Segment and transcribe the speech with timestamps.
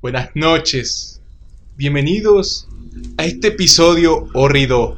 [0.00, 1.20] buenas noches.
[1.76, 2.66] Bienvenidos
[3.18, 4.96] a este episodio hórrido,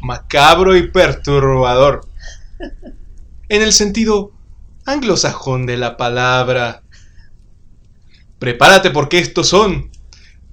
[0.00, 2.06] macabro y perturbador.
[3.48, 4.30] En el sentido
[4.84, 6.82] anglosajón de la palabra.
[8.38, 9.90] Prepárate porque estos son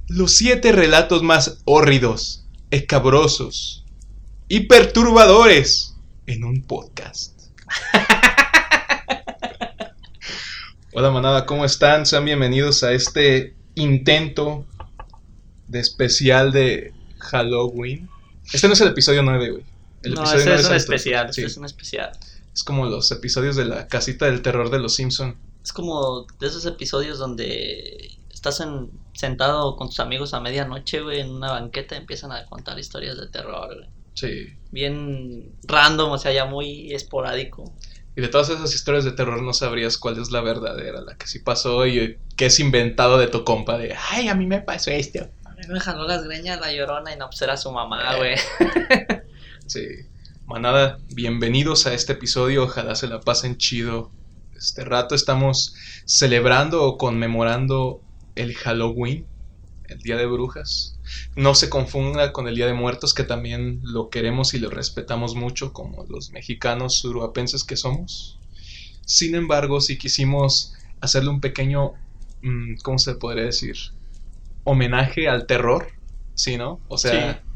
[0.08, 3.86] los siete relatos más hórridos, escabrosos
[4.48, 5.96] y perturbadores
[6.26, 7.40] en un podcast.
[10.94, 12.08] Hola manada, ¿cómo están?
[12.08, 14.66] Sean bienvenidos a este intento
[15.68, 18.10] de especial de Halloween.
[18.52, 19.64] Este no es el episodio 9, güey.
[20.04, 22.12] El no, episodio ese 9 es un especial, sí, es un especial.
[22.54, 25.36] es como los episodios de la casita del terror de los Simpson.
[25.64, 31.20] Es como de esos episodios donde estás en- sentado con tus amigos a medianoche, güey,
[31.22, 33.88] en una banqueta y empiezan a contar historias de terror, güey.
[34.14, 34.48] Sí.
[34.72, 37.72] Bien random, o sea, ya muy esporádico.
[38.16, 41.28] Y de todas esas historias de terror no sabrías cuál es la verdadera, la que
[41.28, 44.92] sí pasó y que es inventado de tu compa de, ay, a mí me pasó
[44.92, 45.30] esto.
[45.46, 48.18] A mí me jaló las greñas la llorona y no, pues era su mamá, Eh.
[48.18, 48.36] güey.
[49.68, 49.88] Sí.
[50.46, 52.64] Manada, bienvenidos a este episodio.
[52.66, 54.12] Ojalá se la pasen chido.
[54.58, 58.02] Este rato estamos celebrando o conmemorando
[58.36, 59.26] el Halloween,
[59.92, 60.98] el Día de Brujas.
[61.36, 65.36] No se confunda con el Día de Muertos, que también lo queremos y lo respetamos
[65.36, 68.40] mucho, como los mexicanos uruapenses que somos.
[69.06, 71.94] Sin embargo, sí quisimos hacerle un pequeño,
[72.42, 73.76] mm, ¿cómo se podría decir?
[74.64, 75.88] Homenaje al terror,
[76.36, 76.80] ¿sí, no?
[76.88, 77.48] O sea, Sí.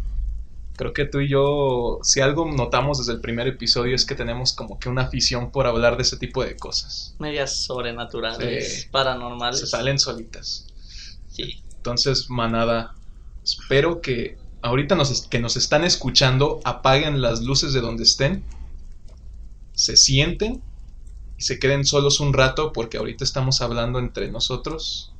[0.77, 4.51] Creo que tú y yo, si algo notamos desde el primer episodio es que tenemos
[4.51, 7.15] como que una afición por hablar de ese tipo de cosas.
[7.17, 8.87] Medias sobrenaturales, Sí.
[8.91, 9.61] paranormales.
[9.61, 10.67] Se salen solitas.
[11.29, 11.61] Sí.
[11.85, 12.95] Entonces, manada,
[13.43, 18.43] espero que ahorita nos, que nos están escuchando apaguen las luces de donde estén,
[19.73, 20.63] se sienten
[21.37, 25.13] y se queden solos un rato porque ahorita estamos hablando entre nosotros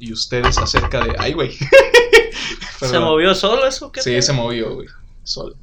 [0.00, 1.14] y ustedes acerca de...
[1.20, 1.56] ¡Ay, güey!
[2.80, 3.92] ¿Se movió solo eso?
[3.92, 4.88] ¿Qué Sí, se movió, güey.
[5.22, 5.54] Solo.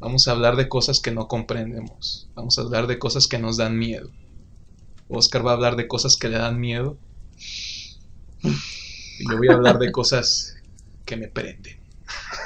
[0.00, 2.28] Vamos a hablar de cosas que no comprendemos.
[2.34, 4.10] Vamos a hablar de cosas que nos dan miedo.
[5.06, 6.98] Oscar va a hablar de cosas que le dan miedo.
[9.18, 10.56] Y yo voy a hablar de cosas
[11.04, 11.78] que me prenden.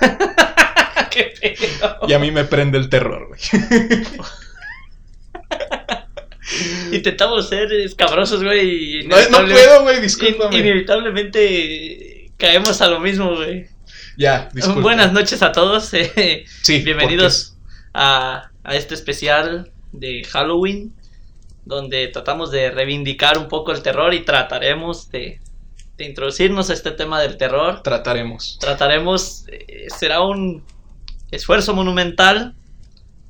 [1.10, 1.98] ¿Qué pedo?
[2.06, 3.40] Y a mí me prende el terror, güey.
[6.92, 9.00] Intentamos ser escabrosos, güey.
[9.00, 10.56] y No, no puedo, güey, in- discúlpame.
[10.58, 13.66] Inevitablemente caemos a lo mismo, güey.
[14.16, 14.80] Ya, disculpa.
[14.80, 15.92] Buenas noches a todos.
[16.16, 17.56] eh, Sí, bienvenidos
[17.94, 20.94] a, a este especial de Halloween,
[21.64, 25.40] donde tratamos de reivindicar un poco el terror y trataremos de,
[25.98, 27.82] de introducirnos a este tema del terror.
[27.82, 28.56] Trataremos.
[28.60, 30.64] Trataremos, eh, será un
[31.30, 32.54] esfuerzo monumental,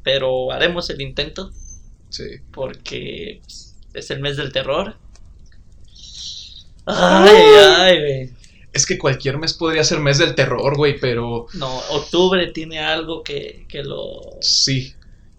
[0.03, 1.51] pero haremos el intento
[2.11, 2.25] Sí.
[2.53, 4.97] porque pues, es el mes del terror.
[6.87, 8.31] Ay, ay, güey.
[8.73, 13.23] Es que cualquier mes podría ser mes del terror, güey, pero No, octubre tiene algo
[13.23, 14.21] que, que lo...
[14.41, 14.95] sí.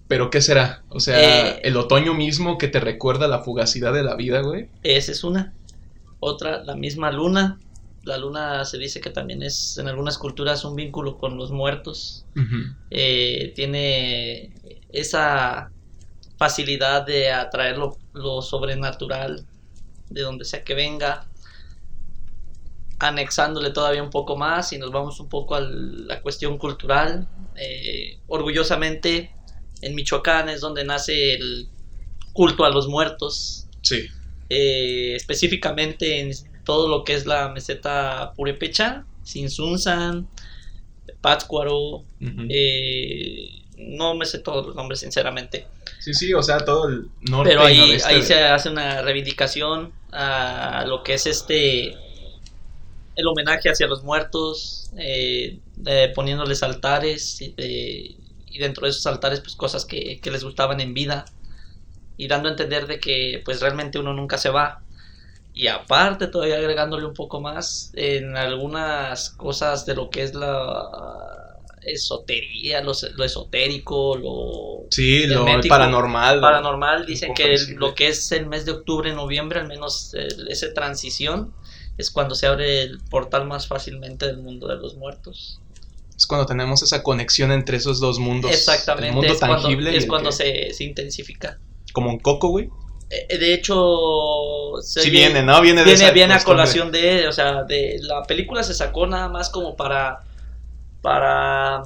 [0.08, 0.82] Pero ¿qué será?
[0.90, 1.62] O sea, Eh.
[1.64, 4.68] el otoño mismo que te recuerda la fugacidad de la vida, güey.
[4.82, 5.54] Esa es una.
[6.20, 7.60] Otra, la misma luna.
[8.04, 12.26] La luna se dice que también es en algunas culturas un vínculo con los muertos.
[12.90, 14.54] Eh, tiene
[14.90, 15.72] esa
[16.38, 19.46] facilidad de atraer lo, lo sobrenatural
[20.10, 21.26] de donde sea que venga.
[23.00, 27.28] Anexándole todavía un poco más y nos vamos un poco a la cuestión cultural.
[27.56, 29.34] Eh, orgullosamente
[29.82, 31.70] en Michoacán es donde nace el
[32.34, 33.68] culto a los muertos.
[33.82, 34.08] Sí.
[34.50, 36.32] Eh, específicamente en
[36.64, 40.28] todo lo que es la meseta purépecha, Sinsunzan,
[41.22, 42.48] Pátzcuaro, Ujú.
[42.50, 45.68] eh, no me sé todos los nombres sinceramente,
[46.00, 50.86] Sí, sí, o sea, todo el norte pero ahí, ahí se hace una reivindicación a
[50.88, 51.94] lo que es este
[53.16, 59.56] el homenaje hacia los muertos, eh, eh, poniéndoles altares y dentro de esos altares pues
[59.56, 61.26] cosas que, que les gustaban en vida
[62.20, 64.84] y dando a entender de que pues realmente uno nunca se va
[65.54, 70.84] y aparte todavía agregándole un poco más en algunas cosas de lo que es la
[71.82, 76.42] esotería, lo, lo esotérico, lo Sí, lo hermético, paranormal.
[76.42, 80.74] paranormal dicen que lo que es el mes de octubre, noviembre, al menos eh, esa
[80.74, 81.54] transición
[81.98, 85.60] es cuando se abre el portal más fácilmente del mundo de los muertos.
[86.18, 88.52] Es cuando tenemos esa conexión entre esos dos mundos.
[88.52, 91.60] Exactamente, El mundo es cuando, tangible y es cuando que- se, se intensifica.
[91.94, 92.70] Como un coco, güey.
[93.10, 95.60] Eh, de hecho, se Sí viene, ¿no?
[95.62, 99.08] Viene de viene, esa viene a colación de, o sea, de la película se sacó
[99.08, 100.20] nada más como para,
[101.02, 101.84] para,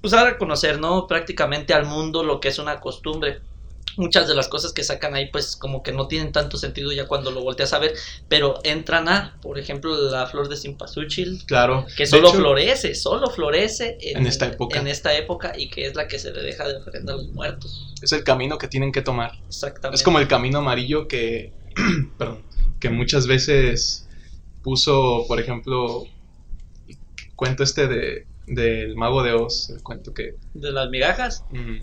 [0.00, 1.08] pues dar a conocer, ¿no?
[1.08, 3.40] Prácticamente al mundo lo que es una costumbre.
[3.96, 7.06] Muchas de las cosas que sacan ahí pues como que no tienen tanto sentido ya
[7.06, 7.94] cuando lo volteas a ver,
[8.28, 11.86] pero entran a, por ejemplo, la flor de Simpasuchil, Claro.
[11.96, 14.78] que solo hecho, florece, solo florece En esta época.
[14.78, 17.28] en esta época y que es la que se le deja de ofrenda a los
[17.28, 17.92] muertos.
[18.02, 19.32] Es el camino que tienen que tomar.
[19.48, 19.96] Exactamente.
[19.96, 21.52] Es como el camino amarillo que,
[22.18, 22.42] perdón,
[22.80, 24.08] que muchas veces
[24.62, 26.04] puso, por ejemplo,
[26.88, 26.96] el
[27.36, 31.44] cuento este de del mago de Oz, el cuento que de las migajas.
[31.50, 31.78] mm,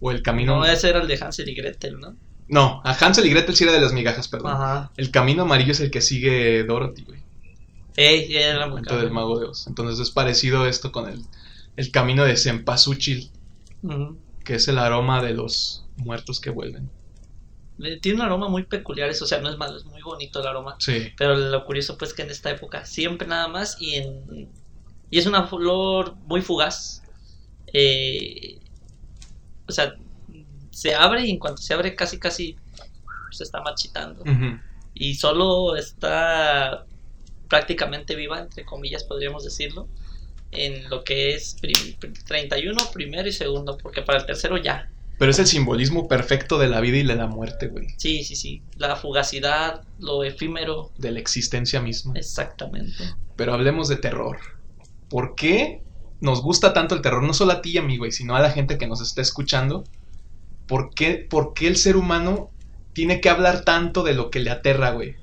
[0.00, 2.16] o el camino No, ese era el de Hansel y Gretel, ¿no?
[2.48, 4.52] No, a Hansel y Gretel sí era de las migajas, perdón.
[4.52, 4.92] Ajá.
[4.96, 7.20] El camino amarillo es el que sigue Dorothy, güey.
[7.96, 9.66] Ey, era El muy del mago de Oz.
[9.66, 11.22] Entonces es parecido esto con el,
[11.76, 13.30] el camino de Cempasúchil,
[14.44, 16.90] que es el aroma de los muertos que vuelven.
[17.82, 20.40] Eh, Tiene un aroma muy peculiar, eso, o sea, no es malo, es muy bonito
[20.40, 20.76] el aroma.
[20.78, 21.08] Sí.
[21.16, 24.48] Pero lo curioso pues que en esta época siempre nada más y en
[25.10, 27.02] y es una flor muy fugaz.
[27.72, 28.60] Eh,
[29.68, 29.94] o sea,
[30.70, 32.56] se abre y en cuanto se abre casi casi
[33.30, 34.24] se está marchitando.
[34.94, 36.86] Y solo está
[37.48, 39.88] prácticamente viva, entre comillas podríamos decirlo,
[40.52, 44.90] en lo que es prim- 31, primero y segundo, porque para el tercero ya.
[45.18, 47.86] Pero es el simbolismo perfecto de la vida y de la muerte, güey.
[47.96, 48.62] Sí, sí, sí.
[48.76, 52.12] La fugacidad, lo efímero, De la existencia misma.
[52.16, 53.02] exactamente.
[53.34, 54.38] Pero hablemos de terror.
[55.08, 55.82] ¿Por qué
[56.20, 57.22] nos gusta tanto el terror?
[57.22, 59.20] No solo a ti y a mí, güey, sino a la gente que nos está
[59.20, 59.84] escuchando.
[60.66, 62.50] ¿Por qué, por qué el ser humano
[62.92, 65.16] tiene que hablar tanto de lo que le aterra, güey?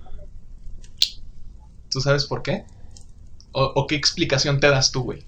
[1.90, 2.66] ¿Tú sabes por qué?
[3.51, 5.25] ¿O, qué explicación te das tú, güey?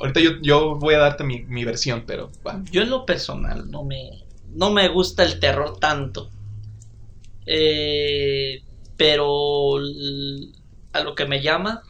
[0.00, 2.30] Ahorita yo, voy a darte mi, versión, pero...
[2.70, 6.30] Yo en lo personal no me, no me gusta el terror tanto.
[7.46, 8.62] Eh,
[8.96, 9.76] pero
[10.92, 11.82] a lo que me llama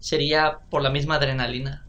[0.00, 1.86] sería por la misma adrenalina.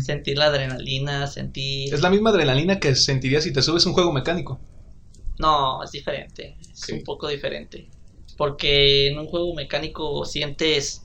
[0.00, 1.94] Sentir la adrenalina, sentir...
[1.94, 4.60] Es la misma adrenalina que sentirías si te subes a un juego mecánico.
[5.38, 6.56] No, es diferente.
[6.72, 7.88] Es un poco diferente.
[8.36, 11.04] Porque en un juego mecánico sientes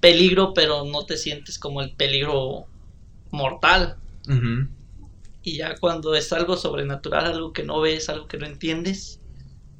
[0.00, 2.66] peligro, pero no te sientes como el peligro
[3.30, 3.96] mortal.
[5.42, 9.20] Y ya cuando es algo sobrenatural, algo que no ves, algo que no entiendes,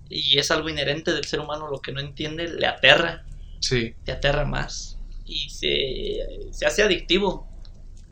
[0.09, 3.25] y es algo inherente del ser humano, lo que no entiende, le aterra,
[3.61, 3.95] Sí.
[4.05, 4.99] te aterra más.
[5.25, 7.49] Y se, se hace adictivo.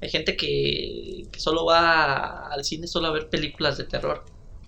[0.00, 4.24] Hay gente que, que solo va al cine solo a ver películas de terror.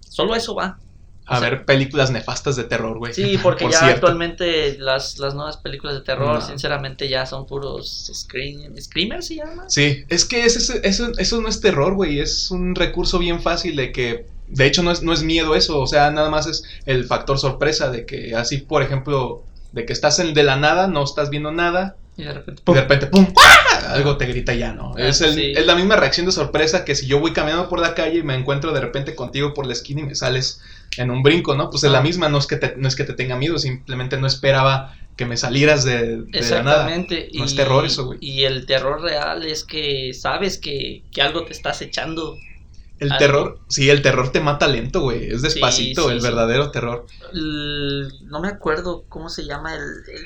[0.09, 0.79] Solo eso va.
[1.25, 3.15] A sea, ver películas nefastas de terror, güey.
[3.15, 3.95] Sí, porque Por ya cierto.
[3.95, 6.41] actualmente las, las nuevas películas de terror, No.
[6.47, 9.65] sinceramente, ya son puros scream, screamers, ¿se llama?
[9.69, 12.19] Sí, es que ese- eso, eso no es terror, güey.
[12.21, 14.27] Es un recurso bien fácil de que.
[14.49, 15.81] De hecho, no es, no es miedo eso.
[15.81, 19.95] O sea, nada más es el factor sorpresa de que así, por ejemplo, de que
[19.95, 21.97] estás en de la nada, no estás viendo nada.
[22.17, 22.75] Y de repente, Y ¡pum!
[22.75, 23.27] de repente, ¡pum!
[23.39, 23.93] ¡ah!
[23.95, 24.93] Algo te grita y ya, ¿no?
[24.97, 25.53] Ah, Es, el- sí.
[25.57, 28.23] es la misma reacción de sorpresa que si yo voy caminando por la calle y
[28.23, 30.61] me encuentro de repente contigo por la esquina y me sales
[30.99, 31.71] en un brinco, ¿no?
[31.71, 32.03] Pues es la Ah.
[32.03, 35.25] misma, no es que te, no es que te tenga miedo, simplemente no esperaba que
[35.27, 36.89] me salieras de, de la nada.
[36.95, 37.29] Exactamente.
[37.35, 38.19] No es terror eso, güey.
[38.21, 42.37] Y el terror real es que sabes que, que algo te estás echando.
[42.99, 43.19] El Algo.
[43.19, 45.27] terror, sí, el terror te mata lento, güey.
[45.33, 46.27] Es despacito, sí, el sí.
[46.27, 47.07] verdadero terror.
[47.33, 50.25] El- no me acuerdo cómo se llama el, el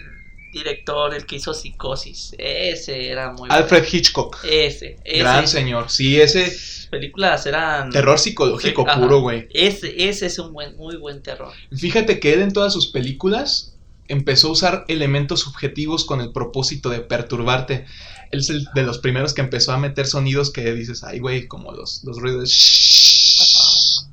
[0.57, 2.35] director, el que hizo Psicosis.
[2.39, 4.39] Ese era muy Alfred Hitchcock.
[4.45, 5.19] Ese, ese.
[5.19, 5.91] Gran señor.
[5.91, 7.91] Sí, ese Sus películas eran.
[7.91, 9.01] terror psicológico ajá.
[9.01, 9.49] puro, güey.
[9.53, 11.53] Ese, ese es un buen, muy buen terror.
[11.77, 13.75] Fíjate que él en todas sus películas
[14.09, 17.87] empezó a usar elementos subjetivos con el propósito de perturbarte.
[18.31, 21.47] Él es el de los primeros que empezó a meter sonidos que dices, ay, güey,
[21.47, 24.07] como los, los ruidos.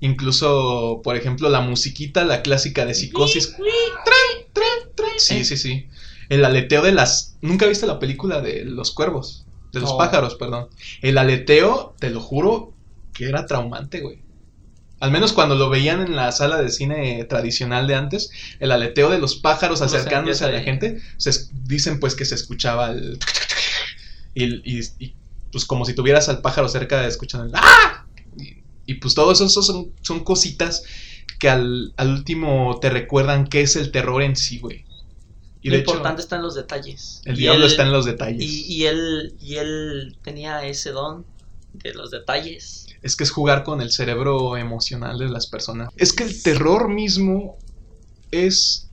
[0.00, 3.54] Incluso, por ejemplo, la musiquita, la clásica de psicosis.
[5.24, 5.86] Sí, sí, sí.
[6.28, 7.36] El aleteo de las...
[7.40, 9.44] ¿Nunca viste la película de los cuervos?
[9.72, 9.98] De los No.
[9.98, 10.68] pájaros, perdón.
[11.00, 12.72] El aleteo, te lo juro,
[13.12, 14.20] que era traumante, güey.
[15.00, 19.10] Al menos cuando lo veían en la sala de cine tradicional de antes, el aleteo
[19.10, 23.18] de los pájaros acercándose a la gente, se dicen pues que se escuchaba el...
[24.34, 24.44] Y,
[24.78, 25.14] y- y,
[25.50, 27.52] pues como si tuvieras al pájaro cerca de escuchando el...
[27.54, 28.06] ¡Ah!
[28.38, 30.82] Y, y, pues todo eso, eso son, son cositas
[31.38, 34.84] que al, al último te recuerdan qué es el terror en sí, güey.
[35.62, 37.22] Y Lo hecho, importante está en los detalles.
[37.24, 38.42] el Y diablo él- está en los detalles.
[38.42, 41.24] Y, y él, y él tenía ese don
[41.72, 42.86] de los detalles.
[43.00, 45.88] Es que es jugar con el cerebro emocional de las personas.
[45.96, 47.58] Es que el terror mismo
[48.30, 48.90] es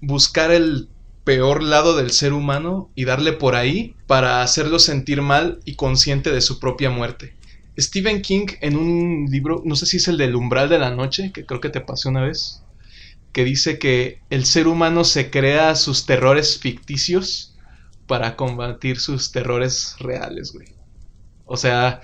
[0.00, 0.88] buscar el
[1.24, 6.30] peor lado del ser humano y darle por ahí para hacerlo sentir mal y consciente
[6.32, 7.34] de su propia muerte.
[7.78, 11.30] Stephen King en un libro, no sé si es el del umbral de la noche,
[11.32, 12.62] que creo que te pasé una vez,
[13.38, 17.54] que dice que el ser humano se crea sus terrores ficticios
[18.08, 20.74] para combatir sus terrores reales, güey.
[21.44, 22.00] O sea,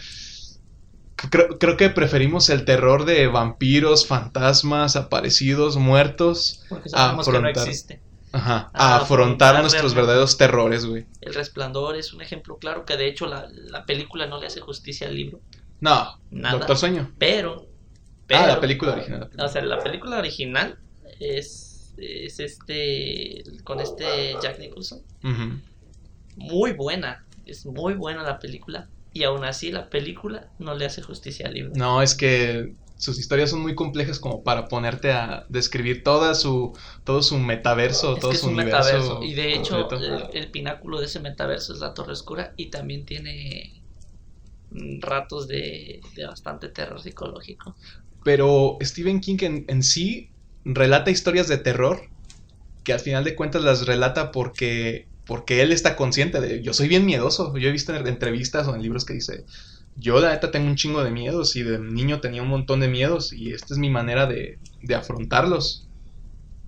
[1.17, 6.63] creo, creo que preferimos el terror de vampiros, fantasmas, aparecidos, muertos.
[6.69, 7.67] Porque sabemos que no afrontar.
[7.67, 8.01] existe.
[8.31, 11.07] Ajá, A a afrontar afrontar nuestros verdaderos terrores, güey.
[11.21, 14.61] El Resplandor es un ejemplo claro que de hecho la, la película no le hace
[14.61, 15.41] justicia al libro.
[15.81, 16.59] No, Nada.
[16.59, 17.11] Doctor Sueño.
[17.19, 17.67] Pero.
[18.33, 19.19] ah, la película original.
[19.19, 19.47] la película.
[19.47, 20.79] O sea, la película original
[21.21, 23.43] es, es este.
[23.65, 25.03] con este Jack Nicholson.
[26.37, 27.25] Muy buena.
[27.47, 28.89] Es muy buena la película.
[29.13, 31.73] Y aún así la película no le hace justicia al libro.
[31.77, 36.73] No, es que sus historias son muy complejas como para ponerte a describir toda su,
[37.05, 38.93] todo su metaverso, Es todo que es su un universo.
[38.93, 39.23] metaverso.
[39.23, 42.55] Y de hecho, el, el pináculo de ese metaverso es la Torre Oscura.
[42.57, 43.83] Y también tiene
[44.71, 47.77] mm, ratos de, de bastante terror psicológico.
[48.25, 50.31] Pero Stephen King en, en sí
[50.65, 52.09] relata historias de terror
[52.85, 56.89] que al final de cuentas las relata porque, porque él está consciente de, yo soy
[56.89, 57.57] bien miedoso.
[57.57, 59.45] Yo he visto en entrevistas o en libros que dice,
[59.97, 62.89] yo la neta tengo un chingo de miedos y de niño tenía un montón de
[62.89, 65.89] miedos y esta es mi manera de, de afrontarlos.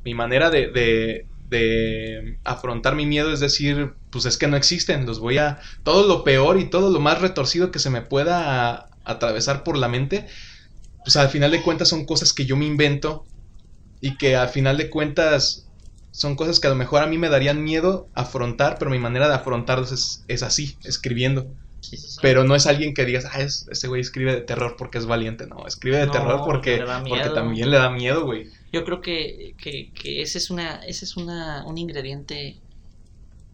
[0.04, 5.04] Mi manera de, de, de afrontar mi miedo es decir, pues es que no existen,
[5.04, 5.58] los voy a...
[5.82, 9.88] Todo lo peor y todo lo más retorcido que se me pueda atravesar por la
[9.88, 10.26] mente,
[11.04, 13.26] pues al final de cuentas son cosas que yo me invento
[14.00, 15.70] y que al final de cuentas
[16.10, 19.28] son cosas que a lo mejor a mí me darían miedo afrontar, pero mi manera
[19.28, 21.54] de afrontarlos es, es así, escribiendo.
[21.80, 22.20] Sí, sí, sí.
[22.20, 25.06] Pero no es alguien que digas, ah, es, ese güey escribe de terror porque es
[25.06, 25.46] valiente.
[25.46, 28.50] No, escribe de No, terror porque, porque también le da miedo, güey.
[28.72, 32.62] Yo creo que, que, que ese es, una, ese es una, un ingrediente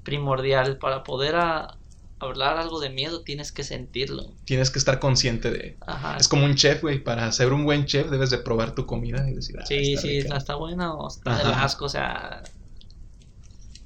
[0.04, 1.80] primordial para poder a-
[2.24, 4.32] hablar algo de miedo tienes que sentirlo.
[4.44, 5.76] Tienes que estar consciente de...
[5.86, 6.16] Ajá.
[6.16, 7.02] Es como un chef, güey.
[7.02, 10.00] Para ser un buen chef debes de probar tu comida y decir, ah, Sí, está
[10.02, 10.36] sí, rica.
[10.36, 12.42] está, buena o está de asco, o sea,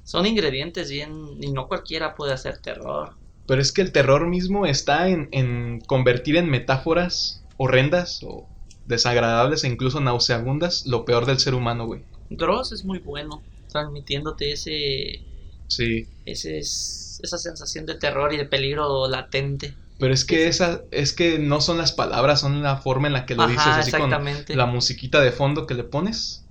[0.03, 3.13] son ingredientes bien y no cualquiera puede hacer terror.
[3.47, 8.47] Pero es que el terror mismo está en, en convertir en metáforas horrendas o
[8.85, 12.03] desagradables e incluso nauseabundas lo peor del ser humano, güey.
[12.29, 15.21] Dross es muy bueno, transmitiéndote ese,
[15.67, 16.07] Sí.
[16.25, 19.73] ese es- esa sensación de terror y de peligro latente.
[19.99, 23.25] Pero es que esa, es que no son las palabras, son la forma en la
[23.25, 24.55] que lo Ajá, dices, así con exactamente.
[24.55, 26.43] la musiquita de fondo que le pones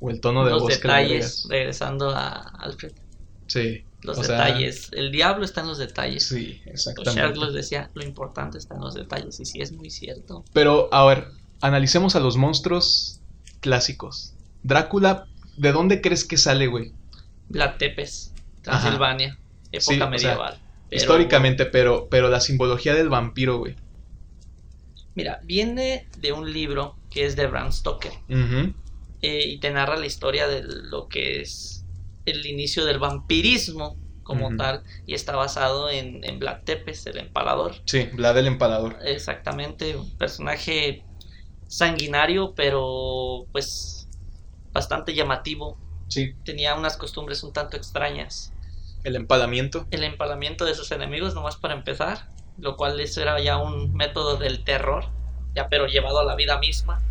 [0.00, 2.92] o el tono de Los voz que le detalles, regresando a Alfred.
[3.46, 3.84] Sí.
[4.02, 4.90] Los sea, detalles.
[4.92, 6.24] El diablo está en los detalles.
[6.24, 7.20] Sí, exactamente.
[7.20, 9.40] Sherlock les decía, lo importante está en los detalles.
[9.40, 10.44] Y sí, es muy cierto.
[10.52, 11.28] Pero, a ver,
[11.60, 13.20] analicemos a los monstruos
[13.60, 14.34] clásicos.
[14.62, 15.26] Drácula,
[15.56, 16.92] ¿de dónde crees que sale, güey?
[17.78, 19.38] Tepes, Transilvania,
[19.76, 20.58] época Sí, o sea, medieval.
[20.88, 23.76] Pero, Históricamente, pero, pero la simbología del vampiro, güey.
[25.14, 28.12] Mira, viene de un libro que es de Bram Stoker.
[29.22, 31.84] Eh, y te narra la historia de lo que es
[32.26, 34.82] el inicio del vampirismo como tal.
[35.06, 37.76] Y está basado en, en Vlad Tepes, el empalador.
[37.86, 38.98] Sí, Vlad el Empalador.
[39.04, 41.04] Exactamente, un personaje
[41.66, 44.08] sanguinario, pero pues
[44.72, 45.78] bastante llamativo.
[46.08, 48.52] Sí, Tenía unas costumbres un tanto extrañas.
[49.06, 49.86] El empalamiento.
[49.90, 54.36] El empalamiento de sus enemigos, nomás para empezar, lo cual eso era ya un método
[54.36, 55.06] del terror,
[55.54, 57.02] ya pero llevado a la vida misma.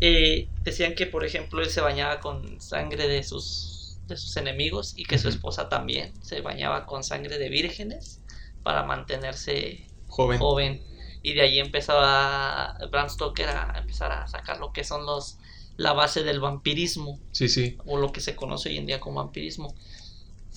[0.00, 4.94] Eh, decían que, por ejemplo, él se bañaba con sangre de sus, de sus enemigos
[4.96, 8.20] y que su esposa también se bañaba con sangre de vírgenes
[8.62, 10.38] para mantenerse Joven.
[10.38, 10.82] joven
[11.22, 15.38] y de ahí empezaba Bram Stoker a empezar a sacar lo que son los
[15.76, 17.76] la base del vampirismo Sí, sí.
[17.86, 19.74] o lo que se conoce hoy en día como vampirismo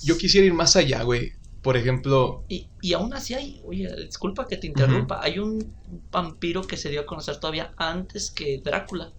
[0.04, 1.34] Yo quisiera ir más allá, güey.
[1.62, 5.76] Por ejemplo, y, y aún así hay oye disculpa que te interrumpa hay un
[6.12, 9.12] vampiro que se dio a conocer todavía antes que Drácula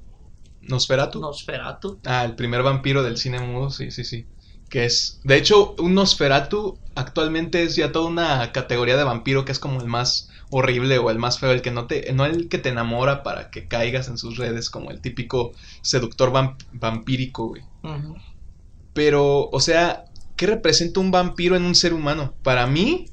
[0.63, 1.21] Nosferatu.
[1.21, 4.27] Nosferatu Ah, el primer vampiro del cine mudo, sí, sí, sí.
[4.69, 5.21] Que es.
[5.25, 9.81] De hecho, un Nosferatu actualmente es ya toda una categoría de vampiro que es como
[9.81, 12.13] el más horrible o el más feo, el que no te.
[12.13, 16.33] No el que te enamora para que caigas en sus redes, como el típico seductor
[16.33, 17.63] vamp- vampírico, güey.
[18.93, 20.05] Pero, o sea,
[20.43, 22.35] ¿qué representa un vampiro en un ser humano?
[22.43, 23.05] Para mí,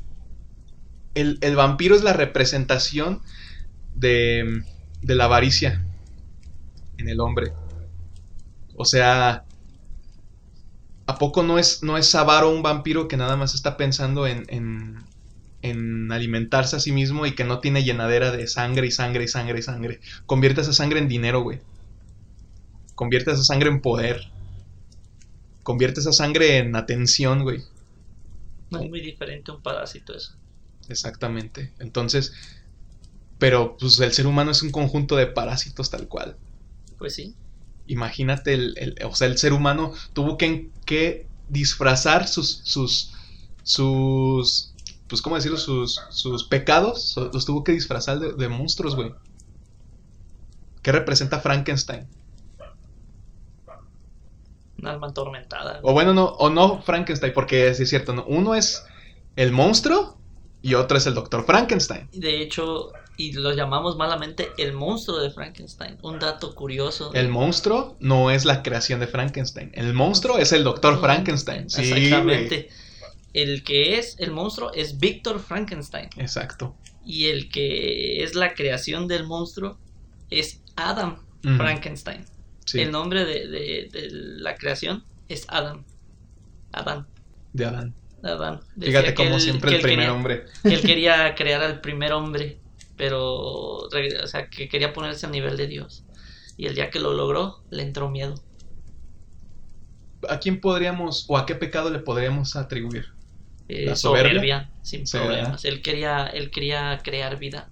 [1.13, 3.21] el, el vampiro es la representación
[3.93, 4.63] de,
[5.03, 5.85] de la avaricia
[6.97, 7.53] en el hombre.
[8.75, 9.45] O sea,
[11.05, 14.45] ¿a poco no es, no es avaro un vampiro que nada más está pensando en,
[14.47, 15.03] en,
[15.61, 19.27] en alimentarse a sí mismo y que no tiene llenadera de sangre y sangre y
[19.27, 19.99] sangre y sangre?
[20.25, 21.61] Convierte esa sangre en dinero, güey.
[22.95, 24.31] Convierte esa sangre en poder
[25.69, 27.63] convierte esa sangre en atención, güey.
[28.71, 30.33] no es muy diferente a un parásito eso
[30.89, 31.73] Exactamente.
[31.79, 32.33] Entonces,
[33.39, 36.37] pero pues el ser humano es un conjunto de parásitos tal cual.
[36.97, 37.35] pues sí
[37.85, 43.13] Imagínate, el, el- o sea, el ser humano tuvo que, que disfrazar sus, sus,
[43.63, 44.75] sus
[45.07, 45.57] pues, ¿cómo decirlo?
[45.57, 49.11] Sus, sus pecados los tuvo que disfrazar de, de monstruos, güey.
[50.83, 52.09] ¿Qué representa Frankenstein?
[54.81, 55.79] Un alma atormentada.
[55.83, 58.25] O bueno, no, o no Frankenstein, porque es, es cierto, ¿no?
[58.27, 58.85] uno es
[59.35, 60.17] el monstruo
[60.61, 62.09] y otro es el doctor Frankenstein.
[62.11, 65.97] De hecho, y lo llamamos malamente el monstruo de Frankenstein.
[66.01, 67.13] Un dato curioso.
[67.13, 69.71] El monstruo no es la creación de Frankenstein.
[69.73, 71.69] El monstruo es el doctor Frankenstein.
[71.69, 72.69] Sí, Exactamente.
[73.33, 76.09] El que es el monstruo es Víctor Frankenstein.
[76.17, 76.75] Exacto.
[77.05, 79.77] Y el que es la creación del monstruo
[80.29, 81.19] es Adam.
[81.41, 82.25] Frankenstein.
[82.71, 85.83] Sí, El nombre de, de- de la creación es Adam.
[86.71, 87.07] Adán.
[87.53, 87.95] de Adán.
[88.21, 88.59] Adán.
[88.75, 90.45] Decía Fíjate como él- siempre el primer quería- hombre.
[90.61, 92.59] que él quería crear al primer hombre,
[92.95, 93.25] pero,
[93.77, 93.89] o
[94.27, 96.03] sea, que quería ponerse al nivel de Dios.
[96.57, 98.35] Y el día que lo logró, le entró miedo.
[100.29, 103.07] ¿A quién podríamos o a qué pecado le podríamos atribuir?
[103.67, 104.29] Eh, ¿La soberbia?
[104.33, 105.63] soberbia, sin problemas.
[105.65, 107.69] Él quería, él quería crear vida.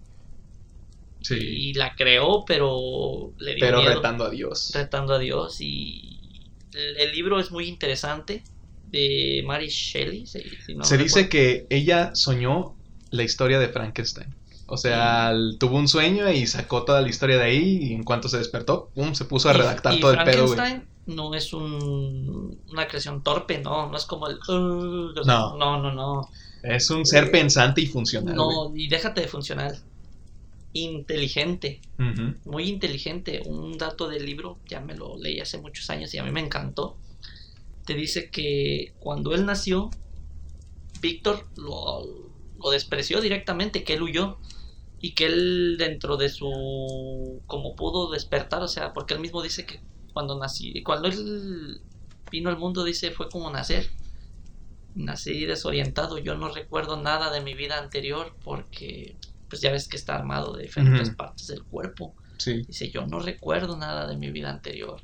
[1.22, 1.36] Sí.
[1.40, 3.96] Y la creó, pero le dio Pero miedo.
[3.96, 4.72] retando a Dios.
[4.74, 5.58] retando a Dios.
[5.62, 6.20] Y
[6.74, 8.44] el, el libro es muy interesante.
[8.90, 10.26] De Mary Shelley.
[10.26, 12.76] si- si no Se dice que ella soñó
[13.12, 14.34] la historia de Frankenstein.
[14.68, 18.30] O sea, tuvo un sueño y sacó toda la historia de ahí y en cuanto
[18.30, 20.56] se despertó, pum, se puso a redactar y todo el pedo, güey.
[20.56, 24.38] Frankenstein no es un, una creación torpe, no, no es como el...
[24.48, 25.58] "Uh", No.
[25.58, 26.30] no, no, no.
[26.64, 28.36] Es un ser pensante y funcional.
[28.36, 29.78] No, y déjate de funcional.
[30.74, 31.82] Inteligente,
[32.46, 33.42] muy inteligente.
[33.46, 36.42] Un dato del libro, ya me lo leí hace muchos años y a mí me
[36.42, 36.98] encantó.
[37.86, 39.90] Te dice que cuando él nació,
[41.02, 42.04] Víctor lo,
[42.58, 44.38] lo despreció directamente, que él huyó.
[45.00, 47.44] Y que él dentro de su...
[47.46, 49.80] como pudo despertar, o sea, porque él mismo dice que
[50.12, 51.80] cuando nací, cuando él
[52.32, 53.92] vino al mundo, dice, fue como nacer.
[54.96, 59.16] Nací desorientado, yo no recuerdo nada de mi vida anterior porque
[59.50, 61.18] pues ya ves que está armado de diferentes Ujú.
[61.18, 62.16] partes del cuerpo.
[62.38, 62.63] Sí.
[62.68, 65.01] Dice, yo no recuerdo nada de mi vida anterior.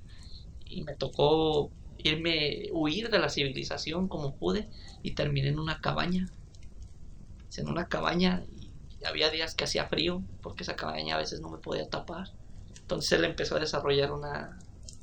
[0.65, 4.69] Y me tocó irme, huir de la civilización como pude
[5.01, 6.27] y terminé en una cabaña.
[7.49, 8.71] Dice, En una cabaña y
[9.05, 12.27] había días que hacía frío porque esa cabaña a veces no me podía tapar.
[12.81, 14.59] Entonces él empezó a desarrollar una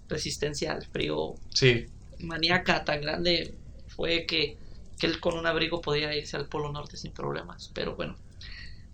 [0.09, 1.87] resistencia al frío Sí.
[2.19, 3.55] maníaca tan grande
[3.89, 4.57] fue que,
[4.99, 7.71] que él con un abrigo podía irse al Polo Norte sin problemas.
[7.75, 8.17] Pero bueno,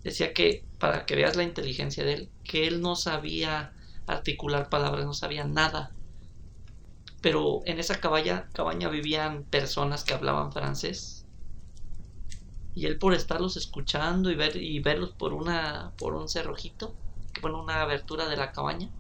[0.07, 3.73] decía que para que veas la inteligencia de él, que él no sabía
[4.07, 5.91] articular palabras, no sabía nada.
[7.21, 11.27] Pero en esa cabaña, cabaña vivían personas que hablaban francés.
[12.77, 16.95] Y él por estarlos escuchando y ver y verlos por una por un cerrojito,
[17.33, 18.91] que bueno, una abertura de la cabaña,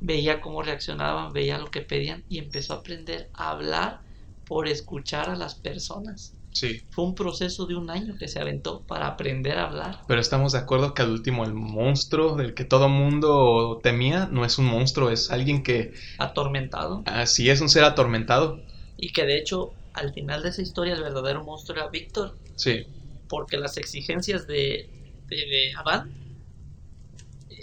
[0.00, 4.00] veía cómo reaccionaban, veía lo que pedían y empezó a aprender a hablar
[4.46, 6.34] por escuchar a las personas.
[6.54, 6.82] Sí.
[6.90, 10.00] Fue un proceso de un año que se aventó para aprender a hablar.
[10.06, 14.44] Pero estamos de acuerdo que al último el monstruo del que todo mundo temía no
[14.44, 18.60] es un monstruo, es alguien que atormentado así es un ser atormentado.
[18.96, 22.86] y que de hecho al final de esa historia el verdadero monstruo era Víctor Sí.
[23.28, 24.88] porque las exigencias de,
[25.26, 26.12] de, de Adán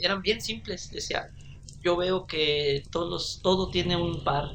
[0.01, 1.29] eran bien simples decía
[1.81, 4.49] yo veo que todos todo tiene un par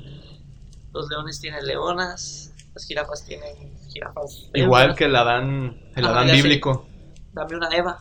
[0.92, 3.54] los leones tienen leonas las jirafas tienen
[3.96, 6.88] jirafas Igual que el Adán, el Ah, Adán bíblico.
[7.32, 7.98] dame una Eva,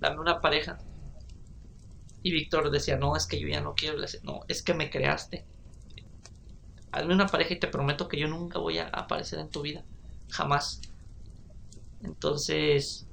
[0.00, 0.78] dame una pareja.
[2.22, 4.00] Y Víctor decía, no, es que yo ya no quiero.
[4.00, 5.44] Decía, no, es que me creaste.
[6.90, 9.84] Hazme una pareja y te prometo que yo nunca voy a aparecer en tu vida.
[10.30, 10.80] Jamás.
[12.02, 13.06] Entonces,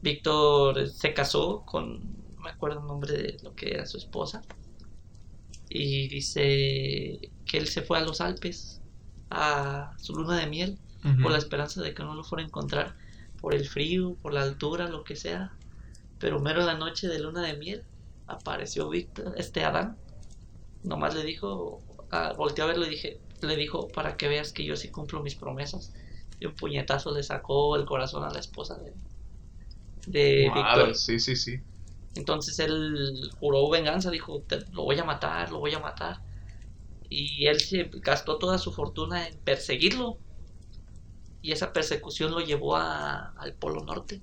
[0.00, 2.00] Víctor se casó con,
[2.36, 4.40] no me acuerdo el nombre de lo que era su esposa.
[5.68, 8.80] Y dice que él se fue a los Alpes
[9.30, 11.22] a su luna de miel Ujú.
[11.22, 12.96] por la esperanza de que no lo fuera a encontrar
[13.40, 15.52] por el frío, por la altura, lo que sea.
[16.18, 17.84] Pero mero en la noche de luna de miel
[18.26, 19.98] apareció Víctor, este Adán.
[20.82, 24.64] Nomás le dijo, ah, volteó a verlo y dije, le dijo para que veas que
[24.64, 25.92] yo sí cumplo mis promesas.
[26.40, 28.92] Y un puñetazo le sacó el corazón a la esposa de,
[30.06, 30.94] de Víctor.
[30.94, 31.60] sí, sí, sí.
[32.14, 36.20] Entonces él juró venganza, dijo, "Te- lo voy a matar, lo voy a matar.
[37.18, 40.18] Y él se gastó toda su fortuna en perseguirlo.
[41.40, 44.20] Y esa persecución lo llevó a- al Polo Norte.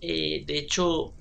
[0.00, 1.12] Eh, de hecho,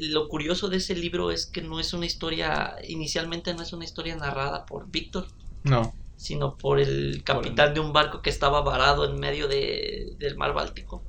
[0.00, 3.84] lo curioso de ese libro es que no es una historia, inicialmente no es una
[3.84, 5.26] historia narrada por Víctor,
[5.62, 5.92] No.
[6.16, 10.54] sino por el capitán de un barco que estaba varado en medio de- del mar
[10.54, 11.02] Báltico.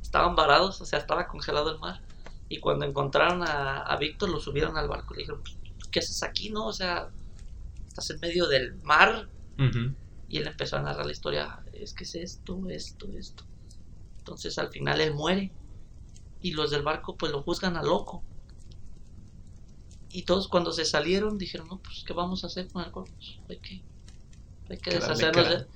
[0.00, 2.00] Estaban varados, o sea, estaba congelado el mar.
[2.48, 5.59] Y cuando encontraron a, a Víctor, lo subieron al barco y le dijeron, "¿Pues,
[5.90, 6.66] ¿qué haces aquí, no?
[6.66, 7.08] O sea,
[7.88, 9.28] estás en medio del mar.
[10.28, 13.44] Y él empezó a narrar la historia, es que es esto, esto, esto.
[14.18, 15.50] Entonces al final él muere
[16.40, 18.22] y los del barco pues lo juzgan a loco.
[20.12, 23.12] Y todos cuando se salieron dijeron, no, pues ¿qué vamos a hacer con el cuerpo?
[23.16, 23.82] Pues, hay que,
[24.70, 25.66] hay que deshacernos cara.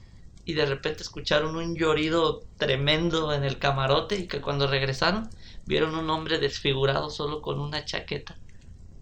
[0.46, 5.29] Y de repente escucharon un llorido tremendo en el camarote y que cuando regresaron
[5.66, 8.38] vieron un hombre desfigurado solo con una chaqueta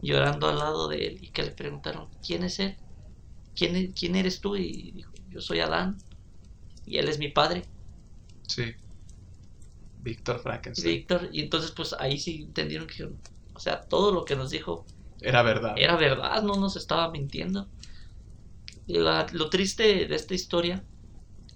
[0.02, 2.78] llorando al lado de él y que le preguntaron, ¿quién es él?
[3.56, 4.56] ¿Quién, e- quién eres tú?
[4.56, 5.98] Y dijo, yo soy Adán
[6.86, 7.64] y él es mi padre,
[8.48, 8.74] Sí.
[9.96, 10.96] Víctor Frankenstein.
[10.96, 11.28] Víctor.
[11.32, 14.86] Y entonces pues ahí sí entendieron que, o sea, todo lo que nos dijo
[15.20, 15.74] Era verdad.
[15.76, 17.68] era verdad, no nos estaba mintiendo.
[18.86, 20.84] La- lo triste de esta historia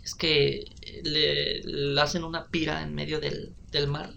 [0.05, 0.65] es que
[1.05, 4.15] le, le hacen una pira en medio del, del mar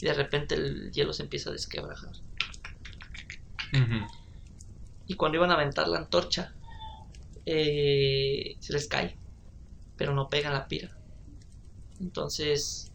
[0.00, 2.12] y de repente el hielo se empieza a desquebrajar.
[5.06, 6.54] Y cuando iban a aventar la antorcha,
[7.46, 9.16] eh, se les cae,
[9.96, 10.90] pero no pega en la pira.
[12.00, 12.92] Entonces,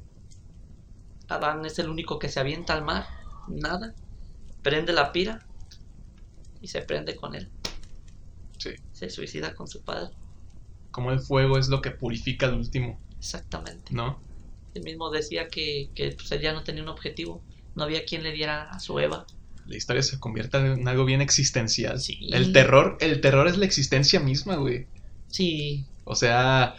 [1.27, 3.05] Adán es el único que se avienta al mar,
[3.47, 3.93] nada,
[4.61, 5.45] prende la pira
[6.61, 7.49] y se prende con él.
[8.57, 8.75] Sí.
[8.91, 10.13] Se suicida con su padre,
[10.91, 13.93] Como el fuego es lo que purifica al último, exactamente.
[13.93, 14.21] ¿no?
[14.73, 17.41] Él mismo decía que, que pues, él ya no tenía un objetivo,
[17.75, 19.25] no había quien le diera a su Eva.
[19.65, 21.99] La historia se convierte en algo bien existencial.
[21.99, 22.19] Sí.
[22.31, 24.87] El terror, el terror es la existencia misma, güey.
[25.27, 26.75] Sí, O sea,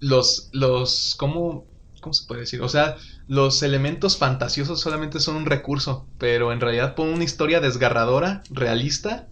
[0.00, 1.66] los, los, ¿cómo,
[2.00, 2.60] cómo se puede decir?
[2.60, 7.60] O sea, los elementos fantasiosos solamente son un recurso, pero en realidad pon una historia
[7.60, 9.28] desgarradora, realista,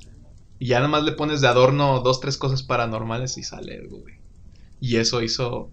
[0.58, 3.98] y ya nada más le pones de adorno dos, tres cosas paranormales y sale algo,
[3.98, 4.14] güey.
[4.80, 5.70] Y eso hizo,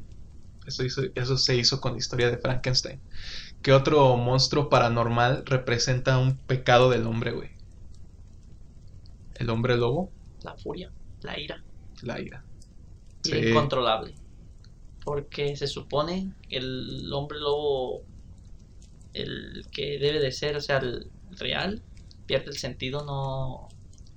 [0.66, 3.02] eso hizo, eso se hizo con la historia de Frankenstein.
[3.62, 7.50] ¿Qué otro monstruo paranormal representa un pecado del hombre, güey?
[9.36, 10.12] El hombre lobo,
[10.43, 10.91] la furia,
[11.22, 11.63] la ira.
[12.02, 12.43] la ira.
[13.24, 13.38] y Sí.
[13.38, 14.15] incontrolable.
[15.04, 18.04] Porque se supone que el hombre lobo,
[19.13, 21.82] el que debe de ser, o sea, el real,
[22.26, 23.67] pierde el sentido, no.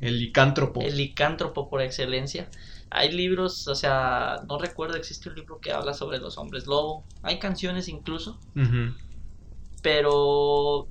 [0.00, 0.80] El licántropo.
[0.80, 2.48] El licántropo por excelencia.
[2.90, 7.04] Hay libros, o sea, no recuerdo, existe un libro que habla sobre los hombres lobo.
[7.22, 8.38] Hay canciones incluso.
[9.82, 10.88] Pero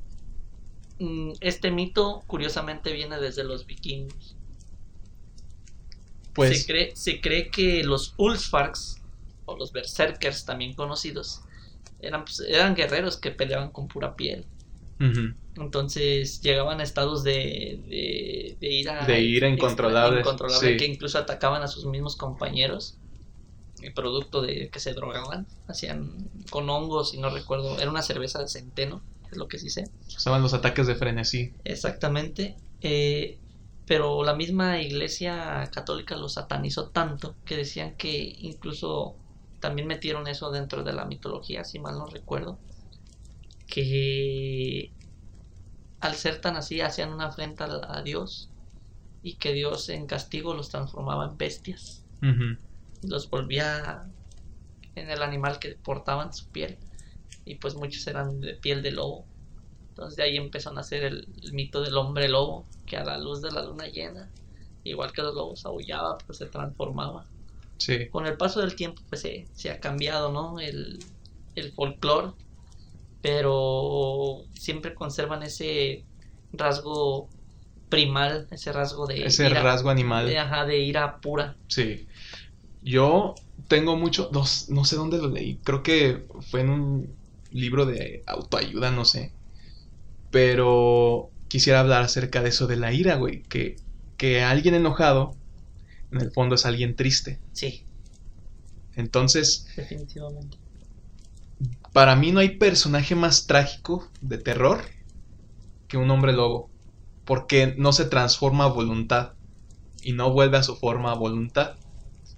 [0.99, 4.35] mm, este mito curiosamente viene desde los vikingos.
[6.33, 9.01] Pues se, cree, se cree que los Ulfsparks,
[9.45, 11.41] o los Berserkers también conocidos,
[12.01, 14.45] eran, pues, eran guerreros que peleaban con pura piel.
[15.55, 20.77] Entonces llegaban a estados de, de, de ira, De ira extra- incontrolable, incontrolable, sí.
[20.77, 22.97] que incluso atacaban a sus mismos compañeros.
[23.81, 28.39] El producto de que se drogaban, hacían con hongos y no recuerdo, era una cerveza
[28.39, 29.85] de centeno, es lo que sí sé.
[30.07, 31.53] usaban los ataques de frenesí.
[31.63, 32.57] Exactamente.
[32.81, 33.37] eh,
[33.85, 39.15] pero la misma iglesia católica los satanizó tanto que decían que incluso
[39.59, 42.59] también metieron eso dentro de la mitología, si mal no recuerdo.
[43.65, 44.91] Que
[45.99, 48.49] al ser tan así hacían una afrenta a Dios
[49.23, 52.03] y que Dios en castigo los transformaba en bestias
[53.03, 54.03] los volvía
[54.95, 56.77] en el animal que portaban su piel
[57.45, 59.25] y pues muchos eran de piel de lobo
[59.89, 63.17] entonces de ahí empezó a nacer el, el mito del hombre lobo que a la
[63.17, 64.29] luz de la luna llena
[64.83, 67.25] igual que los lobos aullaba pues se transformaba
[67.77, 68.09] Sí.
[68.09, 70.99] con el paso del tiempo pues se, se ha cambiado no el,
[71.55, 72.33] el folclore
[73.21, 76.05] pero siempre conservan ese
[76.53, 77.29] rasgo
[77.89, 80.27] primal ese rasgo de Ese ira, rasgo animal.
[80.27, 82.07] de, ajá, de ira pura Sí.
[82.81, 83.35] Yo
[83.67, 87.15] tengo mucho, no, no sé dónde lo leí, creo que fue en un
[87.51, 89.31] libro de autoayuda, no sé.
[90.31, 93.43] Pero quisiera hablar acerca de eso de la ira, güey.
[93.43, 93.75] Que,
[94.17, 95.35] que alguien enojado,
[96.11, 97.39] en el fondo es alguien triste.
[97.53, 97.83] sí
[98.95, 100.57] Entonces, definitivamente
[101.93, 104.81] para mí no hay personaje más trágico de terror
[105.87, 106.69] que un hombre lobo.
[107.25, 109.33] Porque no se transforma a voluntad.
[110.01, 111.75] Y no vuelve a su forma a voluntad.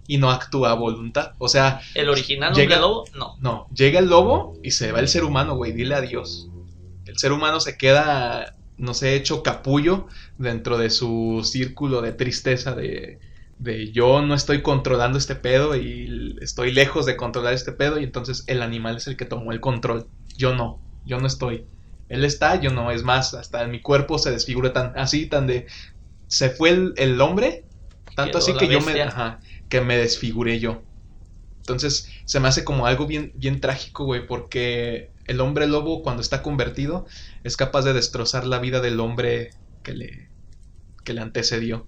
[0.08, 1.34] Y no actúa a voluntad.
[1.38, 3.36] O sea, El original Llega- hombre lobo, no.
[3.40, 6.48] no, llega el lobo y se va el ser humano, güey, dile adiós.
[7.06, 12.74] El ser humano se queda, no sé, hecho capullo dentro de su círculo de tristeza
[12.74, 13.20] de,
[13.60, 18.04] de yo no estoy controlando este pedo y estoy lejos de controlar este pedo y
[18.04, 20.08] entonces el animal es el que tomó el control.
[20.38, 21.66] Yo no, yo no estoy.
[22.10, 25.68] Él está, yo no, es más, hasta mi cuerpo se desfigura tan así, tan de...
[26.28, 27.66] Se fue el, el hombre,
[28.16, 29.02] tanto Quedó así que yo me...
[29.02, 29.40] ajá,
[29.72, 30.84] que me desfiguré yo.
[31.62, 36.22] Entonces se me hace como algo bien, bien trágico, güey, porque el hombre lobo cuando
[36.22, 37.08] está convertido
[37.44, 39.52] es capaz de destrozar la vida del hombre
[39.84, 40.30] que le,
[41.06, 41.88] que le antecedió.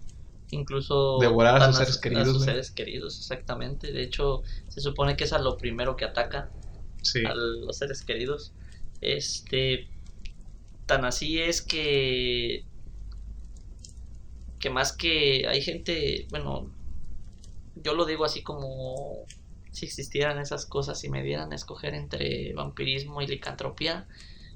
[0.51, 2.45] incluso Devorar a sus seres queridos, sus güey.
[2.45, 3.91] seres queridos, exactamente.
[3.91, 6.51] De hecho, se supone que es a lo primero que ataca
[7.01, 7.25] Sí.
[7.25, 8.53] a los seres queridos.
[9.01, 9.89] Este,
[10.85, 12.65] tan así es que
[14.59, 16.71] que más que hay gente, bueno,
[17.83, 19.25] yo lo digo así como
[19.71, 24.07] si existieran esas cosas y me dieran a escoger entre vampirismo y licantropía,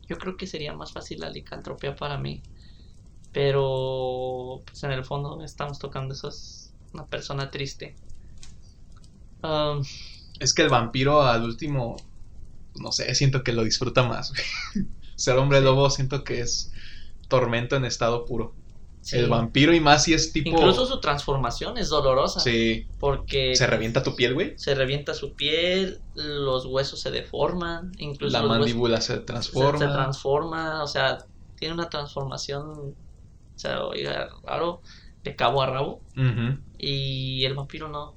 [0.07, 2.41] yo creo que sería más fácil la licantropía para mí.
[3.33, 7.95] Pero pues en el fondo estamos tocando eso es una persona triste.
[9.43, 9.83] Um,
[10.39, 11.97] Es que el vampiro al último,
[12.75, 14.33] no sé, siento que lo disfruta más.
[15.15, 16.71] Ser hombre lobo siento que es
[17.27, 18.55] tormento en estado puro.
[19.07, 19.17] Sí.
[19.17, 20.49] El vampiro y más si es tipo...
[20.49, 22.39] Incluso su transformación es dolorosa.
[22.41, 22.85] Sí.
[22.99, 24.53] Porque Se revienta tu piel, güey.
[24.57, 29.79] se revienta su piel, los huesos se deforman, incluso La mandíbula se transforma.
[29.79, 31.19] se transforma, o sea,
[31.57, 32.93] tiene una transformación, o
[33.55, 34.81] sea, oiga, raro,
[35.23, 36.01] de cabo a rabo.
[36.77, 38.13] Y el vampiro no.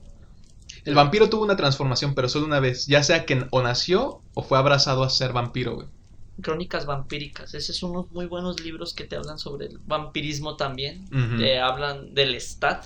[0.85, 2.87] El vampiro tuvo una transformación, pero solo una vez.
[2.87, 5.87] Ya sea que o nació o fue abrazado a ser vampiro, güey.
[6.41, 7.55] Crónicas vampíricas.
[7.55, 11.09] Esos son unos muy buenos libros que te hablan sobre el vampirismo también.
[11.39, 12.85] Te hablan del Stat,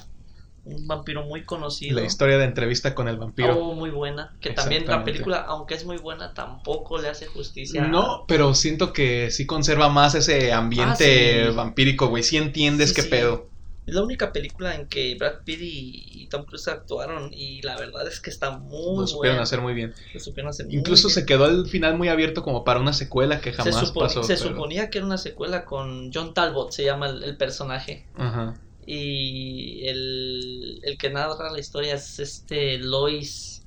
[0.64, 2.00] un vampiro muy conocido.
[2.00, 3.56] La historia de entrevista con el vampiro.
[3.58, 4.32] Oh, muy buena.
[4.40, 7.86] Que también la película, aunque es muy buena, tampoco le hace justicia.
[7.86, 11.56] No, pero siento que sí conserva más ese ambiente Ah, sí.
[11.56, 12.22] vampírico, güey.
[12.22, 13.08] Sí entiendes Sí, qué sí.
[13.08, 13.53] pedo.
[13.86, 17.76] Es la única película en que Brad Pitt y, y Tom Cruise actuaron y la
[17.76, 19.42] verdad es que está muy Lo supieron buena.
[19.42, 19.92] hacer muy bien.
[20.14, 21.14] Lo supieron hacer muy Incluso bien.
[21.16, 24.22] se quedó el final muy abierto como para una secuela que Se, jamás supone- pasó.
[24.22, 28.06] se pero- suponía que era una secuela con John Talbot, se llama el, el personaje.
[28.16, 28.54] Ajá.
[28.86, 33.66] Y el, el que narra la historia es este Lois.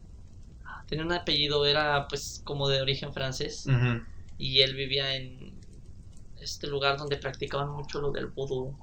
[0.88, 3.66] Tenía un apellido, era pues como de origen francés.
[3.68, 4.02] Ujú.
[4.40, 5.54] Y él vivía en
[6.40, 8.76] este lugar donde practicaban mucho lo del vudú.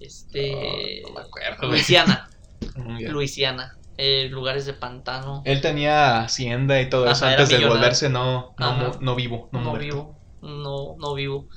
[0.00, 1.02] Este.
[1.06, 1.68] No me acuerdo.
[1.68, 2.28] Luisiana.
[3.08, 3.76] Luisiana.
[3.98, 5.42] eh, lugares de pantano.
[5.44, 9.48] Él tenía hacienda y todo eso Ajá, antes de volverse no, no, no vivo.
[9.52, 10.16] No, vivo.
[10.42, 11.48] No, no vivo.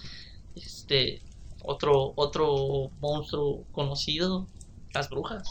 [0.56, 1.22] Este.
[1.66, 4.48] Otro, otro monstruo conocido.
[4.94, 5.48] Las brujas.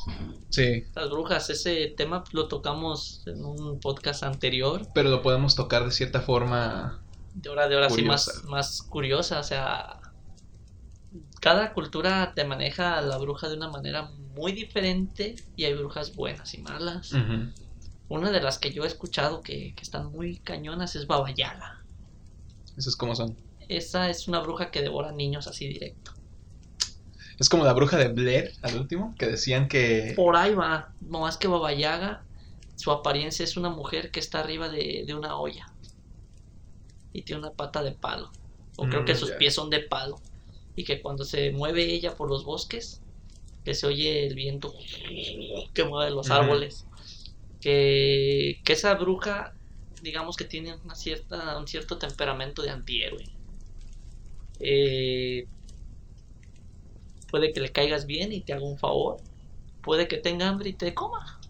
[0.51, 1.49] Sí, Las brujas.
[1.51, 4.87] Ese tema lo tocamos en un podcast anterior.
[4.95, 7.03] pero lo podemos tocar de cierta forma.
[7.35, 8.33] De hora de hora sí Curiosa.
[8.35, 9.41] más, más curiosa.
[9.41, 9.99] O sea.
[11.41, 15.37] Cada cultura te maneja a la bruja de una manera muy diferente.
[15.57, 17.13] Y hay brujas buenas y malas.
[18.09, 21.83] Una de las que yo he escuchado que, que están muy cañonas es Baba Yaga.
[22.77, 23.37] Esos como son.
[23.69, 26.13] Esa es una bruja que devora niños así directo.
[27.39, 30.13] Es como la bruja de Blair, al último, que decían que...
[30.15, 30.93] Por ahí va.
[31.01, 32.23] No más que Baba Yaga,
[32.77, 35.67] su apariencia es una mujer que está arriba de, de una olla.
[37.13, 38.31] Y tiene una pata de palo.
[38.77, 39.39] O creo Mm, que sus ya.
[39.39, 40.21] pies son de palo.
[40.75, 43.03] Y que cuando se mueve ella por los bosques,
[43.65, 44.75] que se oye el viento
[45.73, 46.87] que mueve los árboles.
[47.61, 49.55] Que, que esa bruja,
[50.03, 53.25] digamos que tiene una cierta, un cierto temperamento de antihéroe.
[54.59, 55.47] Eh,
[57.31, 59.19] puede que le caigas bien y te haga un favor.
[59.83, 61.41] Puede que tenga hambre y te coma.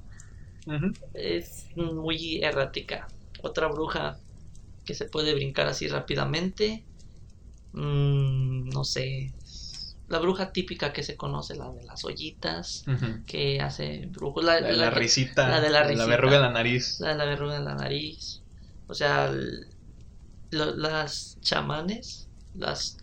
[1.14, 3.08] Es muy errática.
[3.42, 4.18] Otra bruja
[4.84, 6.84] que se puede brincar así rápidamente.
[7.72, 9.32] Mm, no sé.
[10.08, 12.84] La bruja típica que se conoce, la de las ollitas,
[13.26, 14.44] que hace brujos.
[14.44, 15.48] La, La de la la risita.
[15.48, 16.06] la de la risita.
[16.06, 17.00] verruga en la nariz.
[17.00, 18.42] la de la verruga en la nariz.
[18.88, 19.32] O sea,
[20.50, 22.98] lo- las chamanes, las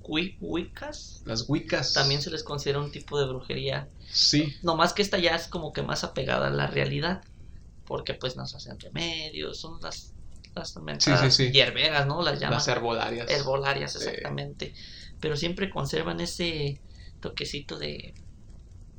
[0.00, 1.92] wi- wicas, Las wicas.
[1.92, 3.88] también se les considera un tipo de brujería.
[4.10, 4.52] Sí.
[4.62, 7.22] No más que esta ya es como que más apegada a la realidad.
[7.84, 10.12] Porque pues nos hacen remedios, son las,
[10.54, 11.52] las mentadas sí, sí.
[11.52, 12.22] hierberas, ¿no?
[12.22, 13.30] Las llaman Las herbolarias.
[13.30, 14.74] herbolarias, exactamente.
[15.20, 16.80] Pero siempre conservan ese
[17.20, 18.14] toquecito de,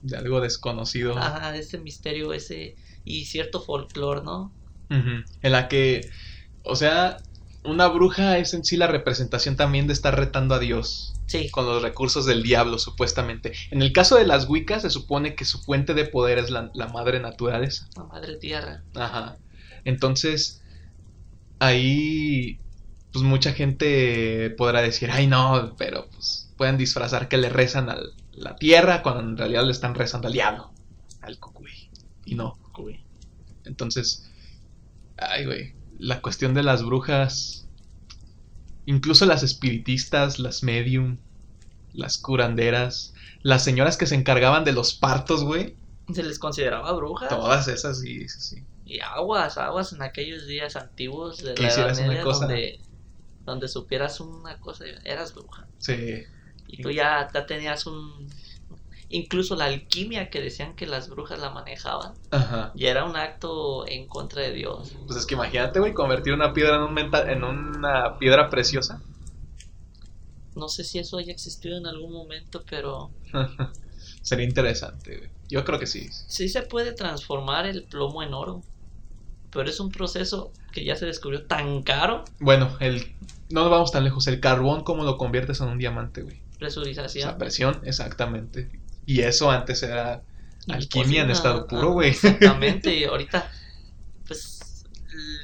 [0.01, 1.17] De algo desconocido.
[1.17, 4.53] ajá, ese misterio, ese y cierto folclore, ¿no?
[4.89, 5.23] Ujú.
[5.41, 6.09] En la que,
[6.63, 7.17] o sea,
[7.63, 11.65] una bruja es en sí la representación también de estar retando a Dios Sí, con
[11.65, 13.53] los recursos del diablo, supuestamente.
[13.71, 16.69] En el caso de las wicas, se supone que su fuente de poder es la,
[16.73, 17.87] la madre naturaleza.
[17.95, 18.83] la madre tierra.
[18.95, 19.37] Ajá.
[19.85, 20.62] Entonces,
[21.65, 22.59] ahí,
[23.11, 27.97] pues mucha gente podrá decir, ay no, pero pues pueden disfrazar que le rezan a
[28.33, 30.71] la tierra cuando en realidad le están rezando al diablo,
[31.21, 31.71] al cucuy.
[32.25, 33.03] Y no, cucuy.
[33.65, 34.29] Entonces,
[35.17, 37.67] ay güey, la cuestión de las brujas,
[38.85, 41.17] incluso las espiritistas, las medium,
[41.93, 45.75] las curanderas, las señoras que se encargaban de los partos, güey,
[46.13, 47.29] Se les consideraba brujas.
[47.29, 48.63] todas esas, sí, sí, sí.
[48.93, 52.45] Y aguas, aguas en aquellos días antiguos de la Edad hicieras una Media cosa.
[52.45, 52.79] donde,
[53.45, 55.67] donde supieras una cosa, eras bruja.
[55.79, 56.23] Sí.
[56.67, 58.27] Y tú ya, ya tenías un...
[59.09, 62.71] incluso la alquimia que decían que las brujas la manejaban, Ajá.
[62.75, 64.91] y era un acto en contra de Dios.
[65.07, 69.01] Pues es que imagínate, güey, convertir una piedra en, un menta- en una piedra preciosa.
[70.55, 73.09] No sé si eso haya existido en algún momento, pero
[74.21, 75.29] Sería interesante, güey.
[75.49, 76.07] Yo creo que sí.
[76.11, 78.63] sí se puede transformar el plomo en oro.
[79.53, 82.25] Pero es un proceso que ya se descubrió tan caro.
[82.39, 83.13] Bueno, el
[83.53, 84.25] no nos vamos tan lejos.
[84.27, 86.41] El carbón, ¿cómo lo conviertes en un diamante, güey?
[86.57, 87.29] Presurización.
[87.29, 88.69] Esa presión, exactamente.
[89.05, 90.23] Y eso antes era
[90.67, 92.09] alquimia en estado ah, puro, güey.
[92.09, 92.97] Exactamente.
[92.97, 93.51] y ahorita,
[94.25, 94.85] pues,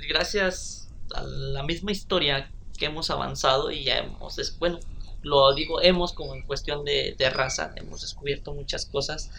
[0.08, 4.80] gracias a la misma historia que hemos avanzado y ya hemos, bueno,
[5.22, 9.30] lo digo hemos como en cuestión de, de raza, hemos descubierto muchas cosas,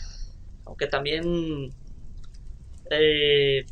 [0.65, 1.73] aunque también
[2.91, 3.67] eh,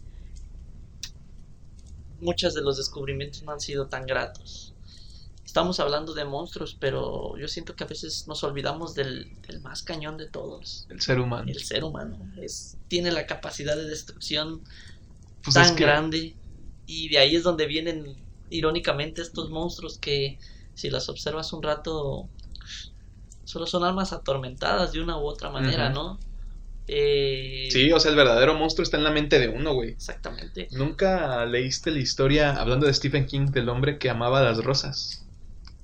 [2.21, 4.75] muchos de los descubrimientos no han sido tan gratos.
[5.45, 9.83] Estamos hablando de monstruos, pero yo siento que a veces nos olvidamos del, del más
[9.83, 11.51] cañón de todos El ser humano.
[11.51, 14.63] el ser humano es, tiene la capacidad de destrucción
[15.43, 16.37] Pues tan es que- grande
[16.87, 20.39] y de ahí es donde vienen irónicamente estos monstruos que
[20.75, 22.29] si las observas un rato
[23.45, 25.89] solo son almas atormentadas de una u otra manera.
[25.89, 26.19] ¿no?
[26.89, 29.91] Eh, Sí, o sea, el verdadero monstruo está en la mente de uno, güey.
[29.91, 30.69] Exactamente.
[30.73, 35.25] ¿Nunca leíste la historia, hablando de Stephen King, del hombre que amaba las rosas?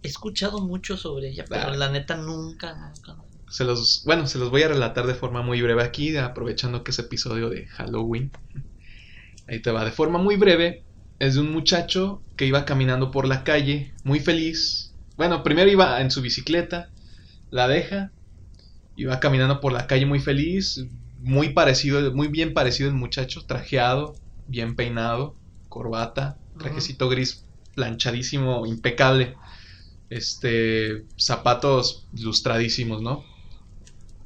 [0.03, 1.77] He escuchado mucho sobre ella, pero Ah.
[1.77, 3.17] la neta nunca, nunca.
[3.51, 6.91] Se los, bueno, se los voy a relatar de forma muy breve aquí, aprovechando que
[6.91, 8.31] es episodio de Halloween.
[9.47, 10.83] Ahí te va, de forma muy breve,
[11.19, 14.93] es de un muchacho que iba caminando por la calle, muy feliz.
[15.17, 16.89] Bueno, primero iba en su bicicleta,
[17.51, 18.11] la deja,
[18.97, 20.87] iba caminando por la calle muy feliz,
[21.21, 24.15] muy parecido, muy bien parecido el muchacho, trajeado,
[24.47, 25.35] bien peinado,
[25.69, 29.35] corbata, trajecito gris planchadísimo, impecable.
[30.11, 33.25] Este, zapatos lustradísimos, ¿no?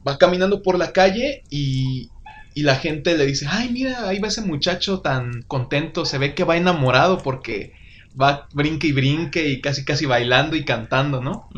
[0.07, 2.11] Va caminando por la calle y,
[2.55, 6.35] y la gente le dice, ay, mira, ahí va ese muchacho tan contento, se ve
[6.35, 7.73] que va enamorado porque
[8.21, 11.49] va brinque y brinque y casi casi bailando y cantando, ¿no?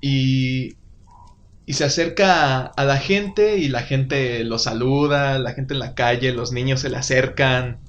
[0.00, 0.74] Y,
[1.66, 5.80] y se acerca a, a la gente y la gente lo saluda, la gente en
[5.80, 7.80] la calle, los niños se le acercan.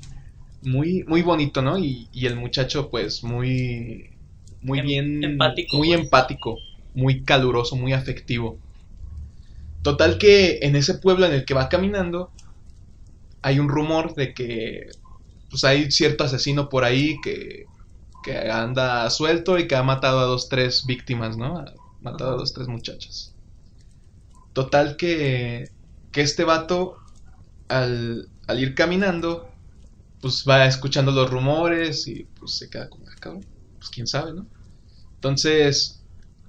[0.61, 1.77] Muy, muy bonito, ¿no?
[1.79, 4.11] Y, y el muchacho, pues, muy,
[4.61, 5.93] muy Em- bien, empático, muy pues.
[5.93, 8.59] empático, muy caluroso, muy afectivo.
[9.83, 12.33] Total que en ese pueblo en el que va caminando
[13.41, 14.87] hay un rumor de que
[15.49, 17.69] pues hay cierto asesino por ahí que,
[18.23, 21.59] que anda suelto y que ha matado a dos, tres víctimas, ¿no?
[21.59, 21.65] Ha
[22.01, 23.32] matado a dos, tres muchachas.
[24.53, 25.65] Total que,
[26.11, 26.97] que este vato,
[27.69, 29.47] al, al ir caminando,
[30.21, 33.45] pues va escuchando los rumores y pues se queda como, "Ah, cabrón,
[33.79, 34.47] pues quién sabe, ¿no?
[35.15, 36.03] Entonces,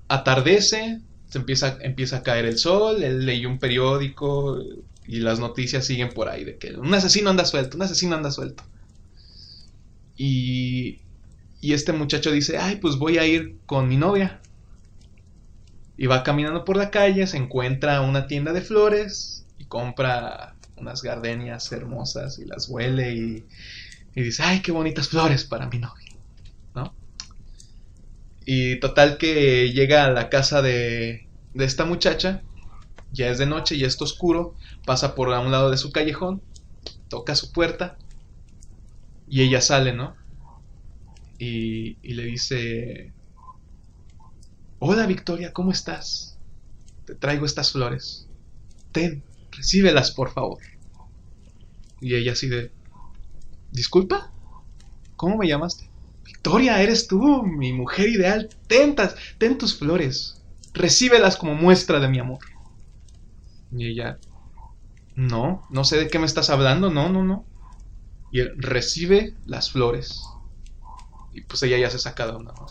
[0.08, 4.58] atardece, se empieza, empieza a caer el sol, él leyó un periódico
[5.06, 8.30] y las noticias siguen por ahí de que un asesino anda suelto, un asesino anda
[8.30, 8.64] suelto.
[10.16, 11.02] Y,
[11.60, 14.43] y este muchacho dice, ay, pues voy a ir con mi novia.
[15.96, 21.02] Y va caminando por la calle, se encuentra una tienda de flores y compra unas
[21.02, 23.46] gardenias hermosas y las huele y,
[24.14, 26.12] y dice, ay, qué bonitas flores para mi novia,
[26.74, 26.94] ¿no?
[28.46, 32.42] Y total que llega a la casa de, de esta muchacha,
[33.12, 34.54] ya es de noche, ya está oscuro,
[34.86, 36.42] pasa por a un lado de su callejón,
[37.08, 37.96] toca su puerta
[39.28, 40.16] y ella sale, ¿no?
[41.38, 43.12] Y, y le dice,
[44.86, 46.38] hola Victoria, ¿cómo estás?
[47.06, 48.30] Te traigo estas flores.
[48.92, 50.60] Ten, recíbelas, por favor.
[52.00, 52.72] Y ella así de,
[53.70, 54.34] disculpa,
[55.16, 55.92] ¿cómo me llamaste?
[56.24, 58.52] Victoria, eres tú, mi mujer ideal.
[58.68, 60.44] Ten, tas- ten tus flores.
[60.74, 62.40] Recíbelas como muestra de mi amor.
[63.70, 64.20] Y ella,
[65.16, 67.46] no, no sé de qué me estás hablando, no, no, no.
[68.32, 70.22] Y él recibe las flores.
[71.32, 72.52] Y pues ella ya se saca de una.
[72.52, 72.66] ¿no?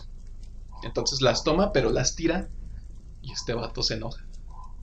[0.84, 2.48] Entonces las toma, pero las tira.
[3.22, 4.24] Y este vato se enoja.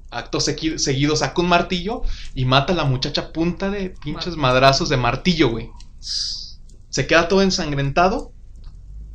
[0.09, 2.01] Acto segui- seguido saca un martillo
[2.33, 5.69] y mata a la muchacha a punta de pinches madrazos de martillo, güey.
[5.99, 8.33] Se queda todo ensangrentado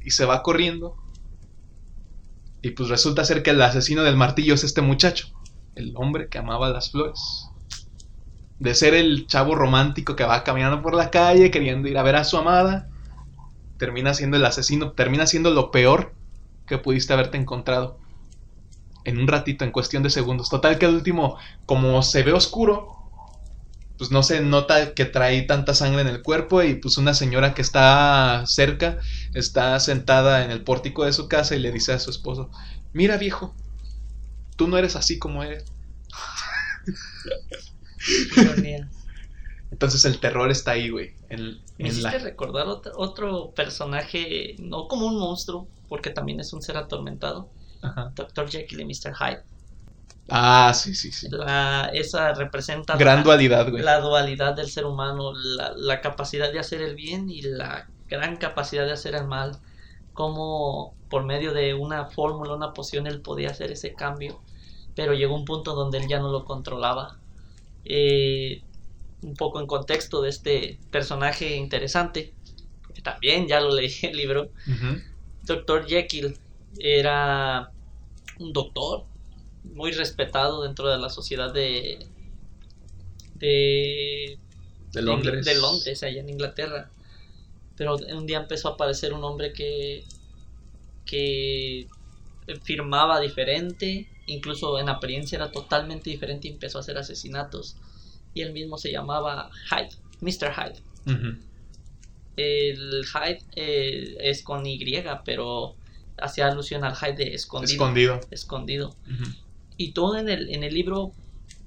[0.03, 0.97] y se va corriendo.
[2.63, 5.29] Y pues resulta ser que el asesino del martillo es este muchacho,
[5.75, 7.21] el hombre que amaba las flores.
[8.59, 12.17] De ser el chavo romántico que va caminando por la calle queriendo ir a ver
[12.17, 12.89] a su amada,
[13.77, 16.16] termina siendo el asesino, termina siendo lo peor
[16.67, 17.99] que pudiste haberte encontrado.
[19.05, 20.51] En un ratito, en cuestión de segundos.
[20.51, 22.97] Total que al último, como se ve oscuro,
[23.99, 27.55] pues no se nota que trae tanta sangre en el cuerpo y pues una señora
[27.55, 28.99] que está cerca
[29.33, 32.51] está sentada en el pórtico de su casa y le dice a su esposo,
[32.93, 33.55] mira viejo,
[34.57, 35.65] tú no eres así como eres.
[39.71, 41.15] Entonces el terror está ahí, güey.
[41.29, 42.21] En, Me en hiciste la...
[42.25, 47.49] recordar otro, otro personaje, no como un monstruo, porque también es un ser atormentado.
[47.83, 48.13] Ajá.
[48.15, 48.49] Dr.
[48.51, 49.15] Jekyll y Mr.
[49.15, 49.43] Hyde.
[50.29, 51.29] Ah, sí, sí, sí.
[51.31, 53.83] La, esa representa Gran la, dualidad, güey.
[53.83, 58.37] la dualidad del ser humano, la, la capacidad de hacer el bien y la gran
[58.37, 59.59] capacidad de hacer el mal.
[60.13, 64.41] Como por medio de una fórmula, una poción, él podía hacer ese cambio,
[64.95, 67.19] pero llegó un punto donde él ya no lo controlaba.
[67.85, 68.63] Eh,
[69.23, 72.35] un poco en contexto de este personaje interesante,
[72.95, 75.01] que también ya lo leí en el libro, Ujú.
[75.47, 75.87] Dr.
[75.87, 76.37] Jekyll
[76.79, 77.73] era
[78.39, 79.05] un doctor
[79.65, 82.07] muy respetado dentro de la sociedad de
[83.35, 84.39] de,
[84.93, 85.45] De Londres.
[85.45, 86.91] de Londres, allá en Inglaterra.
[87.77, 90.05] Pero un día empezó a aparecer un hombre que
[91.07, 91.87] que
[92.63, 97.77] firmaba diferente, incluso en apariencia era totalmente diferente y empezó a hacer asesinatos.
[98.35, 100.53] Y él mismo se llamaba Hyde, Mr.
[100.53, 101.37] Hyde.
[102.37, 104.79] El Hyde eh, es con Y,
[105.25, 105.75] pero
[106.19, 107.77] hacía alusión al Hyde de escondido.
[108.31, 108.97] Escondido.
[109.79, 111.13] Y todo en el, en el libro,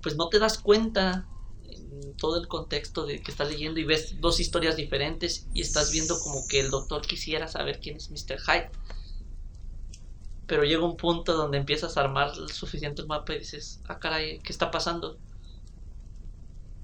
[0.01, 1.26] pues no te das cuenta
[1.67, 5.91] en todo el contexto de que estás leyendo y ves dos historias diferentes y estás
[5.91, 8.39] viendo como que el doctor quisiera saber quién es Mr.
[8.39, 8.70] Hyde.
[10.47, 14.39] Pero llega un punto donde empiezas a armar el suficiente mapa y dices, ah caray,
[14.39, 15.17] ¿qué está pasando?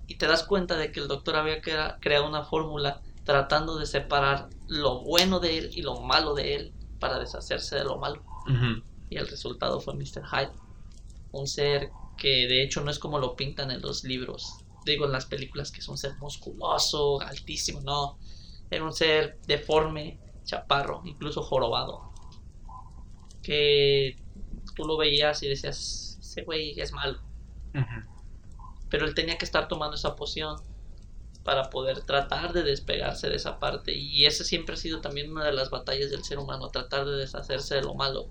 [0.07, 3.85] Y te das cuenta de que el doctor había crea- creado una fórmula tratando de
[3.85, 8.23] separar lo bueno de él y lo malo de él para deshacerse de lo malo
[9.09, 10.23] y el resultado fue Mr.
[10.25, 10.51] Hyde.
[11.31, 15.11] Un ser que de hecho no es como lo pintan en los libros, digo en
[15.11, 18.17] las películas que es un ser musculoso, altísimo, no.
[18.69, 22.11] Era un ser deforme, chaparro, incluso jorobado.
[23.41, 24.17] Que
[24.75, 27.19] tú lo veías y decías, ese güey es malo.
[28.89, 30.57] Pero él tenía que estar tomando esa poción
[31.45, 33.93] para poder tratar de despegarse de esa parte.
[33.93, 37.17] Y esa siempre ha sido también una de las batallas del ser humano, tratar de
[37.17, 38.27] deshacerse de lo malo.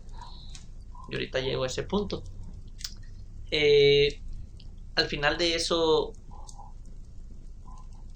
[1.09, 2.25] Y ahorita llego a ese punto.
[3.53, 4.21] Eh,
[4.97, 6.13] al final de eso,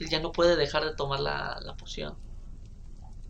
[0.01, 2.17] él ya no puede dejar de tomar la, la poción.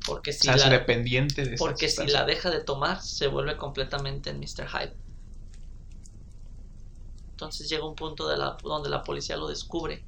[0.07, 4.39] Porque si, la, dependiente de porque si la deja de tomar, se vuelve completamente en
[4.39, 4.67] Mr.
[4.69, 4.97] Hyde.
[7.33, 10.08] Entonces llega un punto de la, donde la policía lo descubre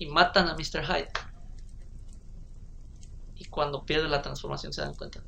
[0.00, 0.82] y matan a Mr.
[0.84, 1.10] Hyde.
[3.36, 5.22] Y cuando pierde la transformación se dan cuenta.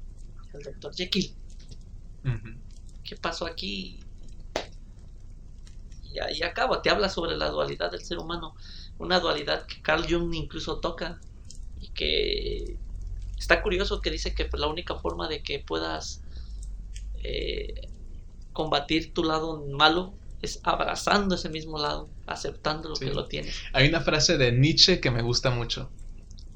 [0.54, 0.94] El Dr.
[0.94, 1.36] Jekyll.
[3.04, 4.00] ¿qué pasó aquí?
[6.04, 8.54] Y ahí acaba, te habla sobre la dualidad del ser humano.
[8.98, 11.20] Una dualidad que Carl Jung incluso toca.
[11.78, 12.78] Y que
[13.36, 16.22] está curioso que dice que la única forma de que puedas
[17.22, 17.90] eh,
[18.54, 23.06] combatir tu lado malo es abrazando ese mismo lado, aceptando lo Sí.
[23.06, 23.54] que lo tienes.
[23.72, 25.90] Hay una frase de Nietzsche que me gusta mucho.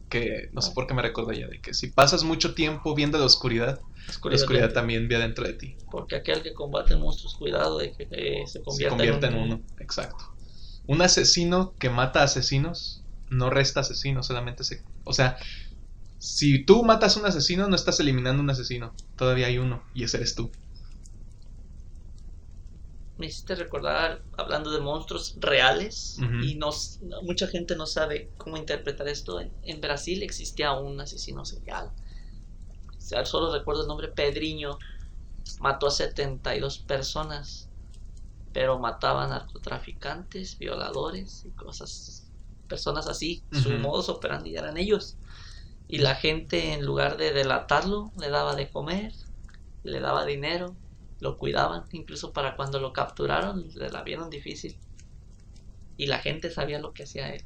[0.09, 0.75] Que no sé Ah.
[0.75, 1.49] por qué me recuerdo ya.
[1.49, 3.81] De que si pasas mucho tiempo viendo la oscuridad,
[4.25, 5.77] la oscuridad también ve adentro de ti.
[5.91, 9.43] Porque aquel que combate monstruos, cuidado de que eh, se Se convierta, convierte en un-
[9.45, 9.63] uno.
[9.81, 10.33] Exacto.
[10.87, 14.85] Un asesino que mata asesinos no resta asesinos, solamente se.
[15.05, 15.37] O sea,
[16.19, 18.95] si tú matas a un asesino, no estás eliminando un asesino.
[19.17, 20.51] Todavía hay uno, y ese eres tú.
[23.19, 26.71] Me hiciste recordar hablando de monstruos reales y no,
[27.23, 29.41] mucha gente no sabe cómo interpretar esto.
[29.41, 31.93] En, en Brasil existía un asesino serial.
[33.25, 34.79] Solo recuerdo el nombre Pedriño.
[35.61, 37.71] Mató a 72 personas,
[38.53, 42.31] pero mataba a narcotraficantes, violadores y cosas,
[42.69, 43.45] personas así.
[43.51, 43.81] Su Ujú.
[43.81, 45.19] modus operandi eran ellos.
[45.89, 49.15] Y la gente en lugar de delatarlo, le daba de comer,
[49.83, 50.77] le daba dinero,
[51.21, 54.77] lo cuidaban, incluso para cuando lo capturaron, le la vieron difícil.
[55.97, 57.43] Y la gente sabía lo que hacía él,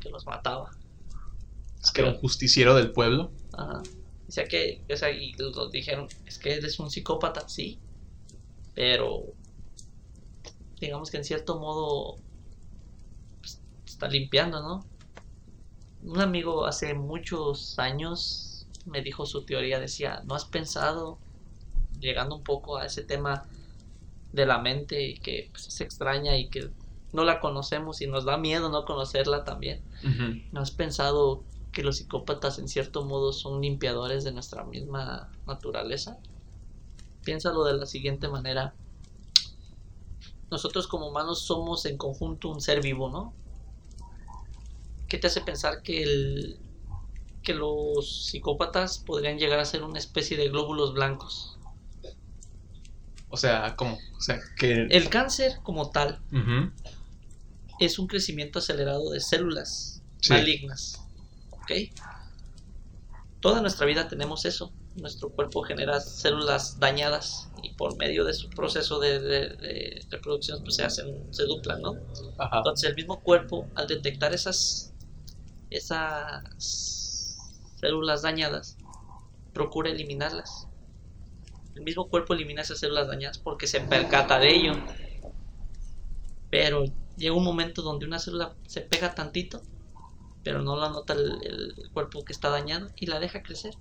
[0.00, 0.70] que los mataba.
[1.82, 3.32] Es que era un justiciero del pueblo.
[3.52, 3.82] Ajá.
[4.30, 7.80] O sea que, o sea, y los dijeron, es que él es un psicópata, sí,
[8.76, 9.24] pero
[10.80, 12.16] digamos que en cierto modo
[13.40, 14.86] pues, está limpiando, ¿no?
[16.04, 21.18] Un amigo hace muchos años me dijo su teoría, decía, ¿no has pensado,
[22.00, 23.44] llegando un poco a ese tema
[24.32, 26.70] de la mente y que pues, es extraña y que
[27.12, 29.80] no la conocemos y nos da miedo no conocerla también?
[30.52, 31.42] ¿No has pensado
[31.72, 36.18] que los psicópatas en cierto modo son limpiadores de nuestra misma naturaleza?
[37.24, 38.74] Piénsalo de la siguiente manera.
[40.50, 43.32] Nosotros como humanos somos en conjunto un ser vivo, ¿no?
[45.08, 46.60] ¿Qué te hace pensar que el
[47.42, 51.49] que los psicópatas podrían llegar a ser una especie de glóbulos blancos?
[53.30, 53.98] O sea, ¿cómo?
[54.16, 54.86] O sea, que.
[54.90, 56.20] El cáncer como tal
[57.78, 60.32] es un crecimiento acelerado de células Sí.
[60.34, 61.00] malignas.
[61.50, 61.70] ¿Ok?
[63.40, 64.72] Toda nuestra vida tenemos eso.
[64.96, 70.62] Nuestro cuerpo genera células dañadas y por medio de su proceso de, de- de reproducción
[70.62, 71.94] pues, se hacen, se duplan, ¿no?
[72.38, 72.58] Ajá.
[72.58, 74.92] Entonces el mismo cuerpo, al detectar esas,
[75.70, 76.42] esas
[77.80, 78.76] células dañadas,
[79.54, 80.66] procura eliminarlas.
[81.80, 84.74] El mismo cuerpo elimina esas células dañadas porque se percata de ello.
[86.50, 86.84] Pero
[87.16, 89.62] llega un momento donde una célula se pega tantito,
[90.42, 93.74] pero no la nota el, el cuerpo que está dañado y la deja crecer.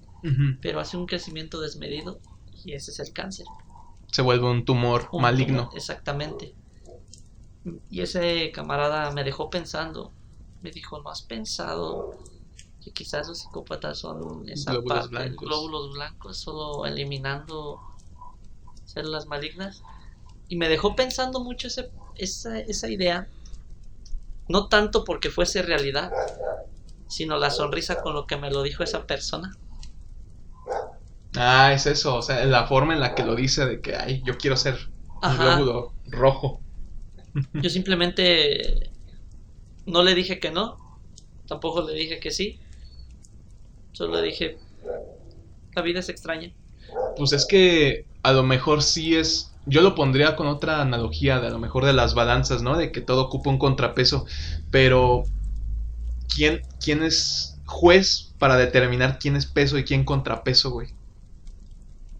[0.62, 2.22] Pero hace un crecimiento desmedido
[2.64, 3.46] y ese es el cáncer.
[4.12, 5.66] Se vuelve un tumor Un maligno.
[5.66, 6.56] tumor, exactamente.
[7.90, 10.14] Y ese camarada me dejó pensando.
[10.62, 12.18] Me dijo, ¿no has pensado
[12.82, 15.48] que quizás los psicópatas son esa Glóbulos parte, blancos.
[15.48, 17.82] glóbulos blancos, solo eliminando
[18.94, 19.82] células malignas?
[20.50, 23.30] Y me dejó pensando mucho ese- esa, esa idea.
[24.50, 26.12] No tanto porque fuese realidad,
[27.08, 29.58] sino la sonrisa con lo que me lo dijo esa persona.
[31.36, 34.22] Ah, es eso, o sea, la forma en la que lo dice de que, ay,
[34.24, 34.78] yo quiero ser
[35.26, 35.38] un Ajá.
[35.38, 36.64] glóbulo rojo.
[37.62, 38.92] Yo simplemente
[39.86, 40.78] no le dije que no,
[41.48, 42.60] tampoco le dije que sí.
[43.92, 44.58] Solo le dije,
[45.74, 46.54] la vida es extraña.
[47.16, 49.54] Pues es que a lo mejor sí es.
[49.66, 52.78] Yo lo pondría con otra analogía de a lo mejor de las balanzas, ¿no?
[52.78, 54.26] De que todo ocupa un contrapeso.
[54.72, 55.24] Pero.
[56.34, 60.90] ¿Quién, quién es juez para determinar quién es peso y quién contrapeso, güey?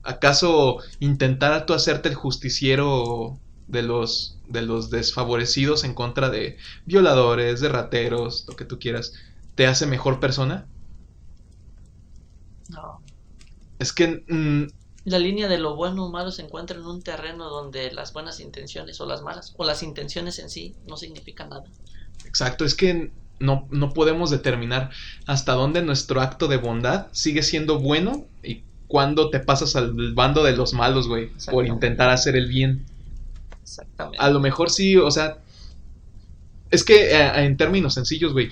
[0.04, 7.62] ¿Acaso intentar tú hacerte el justiciero de los, de los desfavorecidos en contra de violadores,
[7.62, 9.14] de rateros, lo que tú quieras,
[9.56, 10.68] te hace mejor persona?
[12.70, 13.02] No.
[13.80, 14.68] Es que mm,
[15.10, 18.40] La línea de lo bueno o malo se encuentra en un terreno donde las buenas
[18.40, 21.64] intenciones o las malas, o las intenciones en sí, no significan nada.
[22.26, 24.92] Exacto, es que no, no podemos determinar
[25.26, 30.44] hasta dónde nuestro acto de bondad sigue siendo bueno y cuándo te pasas al bando
[30.44, 32.86] de los malos, güey, por intentar hacer el bien.
[33.64, 34.24] Exactamente.
[34.24, 35.40] A lo mejor sí, o sea,
[36.70, 38.50] es que eh, en términos sencillos, güey,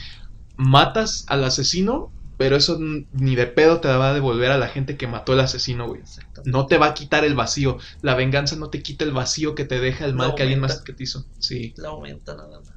[0.55, 4.95] matas al asesino, pero eso ni de pedo te va a devolver a la gente
[4.97, 6.01] que mató al asesino, güey.
[6.45, 7.77] No te va a quitar el vacío.
[8.01, 10.81] La venganza no te quita el vacío que te deja el mal que alguien más
[10.81, 11.25] que te hizo.
[11.39, 11.73] Sí.
[11.77, 12.71] La aumenta nada más.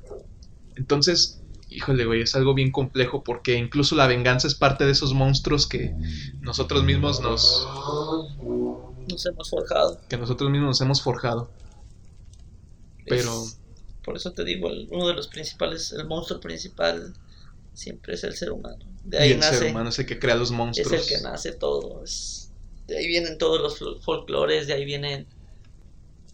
[0.77, 5.13] Entonces, híjole, güey, es algo bien complejo porque incluso la venganza es parte de esos
[5.13, 5.95] monstruos que
[6.41, 7.69] nosotros mismos nos
[9.09, 10.01] Nos hemos forjado.
[10.09, 11.51] que nosotros mismos nos hemos forjado.
[13.07, 13.59] Pero Es-
[14.05, 17.13] por eso te digo, uno de los principales, el monstruo principal
[17.73, 18.85] siempre es el ser humano.
[19.03, 21.03] De y ahí el nace, ser humano es el que crea los es monstruos.
[21.03, 22.05] el que nace todo.
[22.05, 22.53] es-
[22.87, 25.29] de ahí vienen todos los fol- folclores, de ahí vienen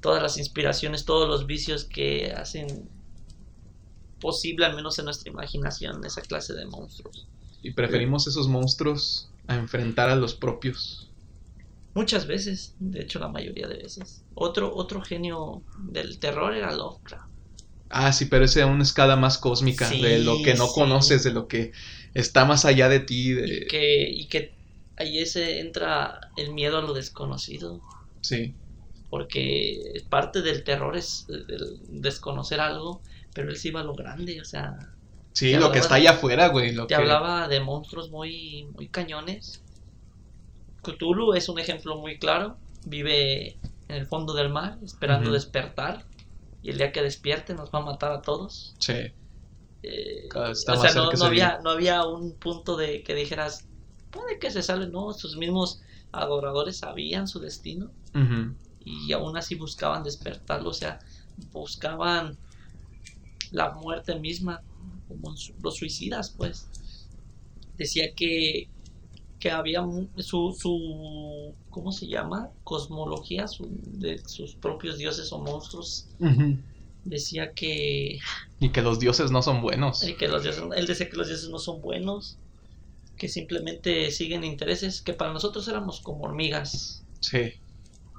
[0.00, 2.88] todas las inspiraciones, todos los vicios que hacen
[4.20, 7.26] posible, al menos en nuestra imaginación, esa clase de monstruos.
[7.62, 11.10] Y preferimos esos monstruos a enfrentar a los propios.
[11.94, 14.22] Muchas veces, de hecho la mayoría de veces.
[14.34, 17.24] Otro, otro genio del terror era Lovecraft.
[17.88, 20.72] Ah, sí, pero ese a una escala más cósmica, Sí, de lo que no sí.
[20.72, 21.72] conoces, de lo que
[22.14, 23.32] está más allá de ti.
[23.32, 23.46] De...
[23.46, 24.58] Y que, y que
[24.96, 27.80] ahí ese entra el miedo a lo desconocido.
[28.22, 28.56] Sí,
[29.08, 33.02] Porque parte del terror es el- desconocer algo,
[33.34, 34.76] pero él sí iba a lo grande, o sea,
[35.32, 36.72] sí, lo que está de- allá afuera, güey.
[36.72, 36.96] Lo te que...
[36.96, 39.64] hablaba de monstruos muy, muy cañones.
[40.82, 43.58] Cthulhu es un ejemplo muy claro, vive
[43.88, 46.06] en el fondo del mar esperando despertar
[46.66, 48.74] y el día que despierte nos va a matar a todos.
[48.80, 48.94] Sí,
[49.84, 53.68] Eh, o sea, no, no había, no había un punto de que dijeras,
[54.10, 57.92] puede que se salve, no, sus mismos adoradores sabían su destino
[58.80, 60.98] y aún así buscaban despertarlo, o sea,
[61.52, 62.36] buscaban
[63.52, 64.60] la muerte misma,
[65.06, 66.66] como los suicidas, pues.
[67.76, 68.68] Decía que,
[69.46, 72.50] que había mu- su, su, ¿cómo se llama?
[72.64, 76.08] Cosmología su- de sus propios dioses o monstruos.
[77.04, 78.18] Decía que
[78.58, 80.02] Y que los dioses no son buenos.
[80.02, 82.38] y que los dioses, él decía que los dioses no son buenos,
[83.16, 87.04] que simplemente siguen intereses, que para nosotros éramos como hormigas.
[87.20, 87.52] Sí.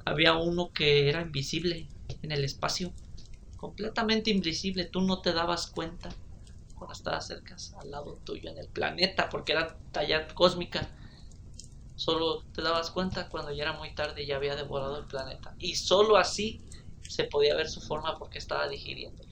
[0.06, 1.90] Había uno que era invisible
[2.22, 2.94] en el espacio,
[3.58, 6.10] completamente invisible, tú no te dabas cuenta
[6.76, 10.88] cuando estabas cerca al lado tuyo en el planeta, porque era talla cósmica.
[11.98, 15.56] Solo te dabas cuenta cuando ya era muy tarde y ya había devorado el planeta.
[15.60, 16.62] Y solo así
[17.02, 19.30] se podía ver su forma porque estaba digiriéndolo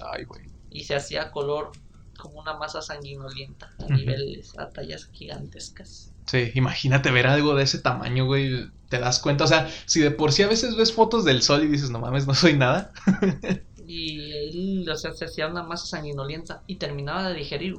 [0.00, 0.42] Ay, güey.
[0.70, 1.72] y se hacía color
[2.18, 6.12] como una masa sanguinolienta a niveles, a tallas gigantescas.
[6.26, 8.70] Sí, imagínate ver algo de ese tamaño, güey.
[8.88, 11.64] Te das cuenta, o sea, si de por sí a veces ves fotos del sol
[11.64, 12.92] y dices, no mames, no soy nada.
[13.86, 17.76] Y él o sea, se hacía una masa sanguinolenta y terminaba de digerir.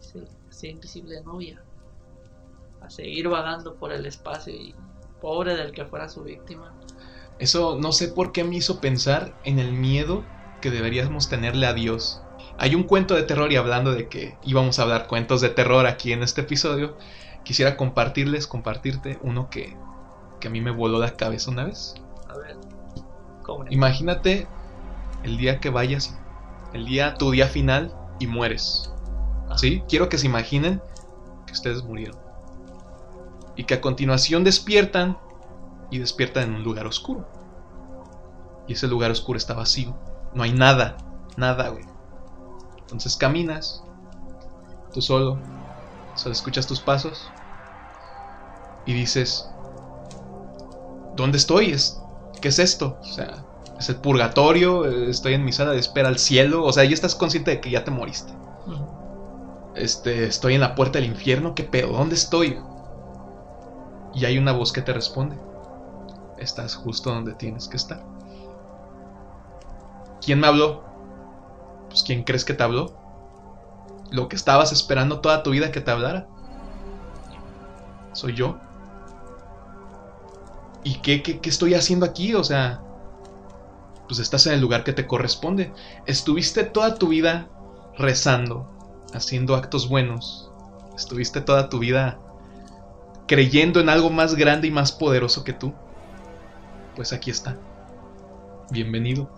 [0.00, 1.62] Se hacía invisible de novia.
[2.84, 4.74] A seguir vagando por el espacio y
[5.20, 6.74] pobre del que fuera su víctima.
[7.38, 10.24] Eso no sé por qué me hizo pensar en el miedo
[10.60, 12.22] que deberíamos tenerle a Dios.
[12.58, 15.86] Hay un cuento de terror y hablando de que íbamos a hablar cuentos de terror
[15.86, 16.96] aquí en este episodio,
[17.44, 19.76] quisiera compartirles, compartirte uno que,
[20.40, 21.94] que a mí me voló la cabeza una vez.
[22.28, 22.56] A ver,
[23.42, 23.64] ¿cómo?
[23.70, 24.46] Imagínate
[25.24, 26.16] el día que vayas,
[26.72, 28.92] el día, tu día final y mueres.
[29.48, 29.58] Ah.
[29.58, 29.82] ¿Sí?
[29.88, 30.80] Quiero que se imaginen
[31.46, 32.21] que ustedes murieron.
[33.56, 35.18] Y que a continuación despiertan
[35.90, 37.28] y despiertan en un lugar oscuro.
[38.66, 39.94] Y ese lugar oscuro está vacío.
[40.34, 40.96] No hay nada,
[41.36, 41.84] nada, güey.
[42.78, 43.82] Entonces caminas,
[44.92, 45.38] tú solo,
[46.14, 47.32] solo escuchas tus pasos
[48.86, 49.48] y dices,
[51.16, 51.70] ¿dónde estoy?
[51.70, 52.00] Es,
[52.40, 52.98] ¿Qué es esto?
[53.00, 53.44] O sea,
[53.78, 54.84] ¿es el purgatorio?
[55.08, 56.64] ¿Estoy en mi sala de espera al cielo?
[56.64, 58.32] O sea, ya estás consciente de que ya te moriste.
[59.74, 61.92] Este, estoy en la puerta del infierno, ¿qué pedo?
[61.92, 62.58] ¿Dónde estoy?
[64.14, 65.36] Y hay una voz que te responde.
[66.38, 68.04] Estás justo donde tienes que estar.
[70.20, 70.84] ¿Quién me habló?
[71.88, 72.92] Pues ¿quién crees que te habló?
[74.10, 76.26] Lo que estabas esperando toda tu vida que te hablara.
[78.12, 78.58] Soy yo.
[80.84, 82.34] ¿Y qué, qué, qué estoy haciendo aquí?
[82.34, 82.82] O sea,
[84.06, 85.72] pues estás en el lugar que te corresponde.
[86.06, 87.48] Estuviste toda tu vida
[87.96, 88.68] rezando,
[89.14, 90.50] haciendo actos buenos.
[90.96, 92.20] Estuviste toda tu vida
[93.26, 95.72] creyendo en algo más grande y más poderoso que tú.
[96.96, 97.56] Pues aquí está.
[98.70, 99.30] Bienvenido.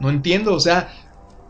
[0.00, 0.92] No entiendo, o sea,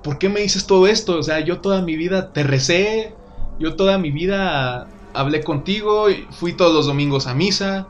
[0.03, 1.19] ¿por qué me dices todo esto?
[1.19, 3.15] O sea, yo toda mi vida te recé,
[3.59, 7.89] yo toda mi vida hablé contigo, fui todos los domingos a misa,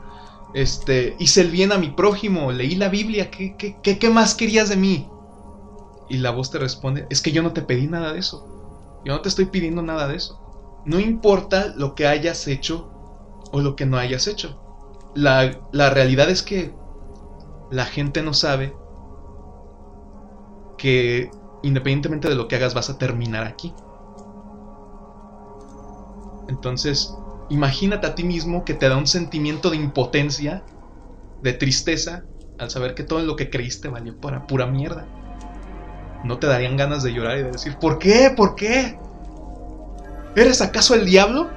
[0.53, 4.35] este, hice el bien a mi prójimo, leí la Biblia, ¿qué, qué, qué, qué más
[4.35, 5.09] querías de mí?
[6.07, 8.47] Y la voz te responde, es que yo no te pedí nada de eso.
[9.03, 10.39] Yo no te estoy pidiendo nada de eso.
[10.85, 12.91] No importa lo que hayas hecho
[13.55, 14.59] o lo que no hayas hecho.
[15.15, 16.75] La, la realidad es que
[17.71, 18.75] la gente no sabe
[20.77, 21.31] que
[21.63, 23.73] independientemente de lo que hagas vas a terminar aquí.
[26.49, 27.15] Entonces,
[27.49, 30.65] imagínate a ti mismo que te da un sentimiento de impotencia,
[31.41, 32.25] de tristeza,
[32.57, 35.07] al saber que todo lo que creíste valió para pura mierda.
[36.25, 38.33] ¿No te darían ganas de llorar y de decir, ¿por qué?
[38.35, 38.99] ¿Por qué?
[40.35, 41.49] ¿Eres acaso el diablo?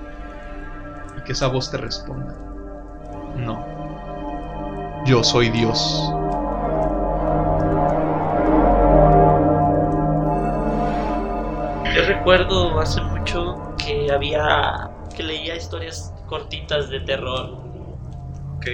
[1.28, 2.34] Que esa voz te responda,
[3.36, 3.62] no,
[5.04, 6.10] yo soy Dios.
[11.94, 14.90] Yo recuerdo hace mucho que había.
[15.14, 17.58] que leía historias cortitas de terror.
[18.56, 18.66] Ok.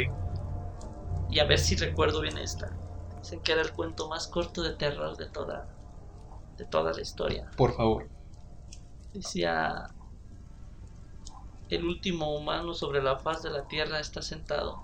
[1.30, 2.70] Y a ver si recuerdo bien esta.
[3.18, 5.66] Dicen que era el cuento más corto de terror de toda.
[6.56, 7.50] de toda la historia.
[7.56, 8.08] Por favor.
[9.12, 9.88] Decía.
[11.74, 14.80] El último humano sobre la faz de la tierra está sentado.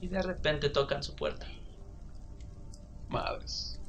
[0.00, 1.48] Y de repente tocan su puerta.
[3.08, 3.80] Madres.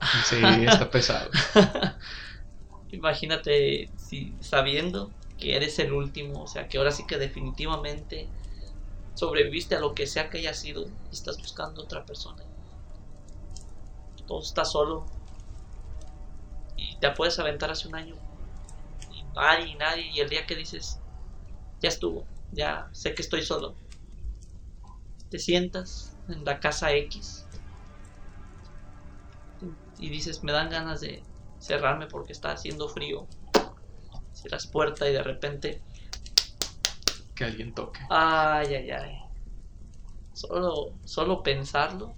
[0.26, 0.36] Sí,
[0.66, 1.30] está pesado.
[2.90, 8.28] Imagínate si sabiendo que eres el último, o sea que ahora sí que definitivamente
[9.14, 12.42] sobreviviste a lo que sea que haya sido y estás buscando otra persona.
[14.26, 15.06] Todo está solo
[16.76, 18.25] y te puedes aventar hace un año
[19.36, 20.98] nadie, nadie y el día que dices
[21.80, 23.76] ya estuvo, ya sé que estoy solo.
[25.30, 27.46] Te sientas en la casa X
[29.98, 31.22] y dices, me dan ganas de
[31.58, 33.26] cerrarme porque está haciendo frío.
[34.32, 35.82] Cierras puerta y de repente,
[37.34, 38.00] Que alguien toque.
[38.10, 39.18] ay, ay, ay.
[40.34, 42.14] Solo, solo pensarlo.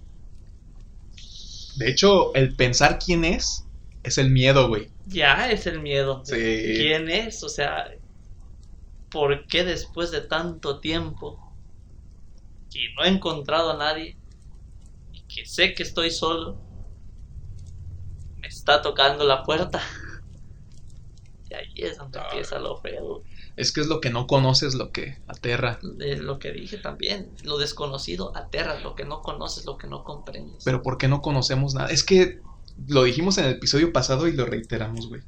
[1.77, 3.63] De hecho, el pensar quién es
[4.03, 4.89] es el miedo, güey.
[5.09, 6.21] Ya es el miedo.
[6.23, 6.33] Sí.
[6.35, 7.43] ¿Quién es?
[7.43, 7.89] O sea,
[9.11, 11.39] ¿por qué después de tanto tiempo
[12.71, 14.15] que no he encontrado a nadie
[15.11, 16.57] y que sé que estoy solo,
[18.37, 19.81] me está tocando la puerta?
[21.49, 22.27] Y ahí es donde Ah.
[22.29, 23.23] empieza lo feo.
[23.55, 25.79] Es que es lo que no conoces lo que aterra.
[25.99, 27.31] Es lo que dije también.
[27.43, 30.63] Lo desconocido aterra, lo que no conoces, lo que no comprendes.
[30.63, 31.89] Pero ¿por qué no conocemos nada?
[31.89, 32.39] Es que
[32.87, 35.21] lo dijimos en el episodio pasado y lo reiteramos, güey.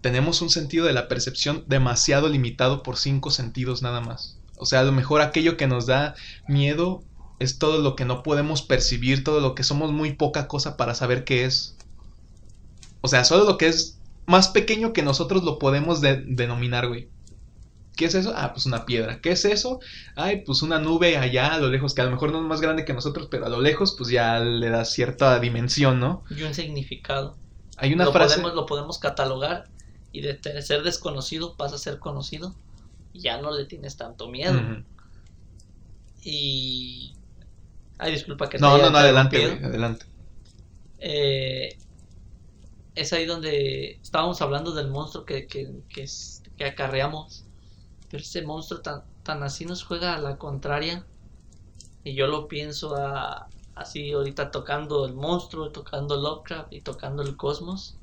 [0.00, 4.38] Tenemos un sentido de la percepción demasiado limitado por cinco sentidos nada más.
[4.56, 6.14] O sea, a lo mejor aquello que nos da
[6.48, 7.02] miedo
[7.38, 10.94] es todo lo que no podemos percibir, todo lo que somos muy poca cosa para
[10.94, 11.76] saber qué es.
[13.00, 17.08] O sea, solo lo que es más pequeño que nosotros lo podemos de- denominar, güey.
[17.96, 18.32] ¿Qué es eso?
[18.36, 19.20] Ah, pues una piedra.
[19.22, 19.80] ¿Qué es eso?
[20.14, 22.60] Ay, pues una nube allá a lo lejos, que a lo mejor no es más
[22.60, 26.22] grande que nosotros, pero a lo lejos pues ya le da cierta dimensión, ¿no?
[26.30, 27.36] Y un significado.
[27.78, 28.34] Hay una lo, frase...
[28.36, 29.68] podemos, lo podemos catalogar
[30.12, 32.54] y de ser desconocido pasa a ser conocido
[33.14, 34.60] y ya no le tienes tanto miedo.
[36.22, 37.14] Y...
[37.96, 40.04] Ay, disculpa que No, no, no, adelante, güey, adelante.
[40.98, 41.78] Eh,
[42.94, 47.45] es ahí donde estábamos hablando del monstruo que, que, que acarreamos.
[48.16, 51.06] Ese monstruo tan, tan así nos juega a la contraria.
[52.04, 57.36] Y yo lo pienso a- así ahorita tocando el monstruo, tocando Lovecraft y tocando el
[57.36, 57.98] cosmos.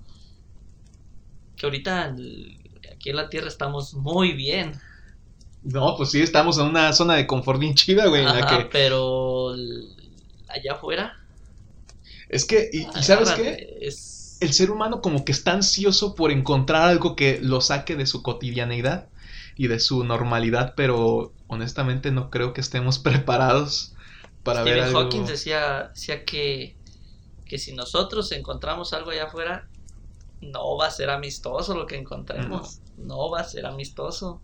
[1.55, 2.59] Que ahorita el-
[2.93, 4.79] aquí en la Tierra estamos muy bien.
[5.63, 8.47] No, pues sí, estamos en una zona de confort bien chida, güey, en la Ajá,
[8.47, 8.69] que...
[8.71, 9.53] pero
[10.47, 11.13] allá afuera.
[12.29, 13.77] Es que, y, ¿sabes qué?
[13.81, 14.37] Es...
[14.39, 18.21] El ser humano como que está ansioso por encontrar algo que lo saque de su
[18.23, 19.09] cotidianeidad
[19.55, 23.93] y de su normalidad, pero honestamente no creo que estemos preparados
[24.43, 25.01] para ver Stephen algo...
[25.01, 26.75] Hawking decía, decía que,
[27.45, 29.67] que si nosotros encontramos algo allá afuera,
[30.41, 32.81] no va a ser amistoso lo que encontremos.
[32.97, 34.41] No, va a ser amistoso.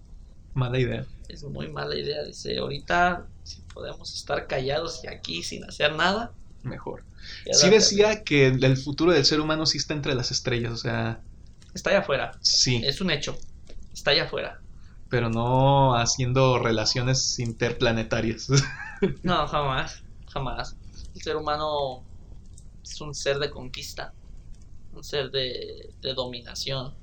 [0.53, 1.05] Mala idea.
[1.27, 2.23] Es muy mala idea.
[2.23, 6.31] Dice, ahorita si podemos estar callados y aquí sin hacer nada.
[6.63, 7.03] Mejor.
[7.51, 10.77] Sí decía que el el futuro del ser humano sí está entre las estrellas, o
[10.77, 11.21] sea,
[11.73, 12.31] Está allá afuera.
[12.41, 13.37] sí, Es un hecho.
[13.93, 14.61] Está allá afuera.
[15.09, 18.47] Pero no haciendo relaciones interplanetarias.
[19.23, 20.03] No, jamás.
[20.27, 20.77] Jamás.
[21.15, 22.07] El ser humano
[22.83, 24.15] es un ser de conquista.
[24.91, 26.97] Un ser de, de dominación.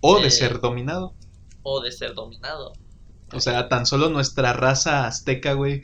[0.00, 1.16] o de Eh, ser dominado.
[1.62, 2.78] O de ser dominado.
[3.32, 5.82] O sea, tan solo nuestra raza azteca, güey,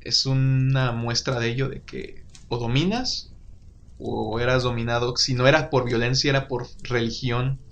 [0.00, 3.34] es una muestra de ello, de que o dominas
[3.98, 5.16] o eras dominado.
[5.16, 7.63] Si no era por violencia, era por religión.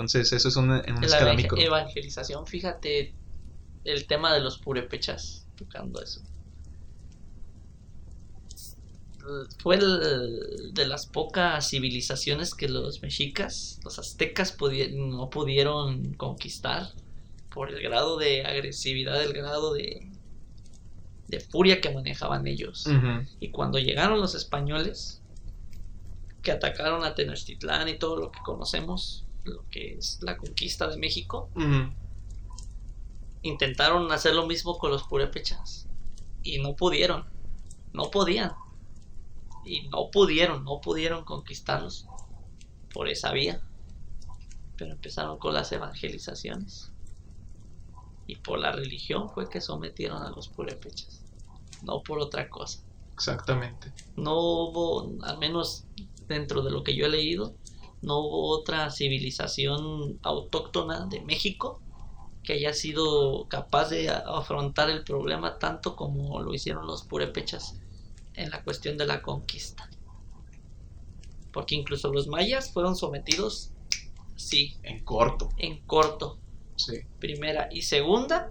[0.00, 1.58] Entonces, eso es una, en una escala micro.
[1.58, 3.14] evangelización, fíjate
[3.84, 6.20] el tema de los purépechas, tocando eso.
[9.58, 16.90] Fue el- de las pocas civilizaciones que los mexicas, los aztecas, pudi- no pudieron conquistar
[17.50, 20.10] por el grado de agresividad, el grado de,
[21.28, 22.86] de furia que manejaban ellos.
[23.40, 25.20] Y cuando llegaron los españoles,
[26.42, 30.96] que atacaron a Tenochtitlán y todo lo que conocemos, lo que es la conquista de
[30.96, 31.50] México,
[33.42, 35.86] intentaron hacer lo mismo con los purépechas.
[36.42, 37.26] Y no pudieron.
[37.92, 38.52] No podían.
[39.64, 42.06] Y no pudieron, no pudieron conquistarlos
[42.92, 43.60] por esa vía.
[44.76, 46.92] Pero empezaron con las evangelizaciones.
[48.26, 51.22] Y por la religión fue que sometieron a los purépechas.
[51.82, 52.80] No por otra cosa.
[53.12, 53.92] Exactamente.
[54.16, 55.84] no hubo, al menos
[56.26, 57.54] dentro de lo que yo he leído,
[58.02, 61.80] no hubo otra civilización autóctona de México
[62.42, 67.78] que haya sido capaz de afrontar el problema tanto como lo hicieron los purépechas
[68.34, 69.88] en la cuestión de la conquista.
[71.52, 73.72] Porque incluso los mayas fueron sometidos,
[74.36, 75.48] sí, En corto.
[75.58, 76.38] en corto,
[76.76, 76.94] Sí.
[77.18, 78.50] primera y segunda,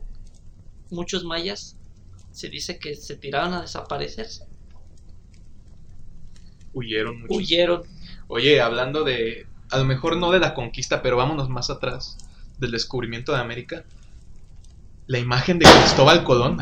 [0.92, 1.78] muchos mayas
[2.32, 4.46] se dice que se tiraron a desaparecerse,
[6.74, 7.82] Huyeron huyeron
[8.32, 12.16] Oye, hablando de, a lo mejor no de la conquista, pero vámonos más atrás,
[12.60, 13.86] del descubrimiento de América.
[15.08, 16.58] La imagen de Cristóbal Colón.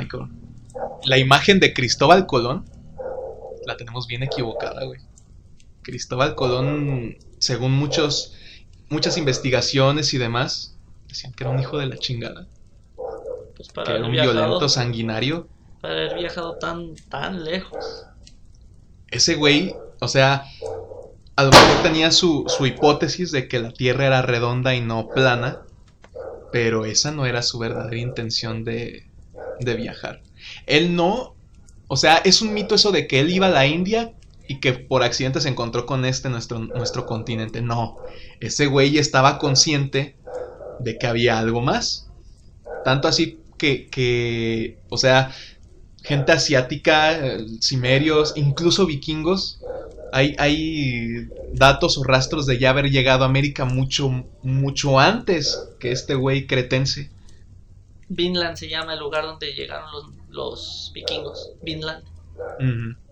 [1.04, 2.64] La imagen de Cristóbal Colón
[3.66, 5.02] la tenemos bien equivocada, güey.
[5.82, 8.34] Cristóbal Colón, según muchos,
[8.90, 10.78] muchas investigaciones y demás,
[11.10, 12.48] decían que era un hijo de la chingada,
[13.58, 15.50] pues que para era haber un viajado, violento sanguinario.
[15.82, 18.08] para haber viajado tan tan lejos
[19.10, 20.46] ese güey, o sea,
[21.38, 25.08] a lo mejor tenía su, su hipótesis de que la Tierra era redonda y no
[25.08, 25.62] plana,
[26.52, 29.06] pero esa no era su verdadera intención de,
[29.60, 30.24] de viajar.
[30.66, 31.36] Él no,
[31.88, 34.14] o sea, es un mito eso de que él iba a la India
[34.48, 37.62] y que por accidente se encontró con este, nuestro, nuestro continente.
[37.62, 37.98] No,
[38.40, 40.16] ese güey estaba consciente
[40.80, 42.10] de que había algo más.
[42.84, 45.32] Tanto así que, que o sea,
[46.02, 49.60] gente asiática, eh, cimerios, incluso vikingos.
[50.12, 55.92] Hay, hay datos o rastros de ya haber llegado a América mucho, mucho antes que
[55.92, 57.12] este güey cretense.
[58.10, 62.04] Vinland se llama el lugar donde llegaron los, los vikingos Vinland.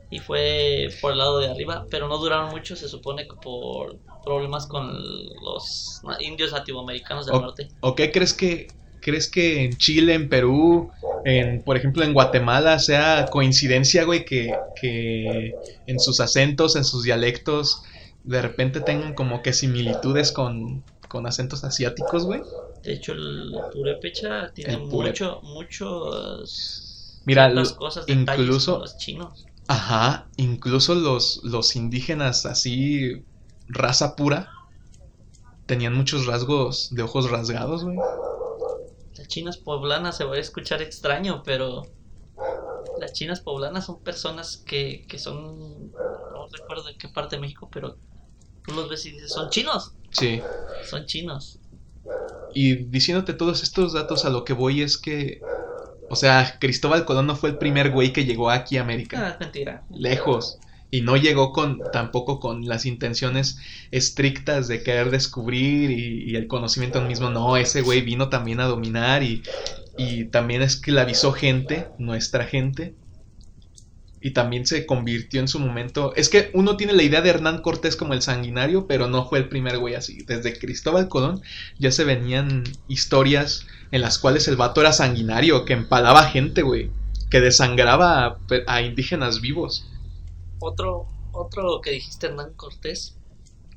[0.09, 3.97] Y fue por el lado de arriba pero no duraron mucho se supone que por
[4.23, 4.93] problemas con
[5.41, 7.67] los indios latinoamericanos del norte.
[7.81, 8.67] ¿O qué crees que
[9.05, 10.89] crees que en Chile, en Perú,
[11.25, 14.51] en por ejemplo en Guatemala sea coincidencia, güey, que,
[14.81, 15.53] que
[15.85, 17.83] en sus acentos, en sus dialectos,
[18.23, 22.41] de repente tengan como que similitudes con, con acentos asiáticos, güey?
[22.83, 27.21] De hecho, el purépecha tiene El mucho, muchos.
[27.25, 29.45] Mira, cosas, incluso- los chinos.
[29.67, 33.23] Ajá, incluso los, los indígenas así,
[33.67, 34.49] raza pura,
[35.65, 37.97] tenían muchos rasgos de ojos rasgados, güey.
[39.35, 41.81] Chinas poblanas se va a escuchar extraño, pero
[43.01, 47.69] las chinas poblanas son personas que, que son, no recuerdo de qué parte de México,
[47.69, 47.97] pero
[48.65, 50.41] tú los ves y dices, son chinos, Sí.
[50.89, 51.59] son chinos.
[52.53, 55.41] Y diciéndote todos estos datos, a lo que voy es que,
[56.09, 59.21] o sea, Cristóbal Colón no fue el primer güey que llegó aquí a América.
[59.21, 59.83] Ah, es mentira.
[59.89, 60.59] lejos.
[60.91, 63.57] Y no llegó con tampoco con las intenciones
[63.91, 67.29] estrictas de querer descubrir y, el conocimiento mismo.
[67.29, 69.43] No, ese güey vino también a dominar y,
[69.97, 72.93] y también esclavizó gente, nuestra gente.
[74.21, 76.13] Y también se convirtió en su momento.
[76.15, 79.37] Es que uno tiene la idea de Hernán Cortés como el sanguinario, pero no fue
[79.37, 80.23] el primer güey así.
[80.23, 81.41] Desde Cristóbal Colón
[81.77, 86.89] ya se venían historias en las cuales el vato era sanguinario, que empalaba gente, güey.
[87.29, 89.87] Que desangraba a indígenas vivos.
[90.59, 93.17] Otro, otro que dijiste, Hernán Cortés,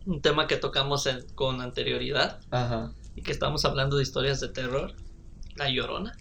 [0.07, 2.93] un tema que tocamos en- con anterioridad Ajá.
[3.15, 4.95] y que estamos hablando de historias de terror,
[5.57, 6.17] La Llorona.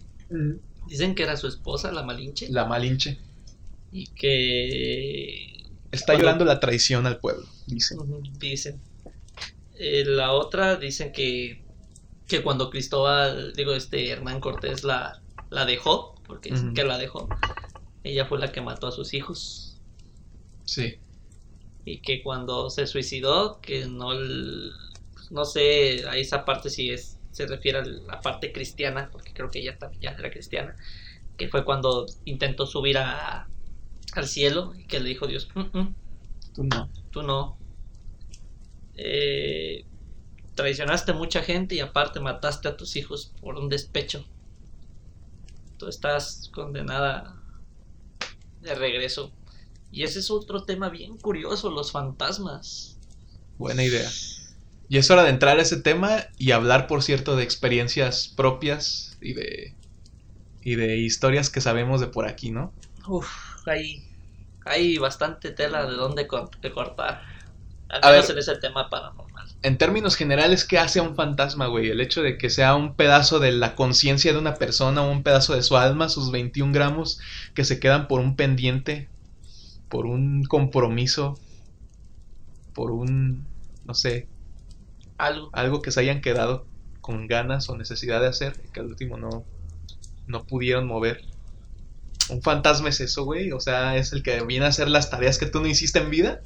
[0.87, 3.19] Dicen que era su esposa, la Malinche, La Malinche.
[3.91, 5.53] y que
[5.91, 7.97] Está Cuando- llorando la traición al pueblo, dicen.
[8.39, 8.81] Dicen.
[9.79, 11.63] Eh, la otra dicen que,
[12.27, 16.75] que cuando Cristóbal, digo, este Hernán Cortés la, la dejó, porque dicen Ujú.
[16.75, 17.29] que la dejó,
[18.03, 19.66] ella fue la que mató a sus hijos.
[20.67, 20.99] Sí.
[21.85, 24.71] Y que cuando se suicidó, que no, el-
[25.31, 29.51] no sé a esa parte si es se refiere a la parte cristiana, porque creo
[29.51, 30.75] que ella también ya era cristiana,
[31.37, 33.49] que fue cuando intentó subir a,
[34.13, 35.95] al cielo y que le dijo Dios, "Mm, mm,
[36.53, 36.89] Tú no.
[37.11, 37.57] tú no.
[38.95, 39.85] Eh,
[40.55, 44.25] traicionaste mucha gente y aparte mataste a tus hijos por un despecho.
[45.77, 47.41] Tú estás condenada
[48.61, 49.31] de regreso.
[49.91, 53.01] Y ese es otro tema bien curioso, los fantasmas.
[53.57, 54.17] Buena idea.
[54.89, 59.17] Y es hora de entrar a ese tema y hablar, por cierto, de experiencias propias
[59.21, 59.77] y de.
[60.61, 62.75] y de historias que sabemos de por aquí, ¿no?
[63.07, 64.03] Uf, hay,
[64.65, 67.23] hay bastante tela de dónde cor- de cortar.
[67.89, 68.31] Al A menos ver.
[68.31, 69.47] en ese tema paranormal.
[69.61, 71.89] En términos generales, ¿qué hace a un fantasma, güey?
[71.89, 75.21] El hecho de que sea un pedazo de la conciencia de una persona o un
[75.23, 77.19] pedazo de su alma, sus 21 gramos,
[77.53, 79.11] que se quedan por un pendiente,
[79.89, 81.39] por un compromiso,
[82.73, 83.45] por un.
[83.85, 84.27] no sé,
[85.17, 85.49] Algo.
[85.53, 86.65] algo que se hayan quedado
[87.01, 89.45] con ganas o necesidad de hacer y que al último no,
[90.27, 91.23] no pudieron mover.
[92.29, 93.51] Un fantasma es eso, güey.
[93.53, 96.09] O sea, es el que viene a hacer las tareas que tú no hiciste en
[96.09, 96.41] vida.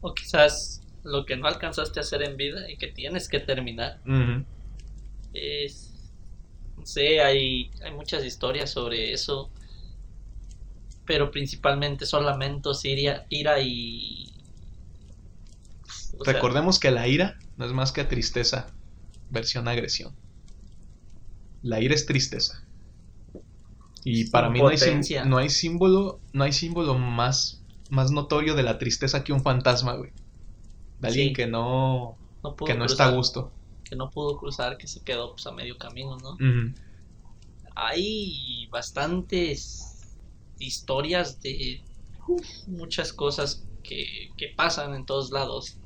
[0.00, 4.00] O quizás lo que no alcanzaste a hacer en vida y que tienes que terminar.
[5.32, 5.92] Es,
[6.76, 9.50] no sé, hay, hay muchas historias sobre eso,
[11.06, 14.32] pero principalmente son lamentos, ira, ira y...
[16.18, 18.66] o sea, Recordemos que la ira no es más que tristeza,
[19.30, 20.14] versión agresión.
[21.62, 22.62] La ira es tristeza.
[24.04, 24.76] Y para mí no hay,
[25.26, 30.12] no símbolo, no hay símbolo más, más notorio de la tristeza que un fantasma, güey.
[31.00, 31.34] De alguien Sí.
[31.34, 32.16] que no,
[32.64, 33.50] que no está a gusto.
[33.84, 36.36] que no pudo cruzar, que se quedó pues, a medio camino, ¿no?
[37.74, 39.85] Hay bastantes
[40.58, 41.82] historias de
[42.28, 45.78] uf, muchas cosas que, que pasan en todos lados.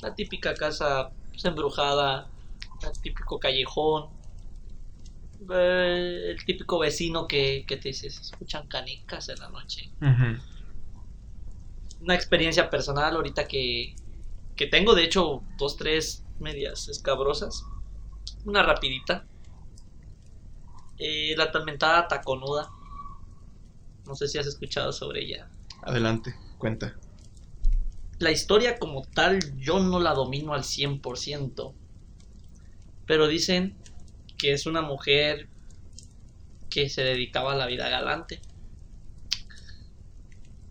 [0.00, 2.30] La típica casa pues, embrujada,
[2.82, 4.10] el típico callejón,
[5.50, 9.90] eh, el típico vecino que, que te dice, se escuchan canicas en la noche.
[12.00, 13.94] Una experiencia personal ahorita que,
[14.54, 17.64] que tengo, de hecho, dos, tres medias escabrosas.
[18.44, 19.26] Una rapidita.
[20.98, 22.70] Eh, la atormentada taconuda.
[24.06, 25.48] No sé si has escuchado sobre ella.
[25.82, 26.94] Adelante, cuenta.
[28.18, 31.72] La historia como tal yo no la domino al 100%.
[33.06, 33.76] Pero dicen
[34.38, 35.48] que es una mujer
[36.70, 38.40] que se dedicaba a la vida galante.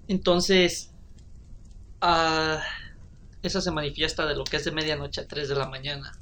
[0.08, 0.92] Entonces,
[2.02, 2.62] ah,
[3.42, 6.18] esa se manifiesta de lo que es de medianoche a 3 de la mañana.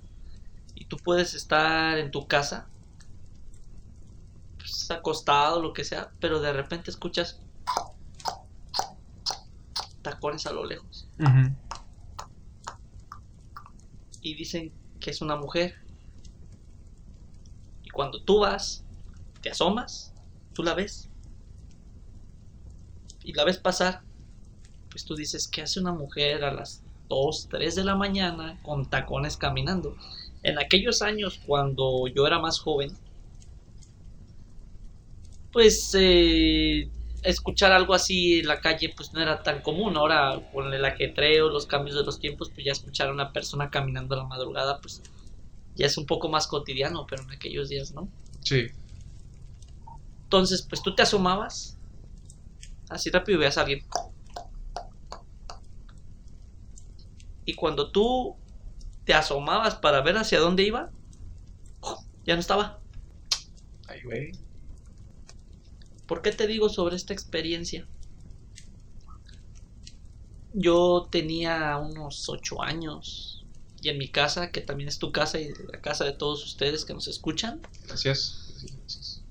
[0.75, 2.67] Y tú puedes estar en tu casa,
[4.63, 7.41] pues, acostado, lo que sea, pero de repente escuchas
[10.01, 11.07] tacones a lo lejos.
[14.21, 15.75] Y dicen que es una mujer.
[17.83, 18.85] Y cuando tú vas,
[19.41, 20.13] te asomas,
[20.53, 21.09] tú la ves.
[23.21, 24.01] Y la ves pasar,
[24.89, 28.85] pues tú dices, ¿qué hace una mujer a las 2, 3 de la mañana con
[28.85, 29.97] tacones caminando?
[30.41, 32.97] En aquellos años, cuando yo era más joven,
[35.53, 36.89] pues eh,
[37.21, 39.95] escuchar algo así en la calle pues no era tan común.
[39.95, 43.69] Ahora con el ajetreo, los cambios de los tiempos, pues ya escuchar a una persona
[43.69, 45.01] caminando a la madrugada pues
[45.75, 48.09] ya es un poco más cotidiano, pero en aquellos días no.
[48.41, 48.65] Sí.
[50.23, 51.77] Entonces pues tú te asomabas
[52.89, 53.85] así rápido y veías a alguien.
[57.45, 58.35] Y cuando tú
[59.05, 60.89] te asomabas para ver hacia dónde iba,
[62.25, 62.79] ya no estaba.
[63.87, 64.31] Ay, güey.
[66.13, 67.87] ¿Por qué te digo sobre esta experiencia?
[70.53, 73.47] Yo tenía unos 8 años
[73.81, 76.85] y en mi casa, que también es tu casa y la casa de todos ustedes
[76.85, 78.63] que nos escuchan, Gracias.
[78.77, 79.23] Gracias.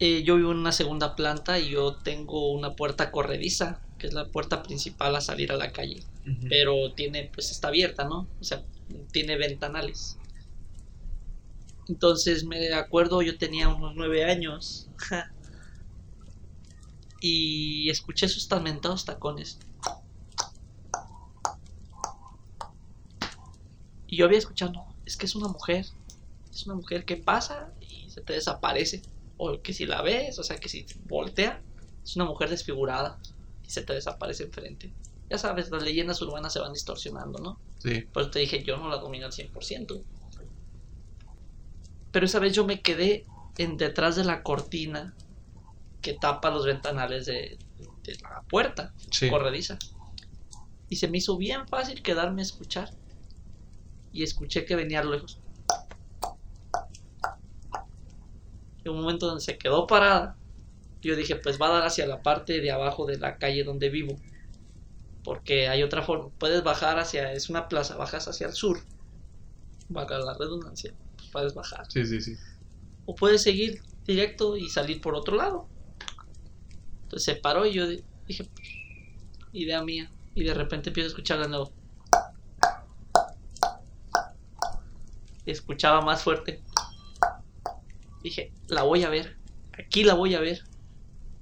[0.00, 4.12] eh, yo vivo en una segunda planta y yo tengo una puerta corrediza, que es
[4.12, 6.02] la puerta principal a salir a la calle.
[6.50, 8.28] Pero tiene, pues está abierta, ¿no?
[8.38, 8.62] O sea,
[9.12, 10.18] tiene ventanales.
[11.88, 14.90] Entonces me acuerdo, yo tenía unos nueve años
[17.20, 19.58] y escuché esos tan mentados tacones.
[24.06, 25.86] Y yo había escuchado, "No, es que es una mujer,
[26.50, 29.02] es una mujer que pasa y se te desaparece.
[29.36, 31.62] O que si la ves, o sea, que si voltea,
[32.02, 33.20] es una mujer desfigurada
[33.62, 34.94] y se te desaparece enfrente.
[35.30, 37.60] Ya sabes, las leyendas urbanas se van distorsionando, ¿no?
[37.78, 38.00] Sí.
[38.12, 40.02] Por eso te dije, yo no la domino al 100%.
[42.10, 43.26] Pero esa vez yo me quedé
[43.58, 45.14] en detrás de la cortina
[46.00, 47.58] que tapa los ventanales de,
[48.04, 49.28] de la puerta Sí.
[49.28, 49.78] corrediza.
[50.88, 52.90] Y se me hizo bien fácil quedarme a escuchar.
[54.12, 55.38] Y escuché que venía a lo lejos.
[58.84, 60.36] Y un momento donde se quedó parada.
[61.02, 63.88] Yo dije, pues va a dar hacia la parte de abajo de la calle donde
[63.90, 64.18] vivo.
[65.22, 66.30] Porque hay otra forma.
[66.38, 67.32] Puedes bajar hacia.
[67.32, 68.80] Es una plaza, bajas hacia el sur.
[69.88, 70.94] Vaga la redundancia.
[71.32, 71.86] Puedes bajar.
[71.90, 72.36] Sí, sí, sí.
[73.04, 75.68] O puedes seguir directo y salir por otro lado.
[77.08, 78.68] Entonces se paró y yo di- dije, "Pues,
[79.52, 80.12] idea mía.
[80.34, 81.72] Y de repente empiezo a escuchar de nuevo.
[85.46, 86.62] Escuchaba más fuerte.
[88.22, 89.38] Dije, la voy a ver.
[89.72, 90.60] Aquí la voy a ver.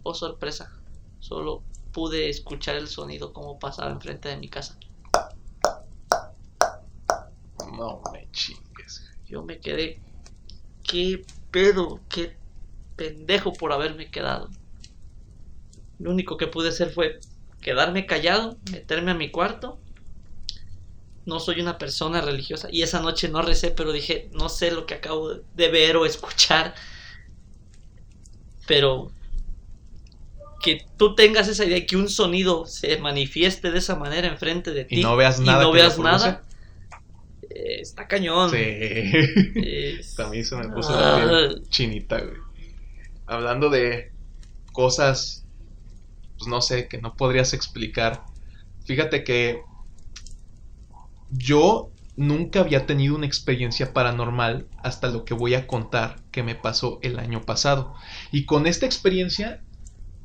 [0.04, 0.70] Oh, sorpresa.
[1.18, 4.78] Solo pude escuchar el sonido como pasaba enfrente de mi casa.
[7.76, 9.10] No me chingues.
[9.26, 10.00] Yo me quedé.
[10.84, 12.00] ¿Qué pedo?
[12.08, 12.38] ¿Qué
[12.94, 14.48] pendejo por haberme quedado?
[15.98, 17.20] Lo único que pude hacer fue
[17.60, 19.78] quedarme callado, meterme a mi cuarto.
[21.24, 24.86] No soy una persona religiosa y esa noche no recé, pero dije, no sé lo
[24.86, 26.74] que acabo de ver o escuchar.
[28.66, 29.10] Pero
[30.62, 34.84] que tú tengas esa idea que un sonido se manifieste de esa manera enfrente de
[34.84, 35.62] ti Y no veas nada.
[35.62, 35.96] no veas
[37.50, 38.50] eh, está cañón.
[38.50, 38.56] Sí.
[38.60, 41.18] Es- También se me puso la Ah.
[41.26, 42.36] piel chinita, güey.
[43.26, 44.12] Hablando de
[44.72, 45.44] cosas,
[46.38, 48.24] pues no sé, que no podrías explicar.
[48.84, 49.62] Fíjate que
[51.30, 56.54] yo nunca había tenido una experiencia paranormal hasta lo que voy a contar que me
[56.54, 57.94] pasó el año pasado.
[58.32, 59.62] Y con esta experiencia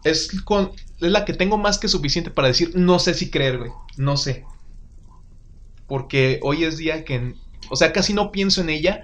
[0.03, 3.57] es, con, es la que tengo más que suficiente para decir, no sé si creer,
[3.57, 3.71] güey.
[3.97, 4.45] No sé.
[5.87, 7.35] Porque hoy es día que,
[7.69, 9.03] o sea, casi no pienso en ella,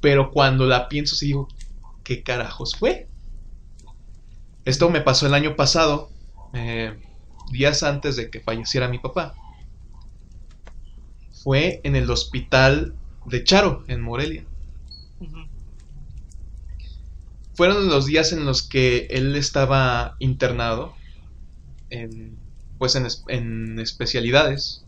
[0.00, 1.48] pero cuando la pienso sí digo,
[2.02, 3.08] ¿qué carajos fue?
[4.64, 6.10] Esto me pasó el año pasado,
[6.52, 6.98] eh,
[7.50, 9.34] días antes de que falleciera mi papá.
[11.42, 12.94] Fue en el hospital
[13.26, 14.44] de Charo, en Morelia.
[17.54, 20.94] Fueron los días en los que él estaba internado,
[21.90, 22.38] en,
[22.78, 24.84] pues en, en especialidades.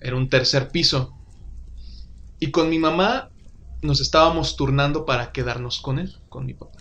[0.00, 1.14] Era un tercer piso.
[2.38, 3.30] Y con mi mamá
[3.82, 6.78] nos estábamos turnando para quedarnos con él, con mi papá.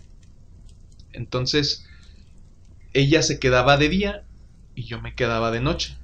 [1.14, 1.86] Entonces,
[2.94, 4.24] ella se quedaba de día
[4.76, 5.98] y yo me quedaba de noche.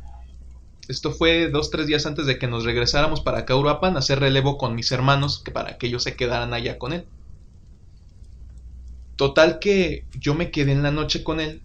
[0.88, 4.00] Esto fue dos, tres días antes de que nos regresáramos para acá a Uruapan a
[4.00, 7.06] hacer relevo con mis hermanos, que para que ellos se quedaran allá con él.
[9.16, 11.62] Total que yo me quedé en la noche con él.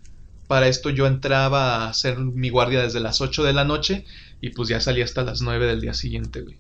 [0.47, 4.05] Para esto yo entraba a hacer mi guardia desde las 8 de la noche
[4.41, 6.57] y pues ya salía hasta las 9 del día siguiente, güey.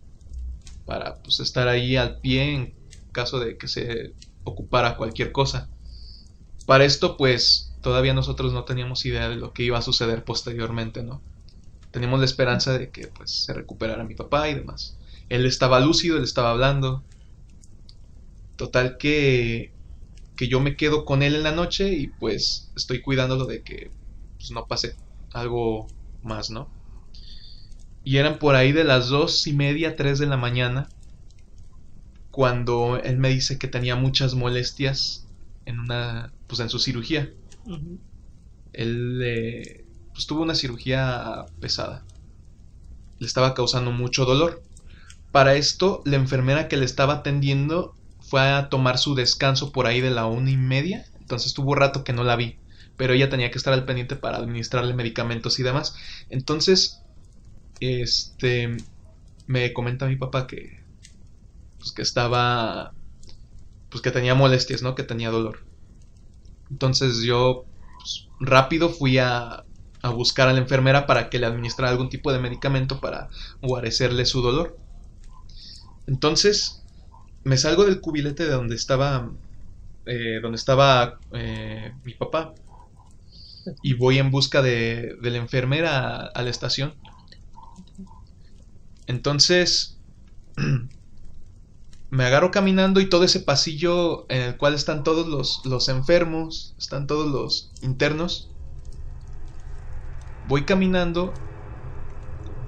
[0.84, 2.74] Para pues estar ahí al pie en
[3.12, 4.12] caso de que se
[4.44, 5.68] ocupara cualquier cosa.
[6.66, 11.02] Para esto pues todavía nosotros no teníamos idea de lo que iba a suceder posteriormente,
[11.02, 11.20] ¿no?
[11.90, 14.96] Teníamos la esperanza de que pues se recuperara mi papá y demás.
[15.28, 17.02] Él estaba lúcido, él estaba hablando.
[18.56, 19.72] Total que
[20.40, 23.90] que yo me quedo con él en la noche y pues estoy cuidándolo de que
[24.38, 24.96] pues, no pase
[25.34, 25.86] algo
[26.22, 26.66] más, ¿no?
[28.04, 30.88] Y eran por ahí de las dos y media, tres de la mañana
[32.30, 35.26] cuando él me dice que tenía muchas molestias
[35.66, 37.30] en una, pues en su cirugía.
[38.72, 42.04] Él pues tuvo una cirugía pesada.
[43.18, 44.62] Le estaba causando mucho dolor.
[45.32, 50.00] Para esto, la enfermera que le estaba atendiendo fue a tomar su descanso por ahí
[50.00, 51.06] de la una y media.
[51.20, 52.58] Entonces tuvo rato que no la vi.
[52.96, 55.94] Pero ella tenía que estar al pendiente para administrarle medicamentos y demás.
[56.28, 57.02] Entonces,
[57.80, 58.76] este,
[59.46, 60.80] me comenta mi papá que,
[61.78, 62.92] pues que estaba,
[63.88, 64.94] pues que tenía molestias, ¿no?
[64.94, 65.69] Que tenía dolor.
[66.70, 67.64] Entonces yo
[67.98, 69.64] pues, rápido fui a,
[70.02, 73.28] a buscar a la enfermera para que le administrara algún tipo de medicamento para
[73.62, 74.76] guarecerle su dolor.
[76.06, 76.84] Entonces
[77.44, 79.30] me salgo del cubilete de donde estaba,
[80.06, 82.54] eh, donde estaba eh, mi papá
[83.82, 86.94] y voy en busca de, de la enfermera a, a la estación.
[89.06, 89.98] Entonces
[92.10, 96.74] me agarro caminando y todo ese pasillo en el cual están todos los, los enfermos,
[96.78, 98.54] están todos los internos.
[100.42, 101.40] Voy caminando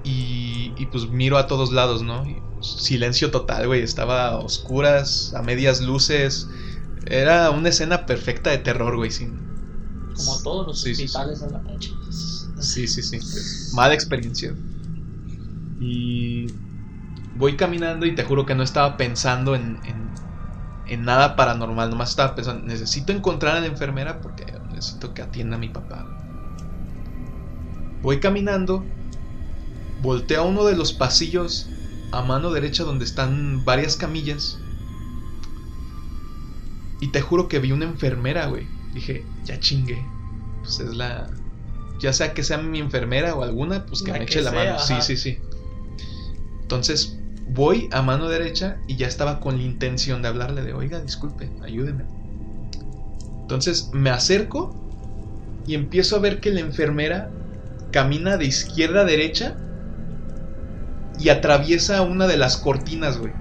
[0.02, 2.26] y, y pues miro a todos lados, ¿no?
[2.26, 3.82] Y, pues, silencio total, güey.
[3.82, 6.48] Estaba a oscuras, a medias luces.
[7.06, 9.10] Era una escena perfecta de terror, güey.
[9.10, 9.52] Sin...
[10.14, 11.20] Como todos los Sí, sí, sí.
[11.20, 11.90] hospitales a la noche.
[12.58, 13.18] Sí, sí, sí.
[13.70, 14.56] Mala experiencia.
[15.78, 16.46] Y
[17.42, 20.10] voy caminando y te juro que no estaba pensando en, en,
[20.86, 21.90] en nada paranormal.
[21.90, 26.06] Nomás estaba pensando, necesito encontrar a la enfermera porque necesito que atienda a mi papá.
[28.00, 28.84] Voy caminando,
[30.02, 31.68] volteo a uno de los pasillos
[32.12, 34.60] a mano derecha donde están varias camillas.
[37.00, 38.68] Y te juro que vi una enfermera, güey.
[38.94, 40.00] Dije, ya chingue.
[40.62, 41.28] Pues es la,
[41.98, 44.52] ya sea que sea mi enfermera o alguna, pues que La me que eche la
[44.52, 44.78] mano.
[44.78, 45.40] Sí, sí, sí.
[46.60, 51.00] Entonces voy a mano derecha y ya estaba con la intención de hablarle de, oiga,
[51.00, 52.06] disculpe, ayúdeme.
[53.42, 54.76] Entonces me acerco
[55.66, 57.34] y empiezo a ver que la enfermera
[57.90, 59.56] camina de izquierda a derecha
[61.16, 63.34] y atraviesa una de las cortinas, güey.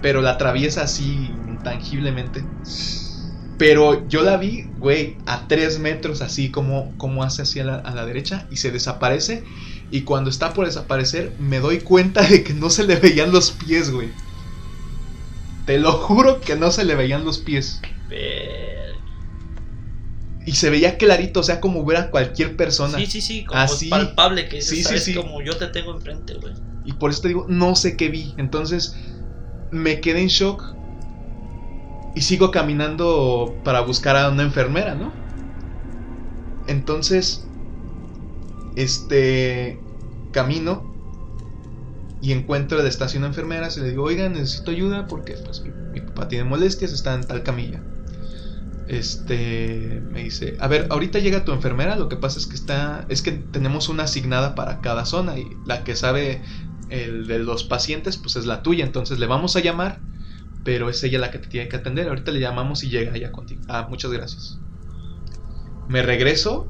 [0.00, 2.52] Pero la atraviesa así intangiblemente.
[3.56, 7.94] Pero yo la vi, güey, a tres metros, así como, como hace hacia la, a
[7.94, 9.44] la derecha y se desaparece.
[9.92, 13.52] Y cuando está por desaparecer, me doy cuenta de que no se le veían los
[13.52, 14.08] pies, güey.
[15.66, 17.80] Te lo juro que no se le veían los pies.
[20.46, 22.98] Y se veía clarito, o sea, como ver a cualquier persona.
[22.98, 23.88] Sí, sí, sí, como Así.
[23.90, 25.14] palpable que Sí, sí, sí.
[25.14, 26.54] como yo te tengo enfrente, güey.
[26.86, 28.34] Y por eso te digo, no sé qué vi.
[28.38, 28.96] Entonces
[29.70, 30.64] me quedé en shock.
[32.14, 35.12] Y sigo caminando para buscar a una enfermera, ¿no?
[36.66, 37.46] Entonces,
[38.76, 39.81] este,
[40.32, 40.92] camino
[42.20, 45.70] y encuentro la estación de enfermeras y le digo, oiga, necesito ayuda porque pues, mi,
[45.92, 47.82] mi papá tiene molestias, está en tal camilla.
[48.88, 53.06] Este, me dice, a ver, ahorita llega tu enfermera, lo que pasa es que está,
[53.08, 56.42] es que tenemos una asignada para cada zona y la que sabe
[56.90, 60.00] el de los pacientes, pues es la tuya, entonces le vamos a llamar,
[60.62, 63.32] pero es ella la que te tiene que atender, ahorita le llamamos y llega ya
[63.32, 63.62] contigo.
[63.68, 64.58] Ah, muchas gracias.
[65.88, 66.68] Me regreso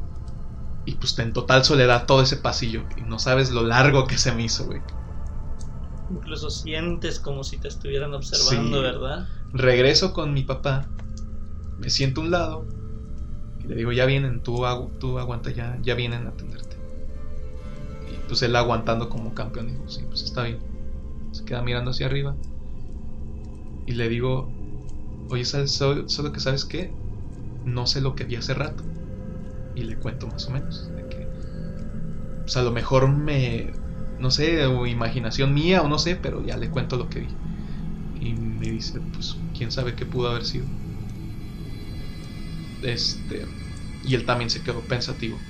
[0.84, 4.32] y pues en total soledad todo ese pasillo y no sabes lo largo que se
[4.32, 4.84] me hizo, güey.
[6.08, 8.82] Incluso sientes como si te estuvieran observando, Sí.
[8.82, 9.26] ¿verdad?
[9.52, 10.92] Regreso con mi papá,
[11.76, 12.68] me siento a un lado
[13.58, 16.76] y le digo, ya vienen, tú, agu- tú aguanta, ya, ya vienen a atenderte.
[18.04, 20.64] Y pues él aguantando como campeón, digo, sí, pues está bien.
[21.32, 22.38] Se queda mirando hacia arriba
[23.84, 24.56] y le digo,
[25.28, 25.74] oye, ¿sabes?
[25.76, 26.98] Solo, solo que sabes qué,
[27.64, 28.84] no sé lo que vi hace rato.
[29.74, 31.28] Y le cuento más o menos, de que,
[32.44, 33.72] pues a lo mejor me,
[34.18, 37.36] no sé, o imaginación mía o no sé, pero ya le cuento lo que vi.
[38.14, 40.68] Y me dice, pues, quién sabe qué pudo haber sido.
[42.82, 43.46] Este.
[44.02, 45.40] Y él también se quedó pensativo.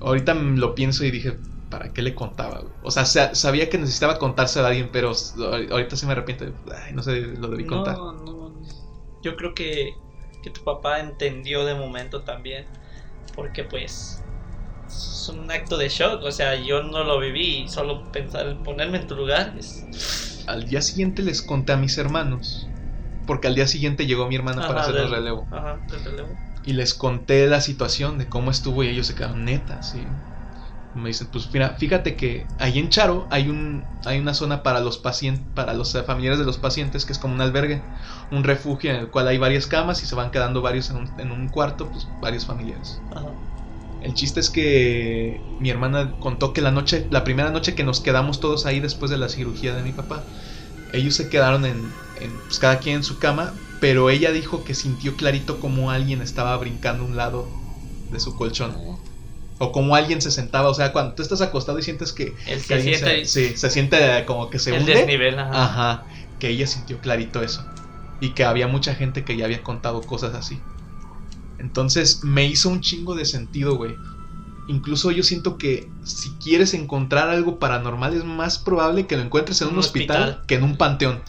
[0.00, 2.60] Ahorita lo pienso y dije, ¿para qué le contaba?
[2.60, 2.72] güey?
[2.82, 5.12] O sea, sa- sabía que necesitaba contarse a alguien, pero
[5.70, 6.44] ahorita sí me arrepiento.
[6.86, 7.96] Ay, no sé, lo debí contar.
[7.96, 8.52] No, no.
[9.22, 9.94] Yo creo que,
[10.46, 12.66] que tu papá entendió de momento también.
[13.34, 14.22] Porque pues
[14.86, 16.22] es un acto de shock.
[16.22, 17.68] O sea, yo no lo viví.
[17.68, 20.44] Solo pensar, ponerme en tu lugar es...
[20.46, 22.68] Al día siguiente les conté a mis hermanos.
[23.26, 25.48] Porque al día siguiente llegó mi hermana para hacer el del- relevo.
[25.50, 26.28] Ajá, del relevo.
[26.64, 30.04] Y les conté la situación de cómo estuvo y ellos se quedaron netas, sí.
[30.96, 34.80] Me dicen, pues mira, fíjate que ahí en Charo hay un hay una zona para
[34.80, 37.90] los pacientes, para los eh, familiares de los pacientes que es como un albergue,
[38.30, 41.12] un refugio en el cual hay varias camas y se van quedando varios en un,
[41.18, 43.02] en un cuarto, pues varios familiares.
[43.10, 43.36] Ajá.
[44.00, 48.00] El chiste es que mi hermana contó que la noche, la primera noche que nos
[48.00, 50.28] quedamos todos ahí después de la cirugía de mi papá,
[50.88, 54.74] ellos se quedaron en, en, pues, cada quien en su cama, pero ella dijo que
[54.74, 57.60] sintió clarito como alguien estaba brincando a un lado
[58.10, 58.84] de su colchón.
[59.58, 62.60] O como alguien se sentaba, o sea, cuando tú estás acostado y sientes que, El
[62.60, 64.94] que se siente- se, sí, se siente como que se el hunde.
[64.94, 65.64] desnivel, ajá.
[65.64, 66.04] Ajá,
[66.38, 67.64] que ella sintió clarito eso.
[68.20, 70.60] Y que había mucha gente que ya había contado cosas así.
[71.58, 73.94] Entonces me hizo un chingo de sentido, güey.
[74.68, 79.60] Incluso yo siento que si quieres encontrar algo paranormal es más probable que lo encuentres
[79.62, 80.46] en un, Un hospital, hospital.
[80.46, 81.22] que en un panteón.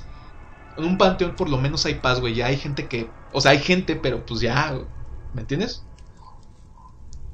[0.78, 2.34] En un panteón por lo menos hay paz, güey.
[2.36, 3.10] Ya hay gente que...
[3.32, 4.78] O sea, hay gente, pero pues ya...
[5.34, 5.84] ¿Me entiendes?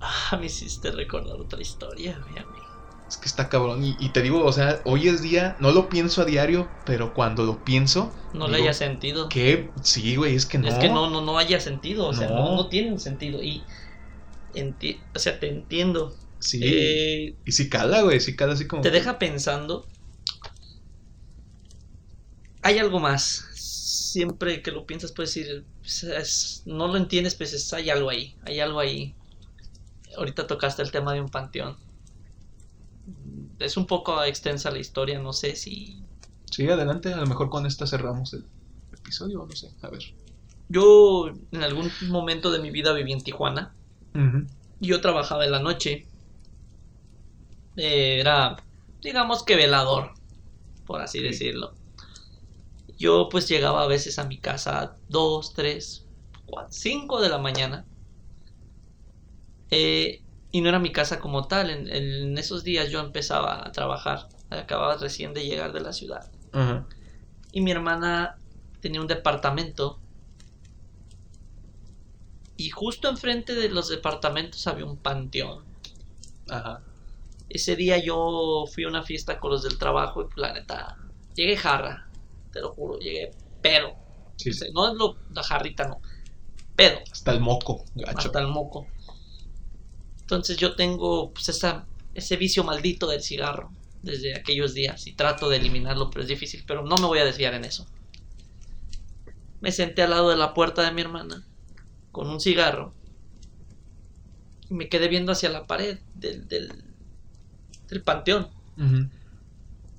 [0.05, 2.67] Ah, me hiciste recordar otra historia, mi amigo.
[3.07, 3.83] Es que está cabrón.
[3.83, 5.55] Y, y te digo, o sea, hoy es día...
[5.59, 8.15] No lo pienso a diario, pero cuando lo pienso...
[8.33, 9.29] No le haya sentido.
[9.29, 10.67] Que sí, güey, es que no.
[10.67, 12.35] Es que no, no, no haya sentido, o sea, No.
[12.35, 13.41] no, no tiene un sentido.
[13.43, 13.67] Y,
[14.53, 16.15] enti- o sea, te entiendo.
[16.39, 16.59] Sí.
[16.63, 18.81] Eh, Y si cala, güey, si cala así como...
[18.81, 19.87] te deja pensando.
[22.61, 23.45] Hay algo más.
[23.53, 28.09] Siempre que lo piensas puedes decir, pues, es- no lo entiendes, pues es- hay algo
[28.09, 29.15] ahí, hay algo ahí.
[30.17, 31.77] Ahorita tocaste el tema de un panteón.
[33.59, 36.03] Es un poco extensa la historia, no sé si...
[36.51, 38.45] Sí, adelante, a lo mejor con esta cerramos el
[38.93, 40.03] episodio, no sé, a ver.
[40.69, 43.73] Yo en algún momento de mi vida viví en Tijuana.
[44.79, 46.05] Yo trabajaba en la noche.
[47.75, 48.57] Eh, era,
[49.01, 50.11] digamos que velador,
[50.85, 51.23] por así Sí.
[51.23, 51.73] decirlo.
[52.97, 56.05] Yo pues llegaba a veces a mi casa a 2, 3,
[56.45, 57.85] 4, 5 de la mañana.
[59.71, 60.21] Eh,
[60.51, 61.69] y no era mi casa como tal.
[61.69, 64.27] En, en esos días yo empezaba a trabajar.
[64.49, 66.29] Acababa recién de llegar de la ciudad.
[67.51, 68.37] Y mi hermana
[68.81, 69.99] tenía un departamento.
[72.55, 75.63] Y justo enfrente de los departamentos había un panteón.
[76.49, 76.81] Ajá.
[77.49, 80.97] Ese día yo fui a una fiesta con los del trabajo y la neta,
[81.35, 82.07] llegué jarra,
[82.51, 83.31] te lo juro, llegué
[83.61, 83.93] pedo.
[84.37, 85.99] Sí, No es lo, la jarrita, no,
[86.75, 88.17] pedo, Hasta el moco, gacho.
[88.17, 88.87] hasta el moco.
[90.23, 93.71] Entonces yo tengo pues esa, ese vicio maldito del cigarro
[94.01, 97.25] desde aquellos días y trato de eliminarlo, pero es difícil, pero no me voy a
[97.25, 97.85] desviar en eso.
[99.61, 101.45] Me senté al lado de la puerta de mi hermana
[102.11, 102.93] con un cigarro
[104.69, 106.83] y me quedé viendo hacia la pared del, del,
[107.87, 108.49] del panteón.
[108.77, 109.09] Ujú.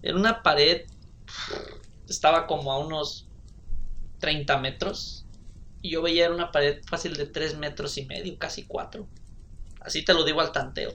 [0.02, 0.82] En una pared
[2.08, 3.26] estaba como a unos
[4.18, 5.26] 30 metros.
[5.82, 9.06] Y yo veía era una pared fácil de 3 metros y medio, casi 4.
[9.84, 10.92] Así te lo digo al tanteo.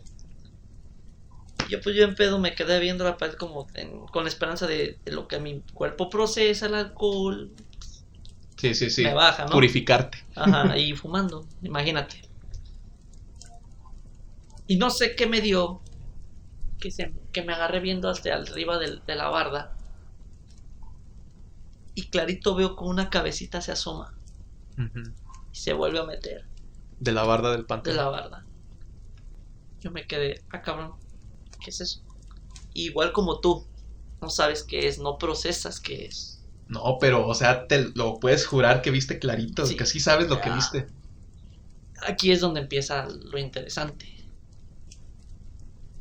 [1.69, 4.65] Yo pues yo en pedo me quedé viendo la pared como en- con la esperanza
[4.67, 7.51] de, de lo que mi cuerpo procesa el alcohol.
[8.57, 9.03] Sí, sí, sí.
[9.03, 9.51] Me baja, ¿no?
[9.53, 10.17] Purificarte.
[10.35, 12.21] Ajá, y fumando, imagínate.
[14.67, 15.81] Y no sé qué me dio,
[16.79, 19.75] que, se- que me agarré viendo hasta arriba del- de la barda.
[21.93, 24.15] Y clarito veo como una cabecita se asoma
[25.51, 26.45] y se vuelve a meter
[26.99, 27.97] De la barda del de panteón.
[27.97, 28.45] la barda.
[29.81, 30.93] Yo me quedé, ah cabrón,
[31.63, 32.01] ¿qué es eso?
[32.73, 33.67] Igual como tú,
[34.21, 36.43] no sabes qué es, no procesas qué es.
[36.67, 39.75] No, pero, o sea, te lo puedes jurar que viste clarito, Sí.
[39.75, 40.55] que sí sabes lo que Ah.
[40.55, 40.87] viste.
[42.07, 44.05] Aquí es donde empieza lo interesante.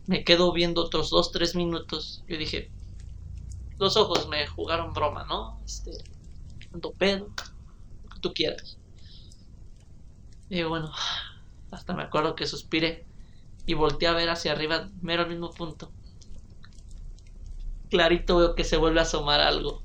[0.06, 2.24] Me quedo viendo otros dos, tres minutos.
[2.28, 2.70] Yo dije,
[3.78, 5.60] los ojos me jugaron broma, ¿no?
[5.64, 5.92] Este,
[6.72, 7.26] ando pedo,
[8.04, 8.78] lo que tú quieras.
[10.48, 10.92] Y bueno,
[11.70, 13.07] hasta me acuerdo que suspiré
[13.68, 15.92] y volteé a ver hacia arriba, mero al mismo punto.
[17.88, 19.82] Clarito veo que se vuelve a asomar algo.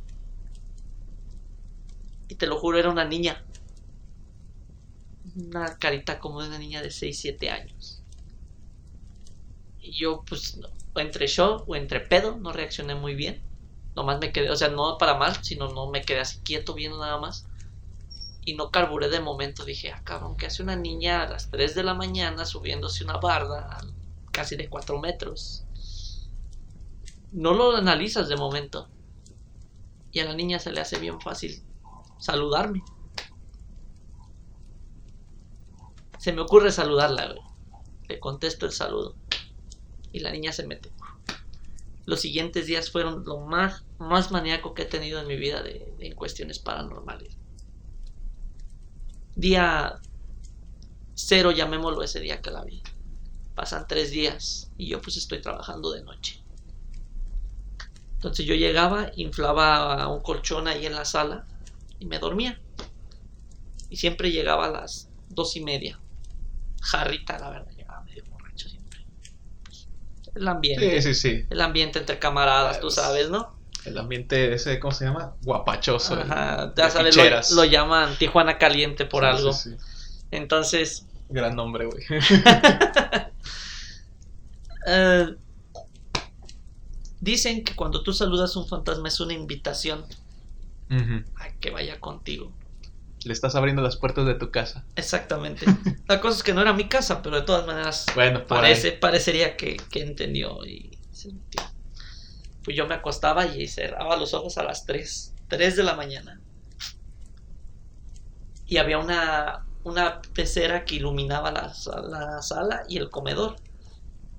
[2.28, 3.44] Y te lo juro, era una niña
[5.36, 8.02] una carita como de una niña de 6, 7 años.
[9.82, 13.42] Y yo, pues, no, entre shock o entre pedo, no reaccioné muy bien.
[13.96, 17.00] Nomás me quedé, o sea, no para mal, sino no me quedé así quieto viendo
[17.00, 17.46] nada más.
[18.46, 19.64] Y no carburé de momento.
[19.66, 23.18] Dije, ah, cabrón, ¿qué hace una niña a las 3 de la mañana subiéndose una
[23.18, 23.78] barda
[24.32, 25.66] casi de 4 metros?
[27.32, 28.90] No lo analizas de momento.
[30.12, 31.64] Y a la niña se le hace bien fácil
[32.20, 32.84] saludarme.
[36.20, 37.40] Se me ocurre saludarla, güey.
[38.08, 39.16] Le contesto el saludo.
[40.12, 40.92] Y la niña se mete.
[42.06, 45.94] Los siguientes días fueron lo más, más maníaco que he tenido en mi vida de,
[45.98, 47.38] de- en cuestiones paranormales.
[49.36, 50.00] Día
[51.16, 52.82] cero, llamémoslo ese día que la vi.
[53.56, 56.42] Pasan tres días y yo pues estoy trabajando de noche.
[58.16, 61.46] Entonces yo llegaba, inflaba un colchón ahí en la sala
[62.00, 62.60] y me dormía.
[63.90, 66.00] Y siempre llegaba a las dos y media.
[66.82, 69.06] Jarrita, la verdad, llegaba medio borracho siempre.
[69.64, 69.88] Pues,
[70.34, 71.02] el ambiente.
[71.02, 71.46] Sí, sí, sí.
[71.50, 73.53] El ambiente entre camaradas, tú Pues, sabes, ¿no?
[73.86, 75.36] El ambiente ese, ¿cómo se llama?
[75.42, 76.16] Guapachoso.
[76.16, 77.24] Ajá, ya sabes, lo,
[77.56, 79.54] lo llaman Tijuana Caliente por Sí, algo.
[79.54, 79.76] sí, sí.
[80.32, 82.04] Entonces, Gran nombre, güey.
[84.88, 85.36] eh,
[87.20, 90.06] dicen que cuando tú saludas a un fantasma es una invitación
[90.90, 91.24] Ujú.
[91.36, 92.52] a que vaya contigo.
[93.26, 94.84] Le estás abriendo las puertas de tu casa.
[94.98, 95.66] Exactamente.
[96.08, 98.98] La cosa es que no era mi casa, pero de todas maneras Bueno, parece, ahí.
[99.00, 101.62] parecería que, que entendió y se metió.
[102.64, 106.40] Pues yo me acostaba y cerraba los ojos a las 3, 3 de la mañana.
[108.66, 111.74] Y había una, una pecera que iluminaba la,
[112.08, 113.58] la sala y el comedor.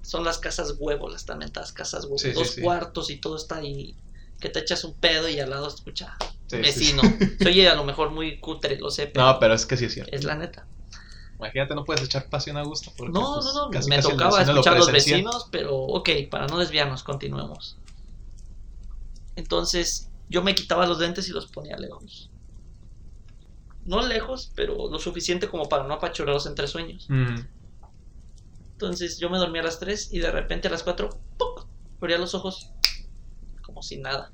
[0.02, 2.18] Son las casas huevo, las tan mentadas casas huevo.
[2.18, 2.62] Sí, Dos sí.
[2.62, 3.96] cuartos y todo está ahí.
[4.40, 6.16] Que te echas un pedo y al lado escucha
[6.50, 7.02] vecino.
[7.38, 9.86] Se oye a lo mejor muy cutre, lo sé, pero No, pero es que sí
[9.86, 10.14] es cierto.
[10.14, 10.66] es la neta.
[11.38, 12.92] Imagínate, no puedes echar pasión a gusto.
[12.96, 15.74] Porque, No, pues, no, no, casi, me casi tocaba lo escuchar a los vecinos, pero
[15.76, 17.76] ok, para no desviarnos, continuemos.
[19.36, 22.30] Entonces, yo me quitaba los lentes y los ponía lejos.
[23.84, 27.08] No lejos, pero lo suficiente como para no apachurrarlos entre sueños.
[27.10, 27.44] Ujú.
[28.72, 31.66] Entonces, yo me dormía a las 3 y de repente a las 4, ¡puc!
[32.00, 32.70] abría los ojos
[33.62, 34.30] como si nada.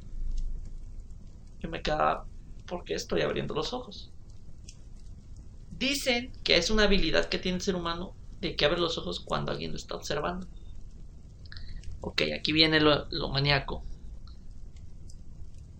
[1.60, 2.26] Yo me quedaba,
[2.66, 4.10] ¿por qué estoy abriendo los ojos?
[5.70, 9.20] Dicen que es una habilidad que tiene el ser humano de que abre los ojos
[9.20, 10.46] cuando alguien lo está observando.
[12.00, 13.84] Ok, aquí viene lo, lo maníaco.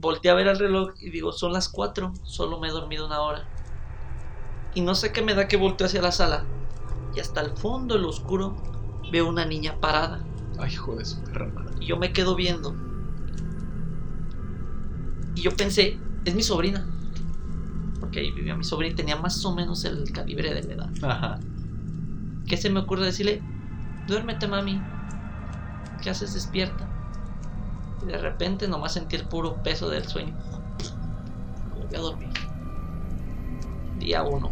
[0.00, 3.20] Volteé a ver el reloj y digo, son las 4, solo me he dormido una
[3.20, 3.46] hora.
[4.74, 6.44] Y no sé qué me da que volteo hacia la sala.
[7.14, 8.56] Y hasta el fondo, el oscuro,
[9.12, 10.24] veo una niña parada.
[10.58, 11.74] Ay, hijo de su perra madre.
[11.80, 12.74] Y yo me quedo viendo.
[15.34, 16.86] Y yo pensé, es mi sobrina.
[18.00, 20.90] Porque ahí vivía mi sobrina y tenía más o menos el calibre de la edad.
[21.02, 21.40] Ajá.
[22.46, 23.42] ¿Qué se me ocurre decirle?
[24.06, 24.80] Duérmete, mami.
[26.02, 26.89] ¿Qué haces despierta?
[28.02, 30.34] Y de repente nomás sentí el puro peso del sueño.
[31.74, 32.30] Volví a dormir.
[33.98, 34.50] Día 1.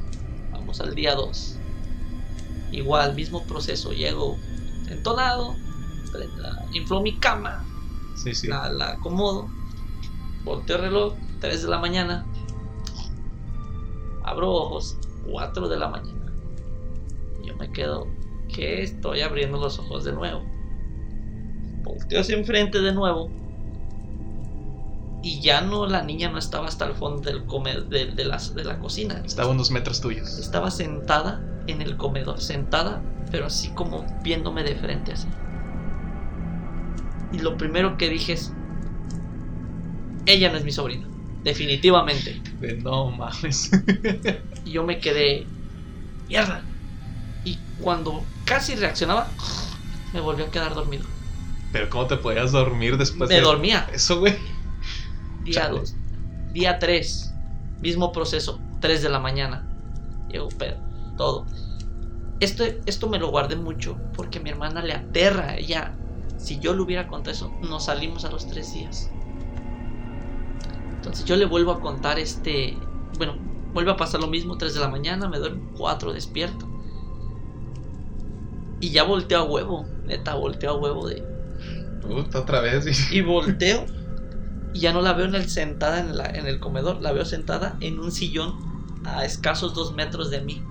[0.53, 1.57] Vamos al día 2.
[2.73, 3.93] Igual, mismo proceso.
[3.93, 4.37] Llego
[4.89, 5.55] entonado.
[6.73, 7.65] Infló mi cama.
[8.17, 8.49] Sí, sí.
[8.49, 9.49] La, la acomodo.
[10.45, 11.15] Volteo el reloj.
[11.41, 12.27] 3 de la mañana.
[14.25, 14.99] Abro ojos.
[15.31, 16.33] 4 de la mañana.
[17.43, 18.07] Yo me quedo.
[18.55, 20.43] que estoy abriendo los ojos de nuevo?
[21.83, 23.31] Volteo hacia enfrente de nuevo.
[25.21, 28.41] Y ya no, la niña no estaba hasta el fondo del come- de, de la,
[28.55, 29.23] de la cocina.
[29.25, 30.39] Estaba a unos metros tuyos.
[30.39, 35.29] Estaba sentada en el comedor, sentada, pero así como viéndome de frente así.
[37.31, 38.59] Y lo primero que dije es,
[40.27, 41.09] ella no es mi sobrina,
[41.43, 42.43] definitivamente.
[42.61, 43.71] De no mames.
[44.65, 45.53] Y yo me quedé,
[46.29, 46.71] mierda.
[47.45, 49.35] Y cuando casi reaccionaba,
[50.13, 51.09] me volvió a quedar dormido.
[51.71, 53.87] Pero ¿cómo te podías dormir después Me de dormía.
[53.95, 54.37] eso, güey?
[55.49, 55.81] Día Chale.
[55.81, 55.95] 2.
[56.53, 57.35] Día 3.
[57.81, 58.61] Mismo proceso.
[58.81, 59.67] 3 de la mañana.
[60.29, 60.77] Llegó pedo.
[61.17, 61.47] Todo.
[62.41, 65.57] Esto, esto me lo guardé mucho porque a mi hermana le aterra.
[65.57, 65.95] Ella,
[66.37, 69.11] si yo le hubiera contado eso, nos salimos a los 3 días.
[70.97, 72.77] Entonces yo le vuelvo a contar este.
[73.17, 73.37] Bueno,
[73.73, 74.59] vuelve a pasar lo mismo.
[74.59, 75.71] 3 de la mañana, me duermo.
[75.77, 76.69] 4 despierto.
[78.81, 79.87] Y ya volteo a huevo.
[80.05, 81.25] Neta, volteo a huevo de.
[82.03, 83.11] Puta, otra vez.
[83.13, 83.98] Y volteo
[84.73, 87.25] y ya no la veo en el, sentada en, la- en el comedor, la veo
[87.25, 88.57] sentada en un sillón
[89.05, 90.69] a escasos dos metros de mí.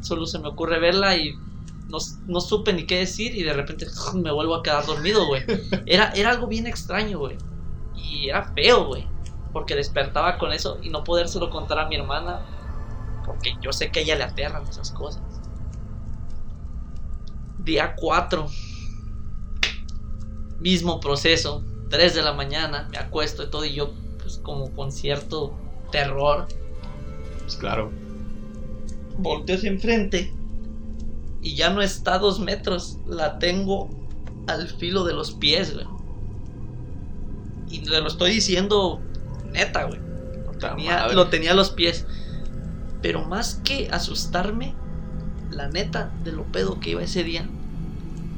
[0.00, 1.42] Solo se me ocurre verla y
[1.88, 5.42] no, no supe ni qué decir y de repente me vuelvo a quedar dormido, güey.
[5.86, 7.42] Era, era algo bien extraño, güey.
[7.92, 9.14] Y era feo, güey.
[9.52, 12.46] Porque despertaba con eso y no podérselo contar a mi hermana.
[13.22, 15.42] Porque yo sé que a ella le aterran esas cosas.
[17.58, 18.46] Día 4
[20.60, 24.90] mismo proceso, 3 de la mañana, me acuesto y todo, y yo, pues, como con
[24.92, 25.54] cierto
[25.92, 26.46] terror,
[27.40, 27.92] Pues claro.
[29.18, 30.32] volteo hacia enfrente
[31.42, 33.88] y ya no está a dos metros, la tengo
[34.48, 35.86] al filo de los pies, güey.
[37.68, 39.00] Y le lo estoy diciendo
[39.52, 40.00] neta, güey.
[40.60, 42.06] Tenía- lo tenía a los pies.
[43.02, 44.74] Pero más que asustarme,
[45.50, 47.46] la neta de lo pedo que iba ese día,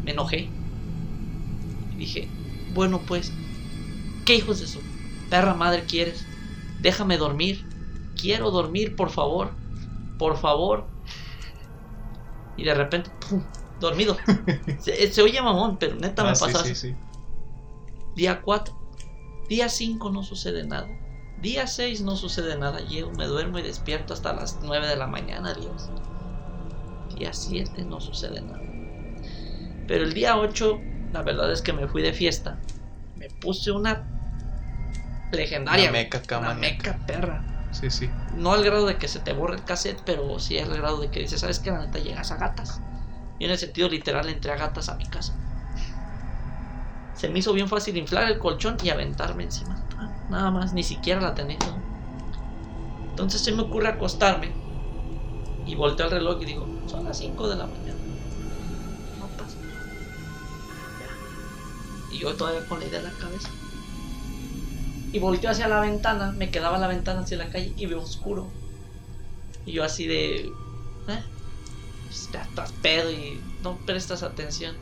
[0.05, 0.51] me enojé.
[1.99, 3.41] Dije, bueno pues,
[4.25, 4.89] ¿qué hijos de su
[5.29, 6.31] perra madre quieres?
[6.79, 7.71] Déjame dormir.
[8.17, 9.61] Quiero dormir, por favor.
[10.19, 10.95] Por favor.
[12.57, 13.51] Y de repente, ¡pum!
[13.79, 14.17] Dormido.
[14.77, 16.75] Se, se oye mamón, pero neta me Ah, sí, pasa sí, así.
[16.75, 17.01] sí.
[18.15, 18.75] Día 4.
[19.49, 20.95] Día 5 no sucede nada.
[21.37, 22.81] Día 6 no sucede nada.
[22.81, 25.95] Llego, me duermo y despierto hasta las 9 de la mañana, Dios.
[27.09, 28.65] Día 7 no sucede nada.
[29.87, 32.59] Pero el día 8, la verdad es que me fui de fiesta.
[33.15, 34.07] Me puse una
[35.33, 35.91] legendaria.
[35.91, 36.93] Una meca Una maníaca.
[36.93, 37.45] meca perra.
[37.71, 38.11] Sí, sí.
[38.35, 41.11] No al grado de que se te borre el cassette, pero sí al grado de
[41.11, 41.71] que dices, ¿sabes qué?
[41.71, 42.81] La neta llegas a gatas.
[43.39, 45.33] Y en el sentido literal entré a gatas a mi casa.
[47.13, 49.85] Se me hizo bien fácil inflar el colchón y aventarme encima.
[49.99, 51.59] Ah, Nada más, ni siquiera la tenía.
[53.11, 54.63] Entonces se me ocurre acostarme
[55.65, 57.98] y volteo el reloj y digo, son las 5 de la mañana.
[62.11, 63.49] Y yo todavía con la idea en la cabeza.
[65.13, 68.49] Y volteo hacia la ventana, me quedaba la ventana hacia la calle y veo oscuro.
[69.65, 70.53] Y yo así de...
[71.09, 71.23] ¿Eh?
[72.07, 74.75] Pues ya estás pedo y no prestas atención.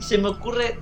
[0.00, 0.78] Se me ocurre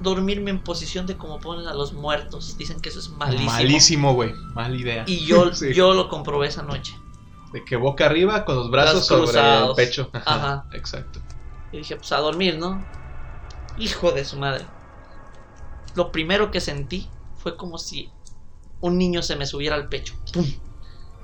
[0.00, 2.56] dormirme en posición de como ponen a los muertos.
[2.56, 3.50] Dicen que eso es malísimo.
[3.50, 4.32] Malísimo, güey.
[4.54, 5.04] Mala idea.
[5.06, 5.72] Y yo, Sí.
[5.74, 6.94] yo lo comprobé esa noche.
[7.52, 10.10] De que boca arriba con los brazos Brazos sobre el pecho.
[10.24, 10.64] Ajá.
[10.72, 11.20] Exacto.
[11.72, 12.84] Y dije, pues a dormir, ¿no?
[13.78, 14.66] Hijo de su madre.
[15.94, 18.10] Lo primero que sentí fue como si
[18.80, 20.14] un niño se me subiera al pecho.
[20.32, 20.46] ¡Pum!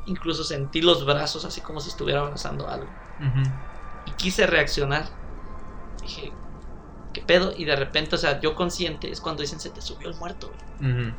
[0.06, 2.88] Incluso sentí los brazos así como si estuviera abrazando algo.
[4.06, 5.08] Y quise reaccionar.
[6.02, 6.32] Dije,
[7.12, 7.52] ¿qué pedo?
[7.56, 10.52] Y de repente, o sea, yo consciente es cuando dicen se te subió el muerto,
[10.80, 11.12] güey.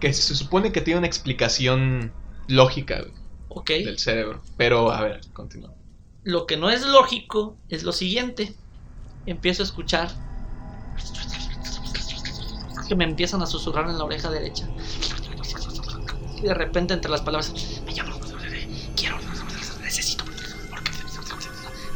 [0.00, 2.12] Que se supone que tiene una explicación
[2.48, 3.12] lógica güey,
[3.48, 3.68] Ok.
[3.70, 4.42] del cerebro.
[4.56, 5.72] Pero, a ver, continúa.
[6.24, 8.54] Lo que no es lógico es lo siguiente.
[9.26, 10.10] Empiezo a escuchar
[12.88, 14.66] que me empiezan a susurrar en la oreja derecha.
[16.36, 17.52] Y de repente entre las palabras,
[17.86, 18.18] me llamo,
[18.96, 19.18] quiero,
[19.82, 20.24] necesito.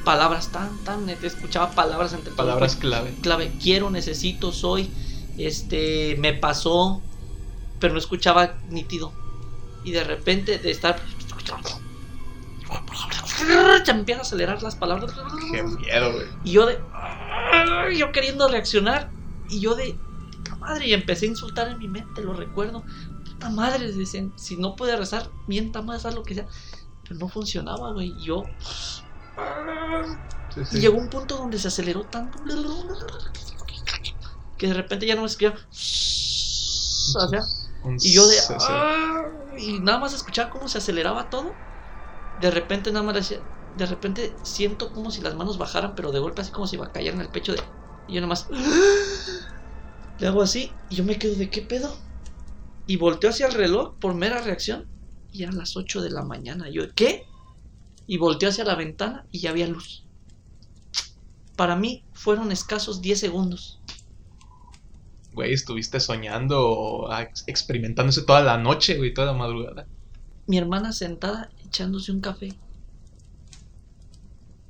[0.05, 3.13] Palabras tan, tan, escuchaba palabras entre Palabras clave.
[3.23, 4.89] clave, quiero, necesito, soy,
[5.37, 7.03] este, me pasó,
[7.81, 9.13] pero no escuchaba nítido.
[9.85, 11.01] Y de repente de estar...
[13.87, 15.13] Empieza a acelerar las palabras.
[15.51, 16.27] Qué miedo, güey.
[16.45, 16.81] Y yo de...
[17.97, 19.11] Yo queriendo reaccionar.
[19.49, 19.99] Y yo de...
[20.39, 20.87] Puta madre.
[20.89, 22.85] Y empecé a insultar en mi mente, lo recuerdo.
[23.25, 26.47] Puta madre, dicen, si no puede rezar, mienta más, haz lo que sea.
[27.03, 28.15] Pero no funcionaba, güey.
[28.19, 28.45] Y yo...
[30.55, 32.39] Sí, Y llegó un punto donde se aceleró tanto
[34.57, 35.57] que de repente ya no me escuchaba.
[35.71, 37.43] O sea,
[38.01, 38.37] y yo de.
[39.59, 41.55] Y nada más escuchaba cómo se aceleraba todo.
[42.41, 43.39] De repente nada más decía.
[43.77, 46.87] De repente siento como si las manos bajaran, pero de golpe así como si iba
[46.87, 47.61] a caer en el pecho de.
[48.09, 48.47] Y yo nada más.
[50.19, 51.95] Le hago así y yo me quedo de qué pedo.
[52.87, 54.87] Y volteo hacia el reloj por mera reacción.
[55.33, 56.71] Y eran las 8 de la mañana.
[56.71, 57.25] Yo, ¿qué?
[58.07, 60.07] Y volteo hacia la ventana y ya había luz.
[61.57, 63.81] Para mí fueron escasos 10 segundos.
[65.33, 67.09] Güey, estuviste soñando
[67.47, 69.87] experimentándose toda la noche, güey, toda la madrugada.
[70.47, 72.49] mi hermana sentada echándose un café.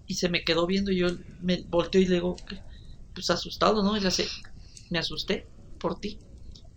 [0.06, 1.08] Y se me quedó viendo y yo
[1.40, 2.36] me volteo y le digo,
[3.14, 3.96] pues asustado, ¿no?
[3.96, 4.26] Le hace,
[4.90, 5.46] me asusté
[5.78, 6.18] por ti.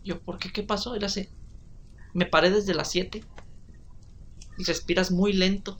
[0.04, 0.52] Yo, ¿por qué?
[0.52, 0.96] ¿Qué pasó?
[0.96, 1.30] Le hace,
[2.14, 3.24] me paré desde las 7
[4.58, 5.78] y respiras muy lento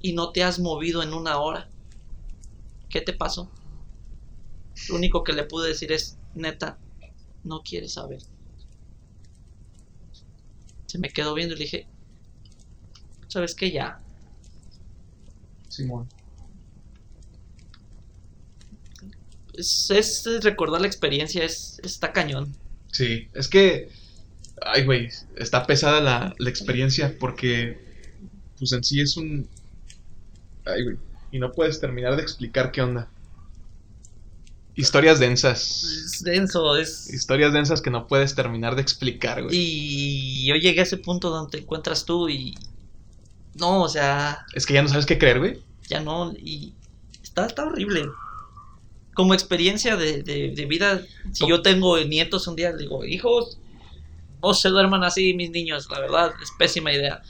[0.00, 1.68] y no te has movido en una hora.
[2.88, 3.50] ¿Qué te pasó?
[4.88, 6.78] Lo único que le pude decir es, neta,
[7.44, 8.22] no quieres saber.
[10.86, 11.86] Se me quedó viendo y le dije,
[13.30, 13.70] ¿sabes qué?
[13.70, 14.00] Ya,
[15.68, 16.08] Simón.
[19.60, 22.54] es, es recordar la experiencia, es, está cañón.
[22.92, 23.90] Sí, es que.
[24.62, 27.78] Ay, güey, está pesada la, la experiencia porque.
[28.58, 29.48] Pues en sí es un.
[30.64, 30.96] Ay, güey.
[31.32, 33.08] Y no puedes terminar de explicar qué onda.
[34.74, 35.82] Historias densas.
[35.84, 37.12] Es denso, es...
[37.12, 39.54] Historias densas que no puedes terminar de explicar, güey.
[39.54, 42.54] Y yo llegué a ese punto donde te encuentras tú y...
[43.54, 45.62] No, o sea, Es que ya no sabes qué creer, güey.
[45.88, 46.74] ya no, y
[47.22, 48.16] está, está horrible.
[49.14, 51.02] Como experiencia de, de, de vida,
[51.32, 53.58] si yo tengo nietos un día, digo, hijos,
[54.42, 57.22] no se duerman así mis niños, la verdad, es pésima idea.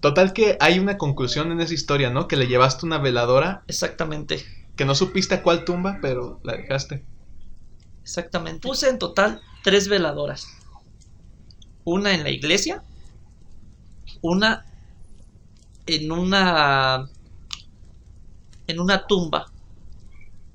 [0.00, 2.28] Total que hay una conclusión en esa historia, ¿no?
[2.28, 4.44] Que le llevaste una veladora Exactamente,
[4.76, 7.06] que no supiste a cuál tumba, pero la dejaste.
[8.02, 8.68] exactamente.
[8.68, 10.46] Puse en total tres veladoras.
[11.84, 12.82] Una en la iglesia,
[14.22, 14.64] una
[15.96, 17.08] en una
[18.66, 19.46] en una tumba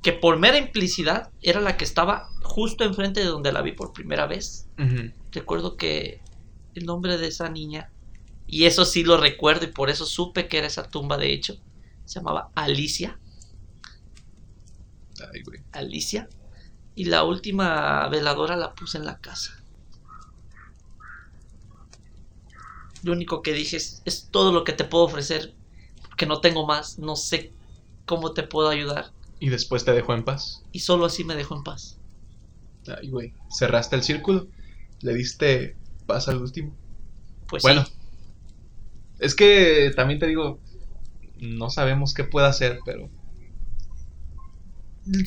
[0.01, 3.91] que por mera implicidad era la que estaba justo enfrente de donde la vi por
[3.91, 4.67] primera vez.
[5.31, 6.21] Recuerdo que
[6.75, 7.91] el nombre de esa niña,
[8.45, 11.55] y eso sí lo recuerdo y por eso supe que era esa tumba de hecho,
[12.05, 13.19] se llamaba Alicia.
[15.33, 15.61] Ay, güey.
[15.71, 16.29] Alicia.
[16.93, 19.64] Y la última veladora la puse en la casa.
[23.05, 25.53] Lo único que dije es, es todo lo que te puedo ofrecer,
[26.01, 27.51] porque no tengo más, no sé
[28.07, 29.11] cómo te puedo ayudar.
[29.39, 30.63] Y después te dejó en paz.
[30.71, 31.99] Y solo así me dejó en paz.
[32.99, 33.33] Ay, güey.
[33.55, 34.47] Cerraste el círculo.
[35.01, 35.75] Le diste
[36.07, 36.75] paz al último.
[37.47, 37.85] Pues bueno.
[37.85, 37.93] sí.
[39.19, 40.59] Es que también te digo,
[41.39, 43.07] no sabemos qué puede hacer, pero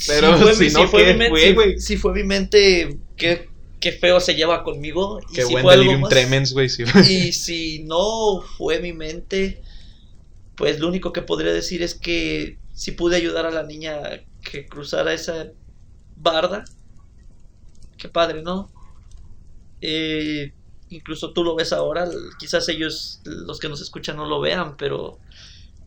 [0.07, 1.79] Pero fue, si mi- no, fue ¿qué mi mente, fue, si- güey?
[1.81, 3.49] si fue mi mente, qué,
[3.81, 5.21] qué feo se lleva conmigo.
[5.31, 6.69] Y qué si buen fue algo más- tremens, güey.
[6.69, 6.85] sí.
[7.09, 9.63] Y si no fue mi mente,
[10.57, 14.01] pues lo único que podría decir es que si pude ayudar a la niña
[14.43, 15.49] que cruzara esa
[16.17, 16.65] barda,
[17.97, 18.71] qué padre, ¿no?
[19.81, 20.53] Eh,
[20.91, 25.19] incluso tú lo ves ahora, quizás ellos, los que nos escuchan, no lo vean, pero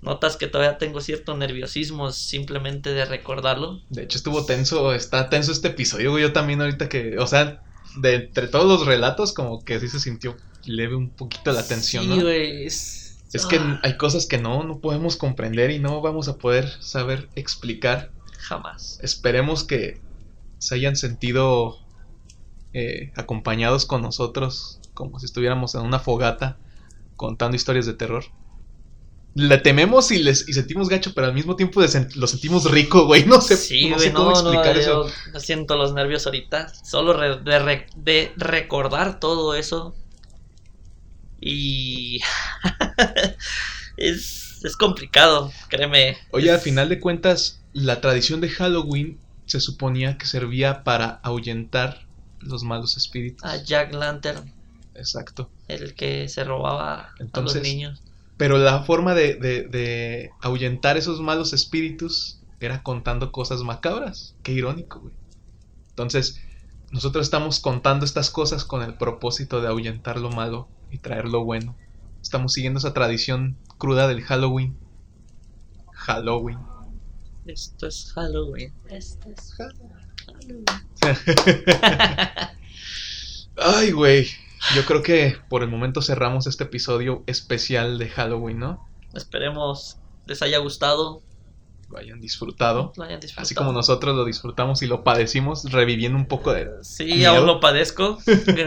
[0.01, 3.81] notas que todavía tengo cierto nerviosismo simplemente de recordarlo.
[3.89, 6.23] De hecho, estuvo tenso, está tenso este episodio, güey.
[6.23, 7.61] Yo también ahorita que, o sea,
[7.97, 10.35] de entre todos los relatos, como que sí se sintió
[10.65, 12.22] leve un poquito la tensión, Sí, ¿no?
[12.22, 13.18] güey, es...
[13.34, 16.69] Es que ah, hay cosas que no, no podemos comprender y no vamos a poder
[16.81, 18.11] saber explicar.
[18.39, 18.99] jamás.
[19.01, 20.01] Esperemos que
[20.57, 21.77] se hayan sentido
[22.73, 26.57] eh, acompañados con nosotros, como si estuviéramos en una fogata
[27.15, 28.26] contando historias de terror.
[29.33, 33.25] Le tememos y, les, y sentimos gacho, pero al mismo tiempo lo sentimos rico, güey.
[33.25, 35.07] No sé, Sí, no güey, sé cómo no, no, explicar eso.
[35.33, 36.67] yo siento los nervios ahorita.
[36.83, 39.95] Solo re- de, re- de recordar todo eso.
[41.39, 42.19] Y.
[43.97, 46.17] es, es complicado, créeme.
[46.31, 51.19] Oye, al Es- final de cuentas, la tradición de Halloween se suponía que servía para
[51.23, 52.05] ahuyentar
[52.39, 53.43] los malos espíritus.
[53.43, 54.53] A Jack Lantern,
[54.95, 55.49] Exacto.
[55.67, 58.01] el que se robaba a los niños.
[58.41, 64.34] Pero la forma de, de- de ahuyentar esos malos espíritus era contando cosas macabras.
[64.41, 65.13] Qué irónico, güey.
[65.89, 66.39] Entonces,
[66.91, 71.43] nosotros estamos contando estas cosas con el propósito de ahuyentar lo malo y traer lo
[71.45, 71.77] bueno.
[72.19, 74.76] Estamos siguiendo esa tradición cruda del Halloween.
[75.93, 76.57] Halloween.
[77.45, 78.73] Esto es Halloween.
[78.89, 80.65] Esto es Halloween.
[83.57, 84.27] Ay, güey.
[84.75, 88.88] Yo creo que por el momento cerramos este episodio especial de Halloween, ¿no?
[89.13, 91.21] Esperemos les haya gustado.
[91.89, 92.93] Lo hayan disfrutado.
[92.95, 93.43] Lo hayan disfrutado.
[93.43, 96.69] Así como nosotros lo disfrutamos y lo padecimos, reviviendo un poco de...
[96.83, 97.31] Sí, Miedo.
[97.31, 98.17] aún lo padezco.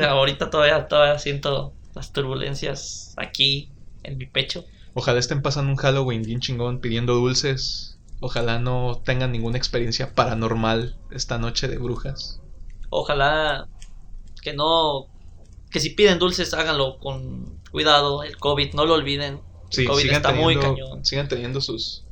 [0.08, 3.70] Ahorita todavía, todavía siento las turbulencias aquí
[4.02, 4.64] en mi pecho.
[4.92, 7.98] Ojalá estén pasando un Halloween bien chingón, pidiendo dulces.
[8.20, 12.40] Ojalá no tengan ninguna experiencia paranormal esta noche de brujas.
[12.90, 13.68] Ojalá
[14.42, 15.06] que no,
[15.74, 18.22] que si piden dulces háganlo con cuidado.
[18.22, 19.40] El COVID, no lo olviden.
[19.70, 21.04] El Sí, COVID está muy cañón.
[21.04, 22.04] sigan teniendo sus,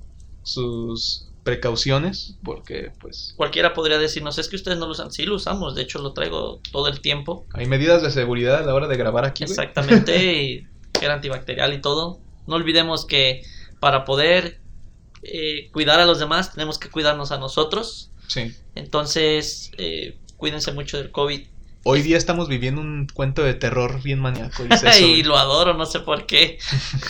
[0.43, 5.13] sus precauciones, porque pues Cualquiera podría decirnos, es que ustedes no lo usan.
[5.13, 5.77] Sí, lo usamos.
[5.77, 7.47] De hecho, lo traigo todo el tiempo.
[7.55, 9.45] hay medidas de seguridad a la hora de grabar aquí.
[9.45, 9.53] güey.
[9.53, 10.33] Exactamente.
[10.43, 10.67] y
[10.99, 12.19] gel antibacterial y todo.
[12.49, 13.43] No olvidemos que
[13.79, 14.61] para poder
[15.23, 18.11] eh, cuidar a los demás, tenemos que cuidarnos a nosotros.
[18.27, 18.57] Sí.
[18.75, 21.47] Entonces, eh, cuídense mucho del COVID.
[21.85, 24.65] Hoy día estamos viviendo un cuento de terror bien maníaco.
[24.65, 26.59] y es eso, y lo adoro, no sé por qué.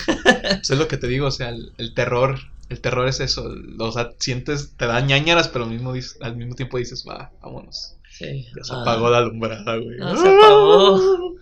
[0.07, 2.39] Pues es lo que te digo, o sea, el, el terror,
[2.70, 5.93] el terror es eso, o sea, sientes, te da ñañaras, pero al mismo,
[6.23, 7.97] al mismo tiempo dices, va, vámonos.
[8.11, 8.47] Sí.
[8.57, 9.97] Ya se Ah, apagó la alumbrada, güey.
[10.01, 11.35] Ah, se apagó.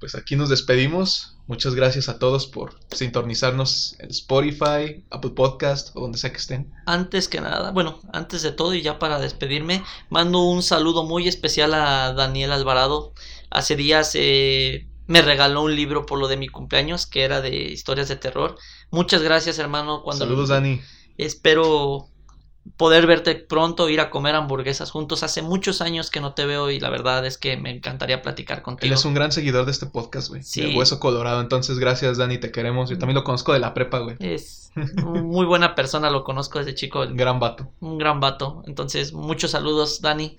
[0.00, 1.34] Pues aquí nos despedimos.
[1.46, 6.72] Muchas gracias a todos por sintonizarnos en Spotify, Apple Podcast o donde sea que estén.
[6.86, 11.26] Antes que nada, bueno, antes de todo y ya para despedirme, mando un saludo muy
[11.26, 13.12] especial a Daniel Alvarado.
[13.50, 17.56] Hace días eh, me regaló un libro por lo de mi cumpleaños que era de
[17.56, 18.56] historias de terror.
[18.90, 20.02] Muchas gracias, hermano.
[20.02, 20.80] Cuando Saludos, Dani.
[21.16, 22.10] Espero
[22.76, 25.22] poder verte pronto, ir a comer hamburguesas juntos.
[25.22, 28.58] Hace muchos años que no te veo y la verdad es que me encantaría platicar
[28.58, 28.94] Él contigo.
[28.94, 30.42] es un gran seguidor de este podcast, güey.
[30.42, 30.62] Sí.
[30.62, 31.40] De Hueso Colorado.
[31.40, 32.90] Entonces, gracias, Dani, te queremos.
[32.90, 34.16] Yo también lo conozco de la prepa, güey.
[34.20, 34.70] Es
[35.04, 37.02] muy buena persona, lo conozco desde chico.
[37.02, 37.70] Un gran vato.
[37.80, 38.62] un gran vato.
[38.66, 40.36] Entonces, muchos saludos, Dani.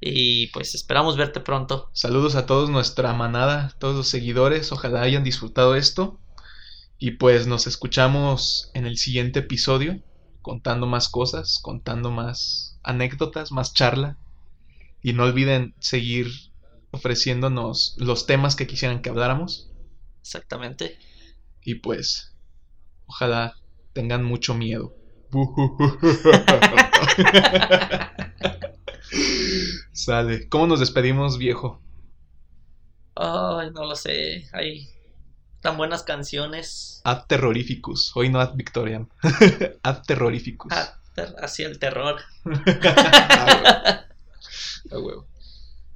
[0.00, 1.88] Y pues esperamos verte pronto.
[1.92, 4.70] Saludos a todos nuestra manada, todos los seguidores.
[4.72, 6.18] Ojalá hayan disfrutado esto.
[6.98, 9.98] Y pues nos escuchamos en el siguiente episodio,
[10.46, 14.16] contando más cosas, contando más anécdotas, más charla.
[15.02, 16.28] Y no olviden seguir
[16.92, 19.72] ofreciéndonos los temas que quisieran que habláramos.
[20.20, 21.00] Exactamente.
[21.64, 22.36] Y pues,
[23.06, 23.56] ojalá
[23.92, 24.94] tengan mucho miedo.
[29.92, 30.48] Sale.
[30.48, 31.82] ¿Cómo nos despedimos, viejo?
[33.16, 34.48] Ay, no lo sé.
[34.52, 34.88] Hay
[35.66, 37.00] tan buenas canciones.
[37.02, 38.12] Ad terrorificus.
[38.14, 39.08] Hoy no ad victoriam.
[39.82, 40.72] ad terrorificus.
[41.16, 42.20] Ter- Hacia el terror.
[42.78, 43.96] Ah, huevo.
[44.92, 45.26] Ah, huevo.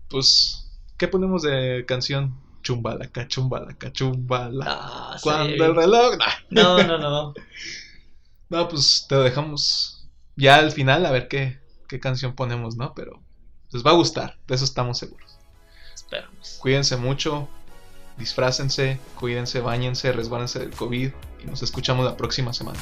[0.08, 2.36] Pues, ¿qué ponemos de canción?
[2.62, 4.64] Chumbalaca, chumbalaca, chumbala.
[4.66, 5.22] Ah, sí.
[5.22, 6.16] Cuando el reloj.
[6.50, 7.34] No, no, no.
[8.48, 12.92] No, pues te lo dejamos ya al final a ver qué, qué canción ponemos, ¿no?
[12.94, 13.22] Pero
[13.70, 15.38] les va a gustar, de eso estamos seguros.
[15.94, 16.58] Esperamos.
[16.60, 17.48] Cuídense mucho,
[18.16, 21.10] disfrácense, cuídense, bañense, resbálense del COVID
[21.42, 22.78] y nos escuchamos la próxima semana.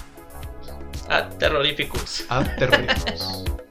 [1.09, 2.25] A terroríficos.
[2.29, 3.45] A terroríficos.